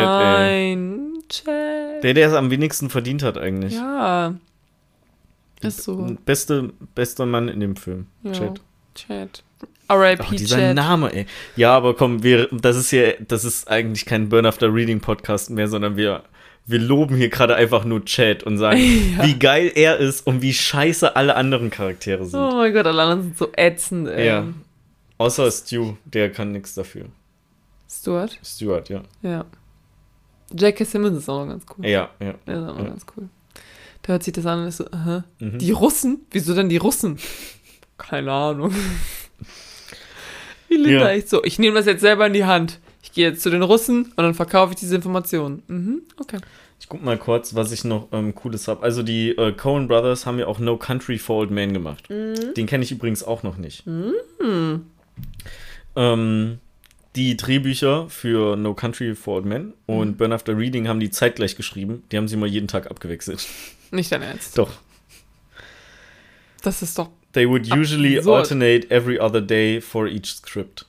[0.49, 0.76] ey.
[0.76, 2.05] nein, Chad.
[2.05, 3.72] Der, der es am wenigsten verdient hat, eigentlich.
[3.74, 4.34] Ja.
[5.62, 6.14] Ist so.
[6.26, 8.07] Beste, bester Mann in dem Film.
[8.22, 8.32] Ja.
[8.32, 8.61] Chad.
[8.95, 9.43] Chad.
[9.89, 10.37] R.I.P.
[10.37, 10.74] dieser Chad.
[10.76, 11.26] Name, ey.
[11.57, 15.49] Ja, aber komm, wir, das ist ja, das ist eigentlich kein Burn After Reading Podcast
[15.51, 16.22] mehr, sondern wir,
[16.67, 18.79] wir loben hier gerade einfach nur Chad und sagen,
[19.19, 19.25] Ja.
[19.27, 22.39] wie geil er ist und wie scheiße alle anderen Charaktere sind.
[22.41, 24.27] Oh mein Gott, alle anderen sind so ätzend, ey.
[24.27, 24.45] Ja.
[25.19, 27.07] Außer Stu, der kann nichts dafür.
[27.91, 28.39] Stuart?
[28.45, 29.03] Stuart, ja.
[29.23, 29.45] Ja.
[30.53, 30.85] J.K.
[30.85, 31.87] Simmons ist auch noch ganz cool.
[31.87, 32.35] Ja, ja.
[32.47, 32.89] Der ist auch noch Ja.
[32.91, 33.29] ganz cool.
[34.07, 35.25] Der hört sich das an und ist so, aha.
[35.41, 35.59] Mhm.
[35.59, 36.21] Die Russen?
[36.31, 37.19] Wieso denn die Russen?
[37.99, 38.75] Keine Ahnung.
[40.69, 41.11] Wie Linda Ja.
[41.11, 42.81] echt so, ich nehme das jetzt selber in die Hand.
[43.17, 45.62] Ich gehe jetzt zu den Russen und dann verkaufe ich diese Informationen.
[45.69, 46.37] Mhm, okay.
[46.79, 48.83] Ich guck mal kurz, was ich noch ähm, Cooles habe.
[48.83, 52.11] Also die äh, Coen Brothers haben ja auch No Country for Old Men gemacht.
[52.11, 53.85] Den kenne ich übrigens auch noch nicht.
[55.97, 56.59] Ähm,
[57.17, 61.57] die Drehbücher für No Country for Old Men und Burn After Reading haben die zeitgleich
[61.57, 62.03] geschrieben.
[62.12, 63.47] Die haben sie mal jeden Tag abgewechselt.
[63.93, 64.59] Nicht dein Ernst.
[64.59, 64.73] Doch.
[66.62, 68.41] Das ist doch, They would usually Absurd.
[68.41, 70.85] alternate every other day for each script.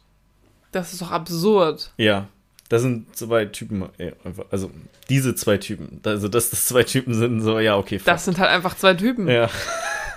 [0.77, 1.91] Das ist doch absurd.
[1.97, 2.27] Ja.
[2.69, 3.87] Das sind zwei Typen,
[4.51, 4.69] also
[5.09, 6.01] diese zwei Typen.
[6.03, 7.97] Also, dass das zwei Typen sind, so, ja, okay.
[7.97, 8.07] fuck.
[8.07, 9.27] Das sind halt einfach zwei Typen.
[9.29, 9.49] ja.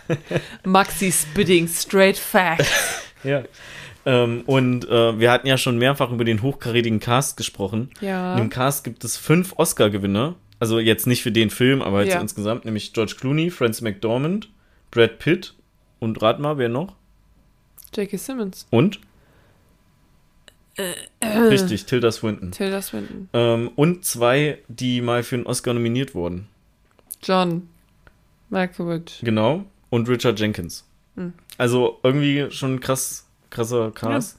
[0.65, 2.67] Maxi spitting straight facts.
[3.23, 3.43] Ja.
[4.07, 7.91] Ähm, und äh, wir hatten ja schon mehrfach über den hochkarätigen Cast gesprochen.
[8.01, 8.33] Ja.
[8.33, 12.15] In dem Cast gibt es fünf Oscar-Gewinner Also jetzt nicht für den Film, aber jetzt
[12.15, 12.21] Ja.
[12.23, 14.49] insgesamt, nämlich George Clooney, Francis McDormand,
[14.91, 15.53] Brad Pitt
[15.99, 16.97] und rat mal, wer noch?
[17.95, 18.17] J.K.
[18.17, 18.67] Simmons.
[18.71, 19.01] Und?
[21.20, 21.39] Äh.
[21.39, 22.53] Richtig, Tilda Swinton.
[22.53, 23.28] Tilda Swinton.
[23.33, 26.47] Ähm, und zwei, die mal für einen Oscar nominiert wurden.
[27.22, 27.68] John
[28.49, 29.20] Malkovich.
[29.22, 29.64] Genau.
[29.91, 30.85] Und Richard Jenkins.
[31.16, 31.33] Hm.
[31.59, 34.39] Also irgendwie schon krass, krasser Cast.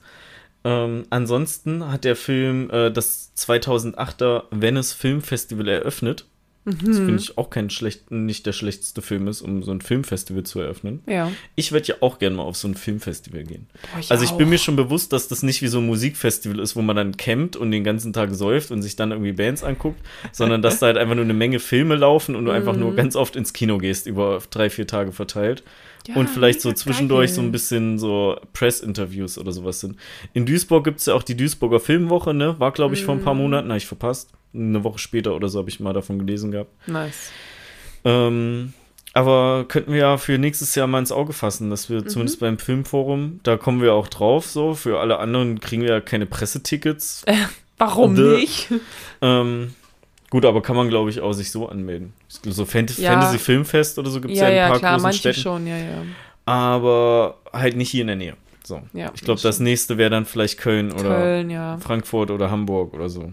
[0.64, 6.26] Ähm, ansonsten hat der Film äh, das 2008er Venice Film Festival eröffnet.
[6.64, 10.44] Das finde ich auch kein schlecht, nicht der schlechteste Film ist, um so ein Filmfestival
[10.44, 11.02] zu eröffnen.
[11.08, 11.32] Ja.
[11.56, 13.68] Ich würde ja auch gerne mal auf so ein Filmfestival gehen.
[13.92, 14.50] Boah, ich Also ich bin auch.
[14.52, 17.56] mir schon bewusst, dass das nicht wie so ein Musikfestival ist, wo man dann campt
[17.56, 20.00] und den ganzen Tag säuft und sich dann irgendwie Bands anguckt,
[20.32, 22.80] sondern dass da halt einfach nur eine Menge Filme laufen und du einfach Mhm.
[22.80, 25.64] nur ganz oft ins Kino gehst, über drei, vier Tage verteilt.
[26.08, 27.36] Ja, und vielleicht so zwischendurch geil.
[27.36, 29.98] so ein bisschen so Press-Interviews oder sowas sind.
[30.34, 32.60] In Duisburg gibt es ja auch die Duisburger Filmwoche, ne?
[32.60, 33.42] War, glaube ich, vor ein paar Mhm.
[33.42, 34.30] Monaten, habe ich verpasst.
[34.54, 36.72] Eine Woche später oder so habe ich mal davon gelesen gehabt.
[36.88, 37.32] Nice.
[38.04, 38.74] Ähm,
[39.14, 41.94] aber könnten wir ja für nächstes Jahr mal ins Auge fassen, dass Mhm.
[41.94, 44.74] wir zumindest beim Filmforum, da kommen wir auch drauf, so.
[44.74, 47.24] Für alle anderen kriegen wir ja keine Pressetickets.
[47.78, 48.38] Warum Dö.
[48.38, 48.70] nicht?
[49.22, 49.74] ähm,
[50.32, 52.14] gut, aber kann man, glaube ich, auch sich so anmelden.
[52.28, 53.12] So Fant Ja.
[53.12, 55.40] Fantasy Filmfest oder so gibt es Ja, ja, ja, ein paar klar, großen manche Städten.
[55.42, 56.04] schon, ja, ja.
[56.46, 58.36] Aber halt nicht hier in der Nähe.
[58.64, 58.82] So.
[58.94, 61.78] ja Ich glaube, das nächste wäre dann vielleicht Köln oder Köln, ja.
[61.78, 63.32] Frankfurt oder Hamburg oder so.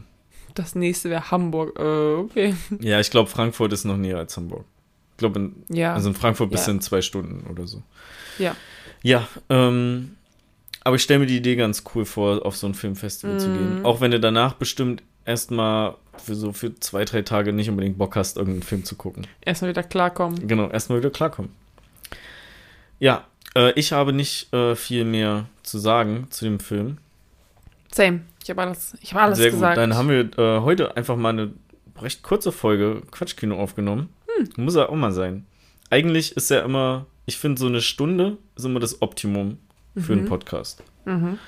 [0.54, 1.78] Das nächste wäre Hamburg.
[1.78, 1.82] Äh,
[2.14, 2.54] okay.
[2.80, 4.64] Ja, ich glaube, Frankfurt ist noch näher als Hamburg.
[5.12, 5.94] Ich glaube, in, Ja.
[5.94, 6.72] also in Frankfurt bis Ja.
[6.72, 7.82] in zwei Stunden oder so.
[8.38, 8.54] ja.
[9.04, 10.16] Ja, ähm,
[10.82, 13.78] aber ich stelle mir die Idee ganz cool vor, auf so ein Filmfestival zu gehen.
[13.80, 13.86] Mhm.
[13.86, 18.16] Auch wenn du danach bestimmt erstmal für so für zwei, drei Tage nicht unbedingt Bock
[18.16, 19.26] hast, irgendeinen Film zu gucken.
[19.40, 20.48] Erstmal wieder klarkommen.
[20.48, 21.52] Genau, erstmal wieder klarkommen.
[22.98, 23.24] Ja,
[23.54, 26.98] äh, ich habe nicht äh, viel mehr zu sagen zu dem Film.
[27.92, 28.22] Same.
[28.42, 29.76] Ich habe alles, ich hab alles Sehr gesagt.
[29.76, 29.82] gut.
[29.82, 31.52] Dann haben wir äh, heute einfach mal eine
[32.00, 34.08] recht kurze Folge Quatschkino aufgenommen.
[34.26, 34.64] Hm.
[34.64, 35.46] Muss ja auch mal sein.
[35.90, 39.58] Eigentlich ist ja immer, ich finde, so eine Stunde ist immer das Optimum
[39.96, 40.82] für einen Podcast.
[41.04, 41.38] Mhm.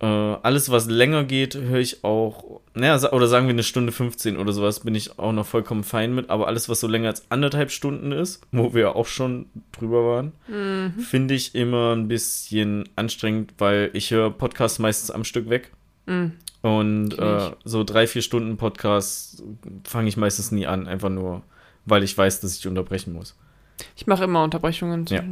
[0.00, 4.38] Äh, alles, was länger geht, höre ich auch, naja, oder sagen wir eine Stunde 15
[4.38, 6.30] oder sowas, bin ich auch noch vollkommen fein mit.
[6.30, 10.32] Aber alles, was so länger als anderthalb Stunden ist, wo wir auch schon drüber waren,
[10.48, 10.98] Mhm.
[11.00, 15.70] finde ich immer ein bisschen anstrengend, weil ich höre Podcasts meistens am Stück weg.
[16.06, 16.32] Mhm.
[16.62, 19.42] Und äh, so drei, vier Stunden Podcasts
[19.84, 21.42] fange ich meistens nie an, einfach nur,
[21.84, 23.36] weil ich weiß, dass ich unterbrechen muss.
[23.96, 25.04] Ich mache immer Unterbrechungen.
[25.10, 25.22] Ja.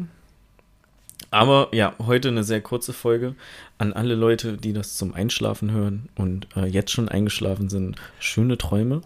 [1.30, 3.34] Aber ja, heute eine sehr kurze Folge.
[3.76, 8.58] An alle Leute, die das zum Einschlafen hören und äh, jetzt schon eingeschlafen sind, schöne
[8.58, 9.02] Träume.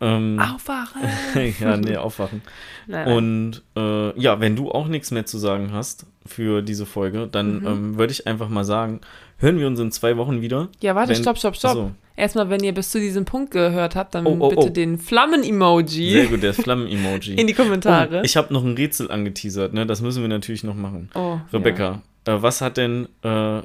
[0.00, 1.02] Ähm, Aufwachen.
[1.60, 2.42] ja, nee, aufwachen.
[2.88, 3.16] Nein, nein.
[3.16, 7.60] Und äh, ja, wenn du auch nichts mehr zu sagen hast für diese Folge, dann
[7.60, 7.66] Mhm.
[7.66, 9.00] ähm, würde ich einfach mal sagen,
[9.40, 10.68] hören wir uns in zwei Wochen wieder.
[10.80, 11.70] ja, warte, wenn- stopp, stopp, stopp.
[11.70, 14.68] Achso, Erstmal, wenn ihr bis zu diesem Punkt gehört habt, dann Oh, oh, bitte oh.
[14.68, 17.34] den Flammen-Emoji sehr gut, der Flammen-Emoji.
[17.40, 18.18] in die Kommentare.
[18.20, 19.86] Oh, ich habe noch ein Rätsel angeteasert, ne?
[19.86, 21.08] Das müssen wir natürlich noch machen.
[21.14, 23.62] oh, Rebecca, äh, was hat denn, äh,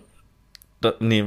[0.79, 1.25] da, nee,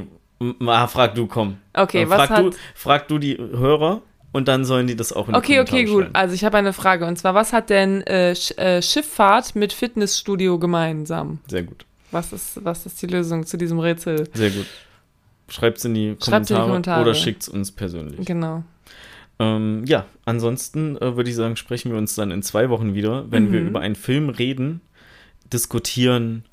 [0.65, 1.57] ah, frag du, komm.
[1.75, 1.83] Ja.
[1.83, 2.45] Okay, Äh, was frag, hat.
[2.45, 6.05] du, frag du die Hörer und dann sollen die das auch in Okay, okay, Kommentare
[6.07, 6.15] gut.
[6.15, 9.71] Also ich habe eine Frage und zwar, was hat denn äh, Sch äh, Schifffahrt mit
[9.73, 11.39] Fitnessstudio gemeinsam?
[11.47, 14.27] Sehr gut, Was ist, was ist die Lösung zu diesem Rätsel?
[14.33, 14.65] sehr gut.
[15.49, 18.25] Schreibt's in die Schreibt's in die Kommentare, oder schickt's uns persönlich.
[18.25, 18.63] Genau.
[19.39, 23.31] Ähm, ja, ansonsten äh, würde ich sagen, sprechen wir uns dann in zwei Wochen wieder,
[23.31, 23.67] wenn wir Mhm.
[23.69, 24.81] über einen Film reden,
[25.51, 26.43] diskutieren,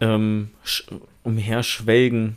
[0.00, 0.84] ähm, sch
[1.22, 2.36] umherschwelgen,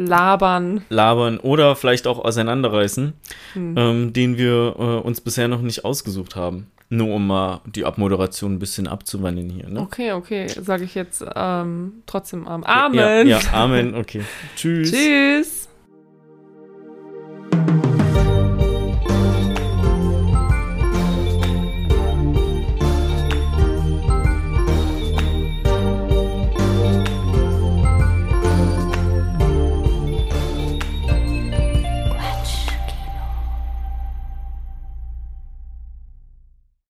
[0.00, 0.82] Labern.
[0.90, 3.12] labern oder vielleicht auch auseinanderreißen,
[3.54, 3.74] Hm.
[3.76, 6.68] ähm, den wir äh, uns bisher noch nicht ausgesucht haben.
[6.90, 9.68] Nur um mal die Abmoderation ein bisschen abzuwandeln hier.
[9.68, 9.80] Ne?
[9.80, 13.26] Okay, okay, sage ich jetzt ähm, trotzdem Ja, Amen.
[13.26, 14.22] Ja, Amen, okay.
[14.56, 14.90] Tschüss.
[14.92, 15.57] Tschüss.